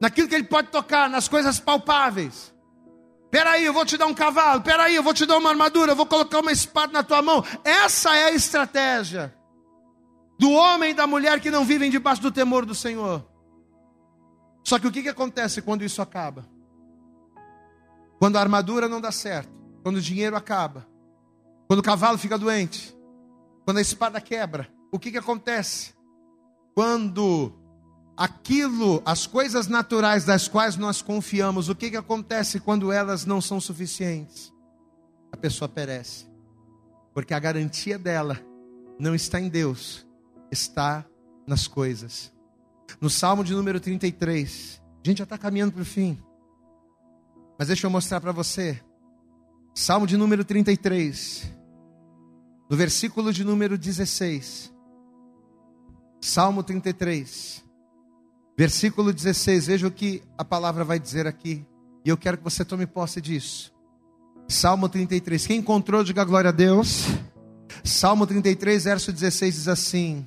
Naquilo 0.00 0.26
que 0.26 0.34
ele 0.34 0.44
pode 0.44 0.68
tocar, 0.68 1.10
nas 1.10 1.28
coisas 1.28 1.60
palpáveis. 1.60 2.54
Peraí, 3.30 3.66
eu 3.66 3.72
vou 3.74 3.84
te 3.84 3.98
dar 3.98 4.06
um 4.06 4.14
cavalo. 4.14 4.62
Peraí, 4.62 4.94
eu 4.94 5.02
vou 5.02 5.12
te 5.12 5.26
dar 5.26 5.36
uma 5.36 5.50
armadura. 5.50 5.92
Eu 5.92 5.96
vou 5.96 6.06
colocar 6.06 6.40
uma 6.40 6.52
espada 6.52 6.90
na 6.90 7.02
tua 7.02 7.20
mão. 7.20 7.44
Essa 7.64 8.16
é 8.16 8.24
a 8.24 8.32
estratégia 8.32 9.41
do 10.38 10.50
homem 10.50 10.90
e 10.90 10.94
da 10.94 11.06
mulher 11.06 11.40
que 11.40 11.50
não 11.50 11.64
vivem 11.64 11.90
debaixo 11.90 12.22
do 12.22 12.32
temor 12.32 12.66
do 12.66 12.74
Senhor. 12.74 13.24
Só 14.64 14.78
que 14.78 14.86
o 14.86 14.92
que, 14.92 15.02
que 15.02 15.08
acontece 15.08 15.60
quando 15.60 15.84
isso 15.84 16.00
acaba? 16.00 16.46
Quando 18.18 18.36
a 18.36 18.40
armadura 18.40 18.88
não 18.88 19.00
dá 19.00 19.10
certo, 19.10 19.50
quando 19.82 19.96
o 19.96 20.00
dinheiro 20.00 20.36
acaba, 20.36 20.86
quando 21.66 21.80
o 21.80 21.82
cavalo 21.82 22.16
fica 22.18 22.38
doente, 22.38 22.96
quando 23.64 23.78
a 23.78 23.80
espada 23.80 24.20
quebra, 24.20 24.68
o 24.92 24.98
que, 24.98 25.10
que 25.10 25.18
acontece? 25.18 25.94
Quando 26.74 27.52
aquilo, 28.16 29.02
as 29.04 29.26
coisas 29.26 29.66
naturais 29.66 30.24
das 30.24 30.46
quais 30.46 30.76
nós 30.76 31.02
confiamos, 31.02 31.68
o 31.68 31.74
que, 31.74 31.90
que 31.90 31.96
acontece 31.96 32.60
quando 32.60 32.92
elas 32.92 33.24
não 33.24 33.40
são 33.40 33.60
suficientes? 33.60 34.52
A 35.32 35.36
pessoa 35.36 35.68
perece, 35.68 36.26
porque 37.14 37.34
a 37.34 37.38
garantia 37.38 37.98
dela 37.98 38.38
não 38.98 39.14
está 39.14 39.40
em 39.40 39.48
Deus, 39.48 40.06
está 40.52 41.04
nas 41.46 41.66
coisas. 41.66 42.30
No 43.00 43.08
Salmo 43.08 43.42
de 43.42 43.54
número 43.54 43.80
33, 43.80 44.80
a 45.02 45.08
gente 45.08 45.18
já 45.18 45.24
está 45.24 45.38
caminhando 45.38 45.72
para 45.72 45.82
o 45.82 45.84
fim, 45.84 46.18
mas 47.58 47.68
deixa 47.68 47.86
eu 47.86 47.90
mostrar 47.90 48.20
para 48.20 48.30
você. 48.30 48.80
Salmo 49.74 50.06
de 50.06 50.16
número 50.16 50.44
33, 50.44 51.50
no 52.68 52.76
versículo 52.76 53.32
de 53.32 53.42
número 53.42 53.78
16. 53.78 54.70
Salmo 56.20 56.62
33, 56.62 57.64
versículo 58.56 59.12
16. 59.12 59.66
Veja 59.66 59.86
o 59.86 59.90
que 59.90 60.22
a 60.36 60.44
palavra 60.44 60.84
vai 60.84 61.00
dizer 61.00 61.26
aqui. 61.26 61.66
E 62.04 62.08
eu 62.08 62.16
quero 62.16 62.36
que 62.36 62.44
você 62.44 62.64
tome 62.64 62.86
posse 62.86 63.20
disso. 63.20 63.72
Salmo 64.48 64.88
33. 64.88 65.46
Quem 65.46 65.58
encontrou, 65.58 66.04
diga 66.04 66.24
glória 66.24 66.50
a 66.50 66.52
Deus. 66.52 67.06
Salmo 67.82 68.26
33, 68.26 68.84
verso 68.84 69.12
16 69.12 69.54
diz 69.54 69.68
assim: 69.68 70.26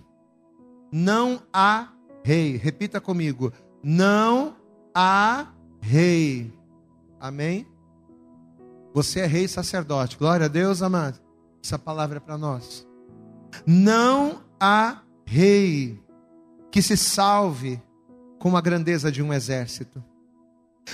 Não 0.92 1.42
há 1.52 1.90
rei. 2.24 2.58
Repita 2.58 3.00
comigo. 3.02 3.52
Não 3.84 4.56
há 4.94 5.48
rei. 5.82 6.54
Amém? 7.20 7.68
Você 8.94 9.20
é 9.20 9.26
rei 9.26 9.48
sacerdote. 9.48 10.18
Glória 10.18 10.46
a 10.46 10.50
Deus, 10.50 10.82
amado. 10.82 11.20
Essa 11.64 11.78
palavra 11.78 12.18
é 12.18 12.20
para 12.20 12.38
nós. 12.38 12.88
Não 13.66 14.44
há 14.60 15.02
rei 15.26 16.02
que 16.72 16.82
se 16.82 16.96
salve 16.96 17.82
com 18.40 18.56
a 18.56 18.62
grandeza 18.62 19.12
de 19.12 19.24
um 19.24 19.34
exército. 19.34 20.04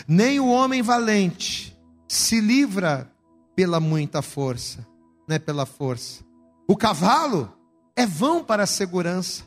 Nem 0.08 0.40
o 0.40 0.48
homem 0.48 0.82
valente 0.82 1.78
se 2.08 2.40
livra 2.40 3.12
pela 3.56 3.80
muita 3.80 4.22
força, 4.22 4.88
não 5.28 5.36
é 5.36 5.40
pela 5.40 5.66
força. 5.66 6.24
O 6.68 6.78
cavalo 6.78 7.52
é 7.96 8.06
vão 8.06 8.44
para 8.44 8.64
a 8.64 8.68
segurança, 8.68 9.44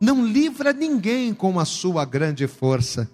não 0.00 0.26
livra 0.26 0.72
ninguém 0.72 1.34
com 1.34 1.60
a 1.60 1.64
sua 1.64 2.04
grande 2.04 2.46
força. 2.46 3.10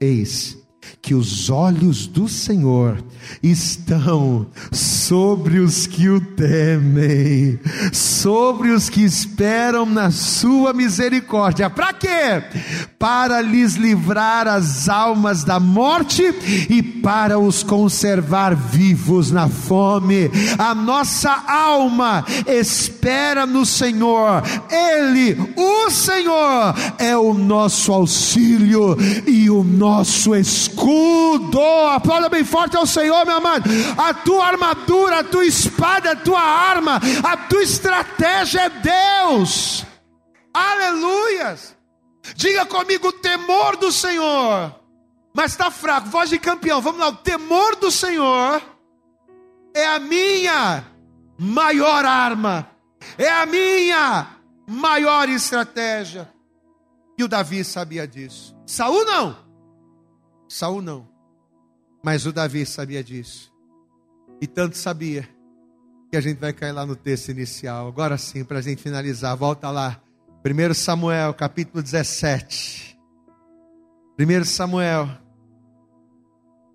Eis 0.00 0.63
que 1.00 1.14
os 1.14 1.50
olhos 1.50 2.06
do 2.06 2.28
Senhor 2.28 3.02
estão 3.42 4.46
sobre 4.72 5.58
os 5.58 5.86
que 5.86 6.08
o 6.08 6.20
temem, 6.20 7.58
sobre 7.92 8.70
os 8.70 8.88
que 8.88 9.02
esperam 9.02 9.84
na 9.84 10.10
sua 10.10 10.72
misericórdia. 10.72 11.68
Para 11.68 11.92
quê? 11.92 12.42
Para 12.98 13.40
lhes 13.40 13.74
livrar 13.74 14.48
as 14.48 14.88
almas 14.88 15.44
da 15.44 15.60
morte 15.60 16.22
e 16.70 16.82
para 16.82 17.38
os 17.38 17.62
conservar 17.62 18.54
vivos 18.54 19.30
na 19.30 19.48
fome. 19.48 20.30
A 20.58 20.74
nossa 20.74 21.30
alma 21.46 22.24
espera 22.46 23.44
no 23.44 23.66
Senhor. 23.66 24.42
Ele, 24.70 25.36
o 25.56 25.90
Senhor, 25.90 26.74
é 26.98 27.16
o 27.16 27.34
nosso 27.34 27.92
auxílio 27.92 28.96
e 29.26 29.50
o 29.50 29.62
nosso 29.62 30.34
escudo 30.34 30.73
escudo. 30.74 31.60
Aplauda 31.88 32.28
bem 32.28 32.44
forte 32.44 32.76
ao 32.76 32.86
Senhor, 32.86 33.24
meu 33.24 33.36
amado. 33.36 33.70
A 33.96 34.12
tua 34.12 34.46
armadura, 34.46 35.20
a 35.20 35.24
tua 35.24 35.46
espada, 35.46 36.12
a 36.12 36.16
tua 36.16 36.40
arma, 36.40 37.00
a 37.22 37.36
tua 37.36 37.62
estratégia 37.62 38.62
é 38.62 38.68
Deus. 38.68 39.84
Aleluias. 40.52 41.76
Diga 42.34 42.66
comigo 42.66 43.08
o 43.08 43.12
temor 43.12 43.76
do 43.76 43.92
Senhor. 43.92 44.74
Mas 45.32 45.52
está 45.52 45.70
fraco, 45.70 46.08
voz 46.08 46.30
de 46.30 46.38
campeão. 46.38 46.80
Vamos 46.80 47.00
lá, 47.00 47.08
o 47.08 47.16
temor 47.16 47.76
do 47.76 47.90
Senhor 47.90 48.62
é 49.74 49.86
a 49.86 49.98
minha 49.98 50.84
maior 51.36 52.04
arma, 52.04 52.70
é 53.18 53.28
a 53.28 53.44
minha 53.44 54.28
maior 54.66 55.28
estratégia. 55.28 56.32
E 57.18 57.24
o 57.24 57.28
Davi 57.28 57.64
sabia 57.64 58.06
disso. 58.06 58.56
Saul 58.66 59.04
não. 59.04 59.43
Saul 60.48 60.82
não. 60.82 61.08
Mas 62.02 62.26
o 62.26 62.32
Davi 62.32 62.66
sabia 62.66 63.02
disso. 63.02 63.52
E 64.40 64.46
tanto 64.46 64.76
sabia 64.76 65.28
que 66.10 66.16
a 66.16 66.20
gente 66.20 66.38
vai 66.38 66.52
cair 66.52 66.72
lá 66.72 66.84
no 66.84 66.94
texto 66.94 67.30
inicial. 67.30 67.88
Agora 67.88 68.18
sim, 68.18 68.44
para 68.44 68.58
a 68.58 68.62
gente 68.62 68.82
finalizar, 68.82 69.36
volta 69.36 69.70
lá. 69.70 70.00
1 70.44 70.74
Samuel, 70.74 71.32
capítulo 71.32 71.82
17. 71.82 72.98
1 74.18 74.44
Samuel, 74.44 75.08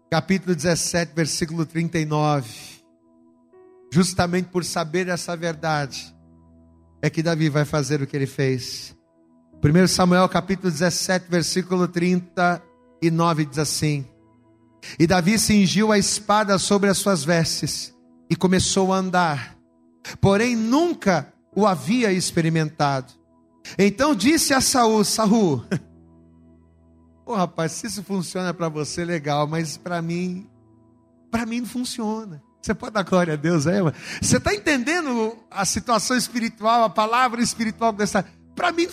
capítulo 0.10 0.56
17, 0.56 1.14
versículo 1.16 1.66
39. 1.66 2.50
Justamente 3.92 4.50
por 4.50 4.66
saber 4.66 5.08
essa 5.08 5.38
verdade, 5.38 6.16
é 7.02 7.10
que 7.10 7.24
Davi 7.24 7.50
vai 7.50 7.66
fazer 7.66 8.02
o 8.02 8.08
que 8.08 8.16
ele 8.18 8.28
fez. 8.28 8.98
1 9.64 9.88
Samuel, 9.88 10.28
capítulo 10.28 10.72
17, 10.72 11.28
versículo 11.30 11.88
30 11.88 12.69
e 13.02 13.10
9 13.12 13.46
diz 13.46 13.60
assim: 13.60 14.06
E 14.98 15.06
Davi 15.06 15.38
cingiu 15.38 15.92
a 15.92 15.98
espada 15.98 16.58
sobre 16.58 16.90
as 16.90 16.98
suas 16.98 17.24
vestes 17.24 17.94
e 18.30 18.36
começou 18.36 18.94
a 18.94 18.98
andar, 18.98 19.58
porém 20.22 20.56
nunca 20.56 21.34
o 21.56 21.66
havia 21.66 22.12
experimentado. 22.12 23.14
Então 23.78 24.16
disse 24.16 24.54
a 24.54 24.62
Saul: 24.62 25.04
Saul, 25.04 25.64
Pô, 27.30 27.36
rapaz, 27.36 27.74
se 27.74 27.86
isso 27.86 28.04
funciona 28.04 28.52
para 28.56 28.70
você, 28.70 29.06
legal, 29.06 29.46
mas 29.46 29.78
para 29.78 30.02
mim, 30.02 30.50
para 31.30 31.46
mim 31.46 31.60
não 31.60 31.68
funciona. 31.68 32.42
Você 32.60 32.74
pode 32.74 32.94
dar 32.94 33.04
glória 33.04 33.36
a 33.36 33.38
Deus 33.38 33.68
aí? 33.68 33.78
Você 34.20 34.38
está 34.38 34.52
entendendo 34.52 35.38
a 35.52 35.64
situação 35.64 36.18
espiritual, 36.18 36.84
a 36.84 36.90
palavra 36.90 37.40
espiritual 37.40 37.94
dessa? 37.94 38.26
Para 38.56 38.72
mim, 38.72 38.88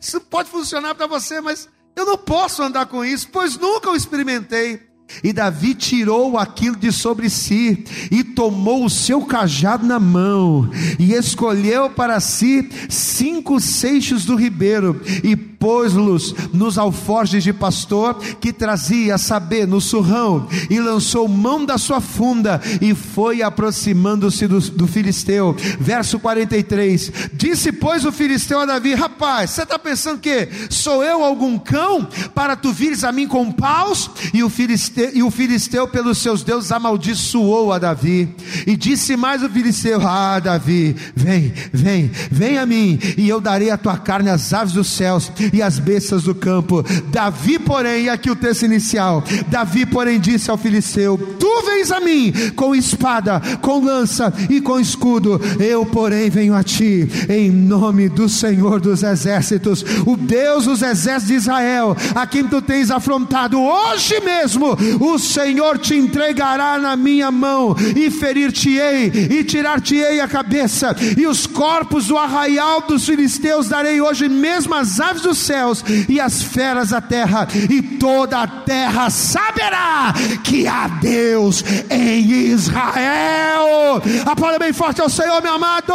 isso 0.00 0.20
pode 0.22 0.48
funcionar 0.48 0.94
para 0.94 1.06
você, 1.06 1.42
mas 1.42 1.68
eu 1.94 2.06
não 2.06 2.18
posso 2.18 2.62
andar 2.62 2.86
com 2.86 3.04
isso, 3.04 3.28
pois 3.30 3.58
nunca 3.58 3.90
o 3.90 3.96
experimentei. 3.96 4.92
E 5.22 5.32
Davi 5.32 5.74
tirou 5.74 6.38
aquilo 6.38 6.76
de 6.76 6.90
sobre 6.90 7.28
si 7.28 7.84
e 8.10 8.24
tomou 8.24 8.84
o 8.84 8.90
seu 8.90 9.22
cajado 9.22 9.86
na 9.86 10.00
mão 10.00 10.70
e 10.98 11.12
escolheu 11.12 11.90
para 11.90 12.18
si 12.20 12.70
cinco 12.88 13.60
seixos 13.60 14.24
do 14.24 14.34
ribeiro 14.34 15.00
e 15.22 15.36
pôs-los 15.62 16.34
nos 16.52 16.76
alforjes 16.76 17.44
de 17.44 17.52
pastor 17.52 18.16
que 18.40 18.52
trazia, 18.52 19.16
saber, 19.16 19.64
no 19.64 19.80
surrão, 19.80 20.48
e 20.68 20.80
lançou 20.80 21.28
mão 21.28 21.64
da 21.64 21.78
sua 21.78 22.00
funda 22.00 22.60
e 22.80 22.92
foi 22.96 23.42
aproximando-se 23.42 24.48
do, 24.48 24.58
do 24.58 24.88
filisteu. 24.88 25.54
Verso 25.78 26.18
43: 26.18 27.12
Disse, 27.34 27.70
pois, 27.70 28.04
o 28.04 28.10
filisteu 28.10 28.58
a 28.58 28.66
Davi: 28.66 28.92
Rapaz, 28.94 29.50
você 29.50 29.62
está 29.62 29.78
pensando 29.78 30.18
que 30.18 30.48
sou 30.68 31.04
eu 31.04 31.22
algum 31.22 31.56
cão 31.56 32.08
para 32.34 32.56
tu 32.56 32.72
vires 32.72 33.04
a 33.04 33.12
mim 33.12 33.28
com 33.28 33.52
paus? 33.52 34.10
E 34.34 34.42
o 34.42 34.50
filisteu, 34.50 35.12
e 35.14 35.22
o 35.22 35.30
filisteu 35.30 35.86
pelos 35.86 36.18
seus 36.18 36.42
deuses 36.42 36.72
amaldiçoou 36.72 37.72
a 37.72 37.78
Davi. 37.78 38.34
E 38.66 38.76
disse 38.76 39.16
mais 39.16 39.44
o 39.44 39.48
filisteu: 39.48 40.00
Ah, 40.04 40.40
Davi, 40.40 40.96
vem, 41.14 41.52
vem, 41.72 42.10
vem 42.32 42.58
a 42.58 42.66
mim, 42.66 42.98
e 43.16 43.28
eu 43.28 43.40
darei 43.40 43.70
a 43.70 43.78
tua 43.78 43.96
carne 43.96 44.28
às 44.28 44.52
aves 44.52 44.72
dos 44.72 44.88
céus 44.88 45.30
e 45.52 45.62
as 45.62 45.78
bestas 45.78 46.24
do 46.24 46.34
campo. 46.34 46.84
Davi, 47.10 47.58
porém, 47.58 48.08
aqui 48.08 48.30
o 48.30 48.36
texto 48.36 48.64
inicial: 48.64 49.22
Davi, 49.48 49.86
porém, 49.86 50.18
disse 50.18 50.50
ao 50.50 50.58
filisteu: 50.58 51.18
Tu 51.38 51.62
vens 51.66 51.90
a 51.90 52.00
mim 52.00 52.32
com 52.56 52.74
espada, 52.74 53.40
com 53.60 53.84
lança 53.84 54.32
e 54.48 54.60
com 54.60 54.78
escudo, 54.80 55.40
eu, 55.58 55.84
porém, 55.84 56.30
venho 56.30 56.54
a 56.54 56.62
ti 56.62 57.08
em 57.28 57.50
nome 57.50 58.08
do 58.08 58.28
Senhor 58.28 58.80
dos 58.80 59.02
exércitos, 59.02 59.84
o 60.06 60.16
Deus 60.16 60.64
dos 60.64 60.82
exércitos 60.82 61.28
de 61.28 61.34
Israel, 61.34 61.96
a 62.14 62.26
quem 62.26 62.44
tu 62.44 62.60
tens 62.62 62.90
afrontado 62.90 63.60
hoje 63.60 64.20
mesmo. 64.20 64.76
O 65.00 65.18
Senhor 65.18 65.78
te 65.78 65.94
entregará 65.94 66.78
na 66.78 66.96
minha 66.96 67.30
mão 67.30 67.76
e 67.96 68.10
ferir-te-ei 68.10 69.12
e 69.30 69.44
tirar-te-ei 69.44 70.20
a 70.20 70.28
cabeça, 70.28 70.94
e 71.16 71.26
os 71.26 71.46
corpos 71.46 72.06
do 72.06 72.16
arraial 72.16 72.82
dos 72.82 73.04
filisteus 73.04 73.68
darei 73.68 74.00
hoje 74.00 74.28
mesmo 74.28 74.74
às 74.74 75.00
aves 75.00 75.22
dos 75.22 75.38
céus 75.42 75.84
e 76.08 76.20
as 76.20 76.42
feras 76.42 76.90
da 76.90 77.00
terra, 77.00 77.46
e 77.70 77.98
toda 77.98 78.42
a 78.42 78.46
terra 78.46 79.10
saberá 79.10 80.12
que 80.44 80.66
há 80.66 80.88
Deus 80.88 81.64
em 81.90 82.20
Israel. 82.30 84.02
Aplauda 84.26 84.58
bem 84.58 84.72
forte 84.72 85.00
ao 85.00 85.08
Senhor, 85.08 85.42
meu 85.42 85.54
amado. 85.54 85.92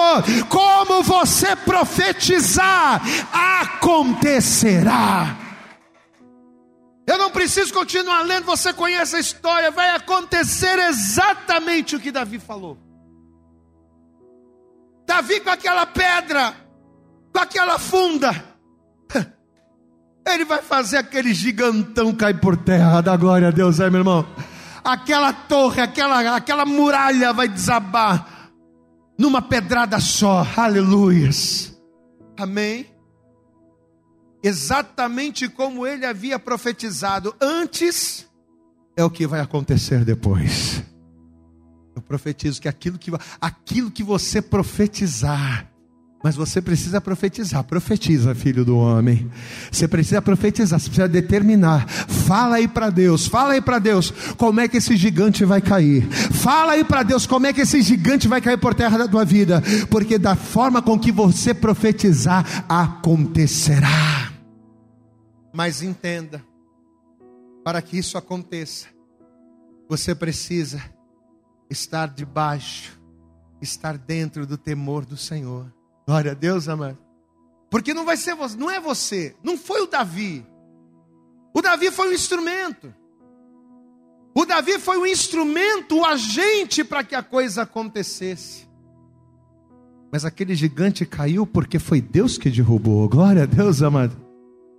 Como 0.49 1.03
você 1.03 1.55
profetizar, 1.55 3.01
acontecerá. 3.61 5.37
Eu 7.07 7.17
não 7.17 7.31
preciso 7.31 7.73
continuar 7.73 8.21
lendo, 8.23 8.43
você 8.43 8.73
conhece 8.73 9.15
a 9.15 9.19
história, 9.19 9.71
vai 9.71 9.95
acontecer 9.95 10.77
exatamente 10.77 11.95
o 11.95 11.99
que 12.01 12.11
Davi 12.11 12.37
falou. 12.37 12.77
Davi 15.05 15.39
com 15.39 15.49
aquela 15.49 15.85
pedra, 15.85 16.53
com 17.33 17.39
aquela 17.39 17.79
funda, 17.79 18.56
ele 20.33 20.45
vai 20.45 20.61
fazer 20.61 20.97
aquele 20.97 21.33
gigantão 21.33 22.13
cair 22.13 22.39
por 22.39 22.57
terra, 22.57 23.01
da 23.01 23.15
glória 23.15 23.47
a 23.47 23.51
Deus, 23.51 23.79
é 23.79 23.89
meu 23.89 24.01
irmão. 24.01 24.25
Aquela 24.83 25.33
torre, 25.33 25.81
aquela, 25.81 26.35
aquela 26.35 26.65
muralha 26.65 27.33
vai 27.33 27.47
desabar 27.47 28.51
numa 29.17 29.41
pedrada 29.41 29.99
só, 29.99 30.45
aleluias, 30.55 31.77
amém. 32.37 32.85
Exatamente 34.43 35.49
como 35.49 35.85
ele 35.85 36.05
havia 36.05 36.37
profetizado 36.37 37.35
antes, 37.41 38.27
é 38.95 39.03
o 39.03 39.09
que 39.09 39.27
vai 39.27 39.39
acontecer 39.39 40.03
depois. 40.03 40.83
Eu 41.95 42.01
profetizo 42.01 42.61
que 42.61 42.67
aquilo 42.67 42.97
que, 42.97 43.11
aquilo 43.41 43.91
que 43.91 44.03
você 44.03 44.41
profetizar, 44.41 45.69
Mas 46.27 46.35
você 46.35 46.61
precisa 46.61 46.99
profetizar. 46.99 47.63
Profetiza, 47.63 48.35
filho 48.35 48.65
do 48.65 48.77
homem. 48.77 49.31
Você 49.71 49.87
precisa 49.87 50.21
profetizar, 50.21 50.77
você 50.77 50.87
precisa 50.87 51.07
determinar. 51.07 51.87
Fala 51.87 52.57
aí 52.57 52.67
para 52.67 52.89
Deus, 52.89 53.25
fala 53.25 53.53
aí 53.53 53.61
para 53.61 53.79
Deus 53.79 54.11
como 54.35 54.59
é 54.59 54.67
que 54.67 54.75
esse 54.75 54.97
gigante 54.97 55.45
vai 55.45 55.61
cair. 55.61 56.05
Fala 56.11 56.73
aí 56.73 56.83
para 56.83 57.01
Deus 57.03 57.25
como 57.25 57.47
é 57.47 57.53
que 57.53 57.61
esse 57.61 57.81
gigante 57.81 58.27
vai 58.27 58.41
cair 58.41 58.57
por 58.57 58.75
terra 58.75 58.97
da 58.97 59.07
tua 59.07 59.23
vida. 59.23 59.63
Porque 59.89 60.17
da 60.17 60.35
forma 60.35 60.81
com 60.81 60.99
que 60.99 61.13
você 61.13 61.53
profetizar, 61.53 62.65
acontecerá. 62.67 64.33
Mas 65.53 65.81
entenda, 65.81 66.43
para 67.63 67.81
que 67.81 67.97
isso 67.97 68.17
aconteça, 68.17 68.87
você 69.87 70.13
precisa 70.13 70.83
estar 71.69 72.09
debaixo, 72.09 72.99
estar 73.61 73.97
dentro 73.97 74.45
do 74.45 74.57
temor 74.57 75.05
do 75.05 75.15
Senhor. 75.15 75.76
Glória 76.07 76.31
a 76.31 76.33
Deus, 76.33 76.69
amado. 76.69 76.97
Porque 77.69 77.93
não 77.93 78.05
vai 78.05 78.15
ser 78.15 78.33
você, 78.33 78.55
não 78.55 78.71
é 78.71 78.79
você, 78.79 79.35
não 79.43 79.57
foi 79.57 79.81
o 79.81 79.87
Davi. 79.87 80.45
O 81.53 81.61
Davi 81.61 81.91
foi 81.91 82.09
um 82.09 82.13
instrumento. 82.13 82.93
O 84.33 84.45
Davi 84.45 84.79
foi 84.79 84.97
o 84.97 85.05
instrumento, 85.05 85.97
o 85.97 86.05
agente 86.05 86.83
para 86.83 87.03
que 87.03 87.13
a 87.13 87.21
coisa 87.21 87.63
acontecesse. 87.63 88.67
Mas 90.09 90.23
aquele 90.23 90.55
gigante 90.55 91.05
caiu 91.05 91.45
porque 91.45 91.77
foi 91.77 91.99
Deus 91.99 92.37
que 92.37 92.49
derrubou. 92.49 93.09
Glória 93.09 93.43
a 93.43 93.45
Deus, 93.45 93.81
amado. 93.81 94.15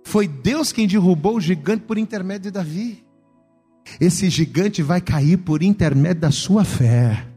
Foi 0.03 0.27
Deus 0.27 0.71
quem 0.71 0.87
derrubou 0.87 1.35
o 1.35 1.41
gigante 1.41 1.83
por 1.83 1.99
intermédio 1.99 2.43
de 2.43 2.51
Davi. 2.51 3.05
Esse 4.01 4.29
gigante 4.29 4.81
vai 4.81 4.99
cair 4.99 5.37
por 5.37 5.61
intermédio 5.61 6.21
da 6.21 6.31
sua 6.31 6.65
fé. 6.65 7.28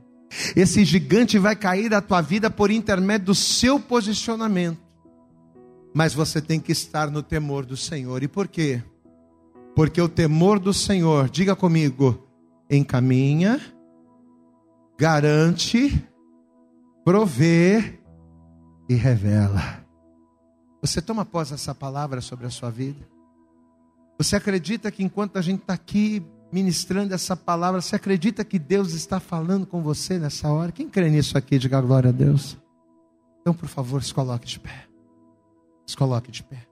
Esse 0.57 0.85
gigante 0.85 1.39
vai 1.39 1.55
cair 1.55 1.89
da 1.89 2.01
tua 2.01 2.21
vida 2.21 2.51
por 2.51 2.71
intermédio 2.71 3.27
do 3.27 3.35
seu 3.35 3.79
posicionamento. 3.79 4.81
Mas 5.95 6.15
você 6.15 6.41
tem 6.41 6.59
que 6.59 6.73
estar 6.73 7.11
no 7.11 7.23
temor 7.23 7.67
do 7.67 7.77
Senhor. 7.77 8.23
E 8.23 8.29
por 8.29 8.49
quê? 8.49 8.83
Porque 9.75 10.01
o 10.01 10.09
temor 10.09 10.59
do 10.59 10.73
Senhor, 10.73 11.29
diga 11.29 11.55
comigo, 11.55 12.27
encaminha, 12.71 13.61
garante, 14.99 16.03
provê 17.05 17.99
e 18.89 18.95
revela. 18.95 19.85
Você 20.81 21.01
toma 21.01 21.25
posse 21.25 21.55
essa 21.55 21.75
palavra 21.75 22.21
sobre 22.21 22.47
a 22.47 22.51
sua 22.51 22.71
vida? 22.71 23.07
Você 24.19 24.37
acredita 24.37 24.91
que 24.91 25.03
enquanto 25.03 25.39
a 25.39 25.43
gente 25.43 25.61
está 25.61 25.75
aqui 25.75 26.25
ministrando 26.53 27.15
essa 27.15 27.35
palavra, 27.35 27.81
você 27.81 27.97
acredita 27.97 28.45
que 28.45 28.59
Deus 28.59 28.93
está 28.93 29.19
falando 29.19 29.67
com 29.67 29.83
você 29.83 30.19
nessa 30.19 30.49
hora? 30.49 30.71
Quem 30.71 30.89
crê 30.89 31.09
nisso 31.09 31.39
aqui, 31.39 31.59
diga 31.59 31.81
glória 31.81 32.11
a 32.11 32.13
Deus. 32.13 32.59
Então, 33.41 33.55
por 33.55 33.69
favor, 33.69 34.03
se 34.03 34.13
coloque 34.13 34.47
de 34.47 34.61
pé. 34.61 34.87
Se 35.87 35.97
coloque 35.97 36.31
de 36.31 36.43
pé. 36.43 36.67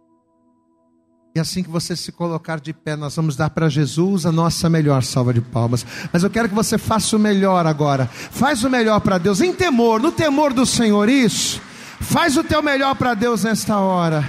E 1.34 1.40
assim 1.40 1.62
que 1.62 1.70
você 1.70 1.96
se 1.96 2.10
colocar 2.12 2.60
de 2.60 2.72
pé, 2.72 2.96
nós 2.96 3.14
vamos 3.14 3.36
dar 3.36 3.50
para 3.50 3.68
Jesus 3.68 4.26
a 4.26 4.32
nossa 4.32 4.68
melhor 4.68 5.02
salva 5.02 5.32
de 5.32 5.40
palmas. 5.40 5.86
Mas 6.12 6.22
eu 6.22 6.30
quero 6.30 6.48
que 6.48 6.54
você 6.54 6.76
faça 6.76 7.16
o 7.16 7.20
melhor 7.20 7.66
agora. 7.66 8.06
Faz 8.06 8.64
o 8.64 8.70
melhor 8.70 9.00
para 9.00 9.16
Deus, 9.16 9.40
em 9.40 9.52
temor, 9.52 10.00
no 10.00 10.12
temor 10.12 10.52
do 10.52 10.66
Senhor, 10.66 11.08
isso. 11.08 11.60
Faz 12.00 12.36
o 12.36 12.44
teu 12.44 12.62
melhor 12.62 12.96
para 12.96 13.14
Deus 13.14 13.44
nesta 13.44 13.78
hora. 13.78 14.28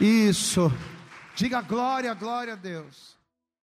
Isso. 0.00 0.72
Diga 1.34 1.60
glória, 1.60 2.14
glória 2.14 2.52
a 2.52 2.56
Deus. 2.56 3.21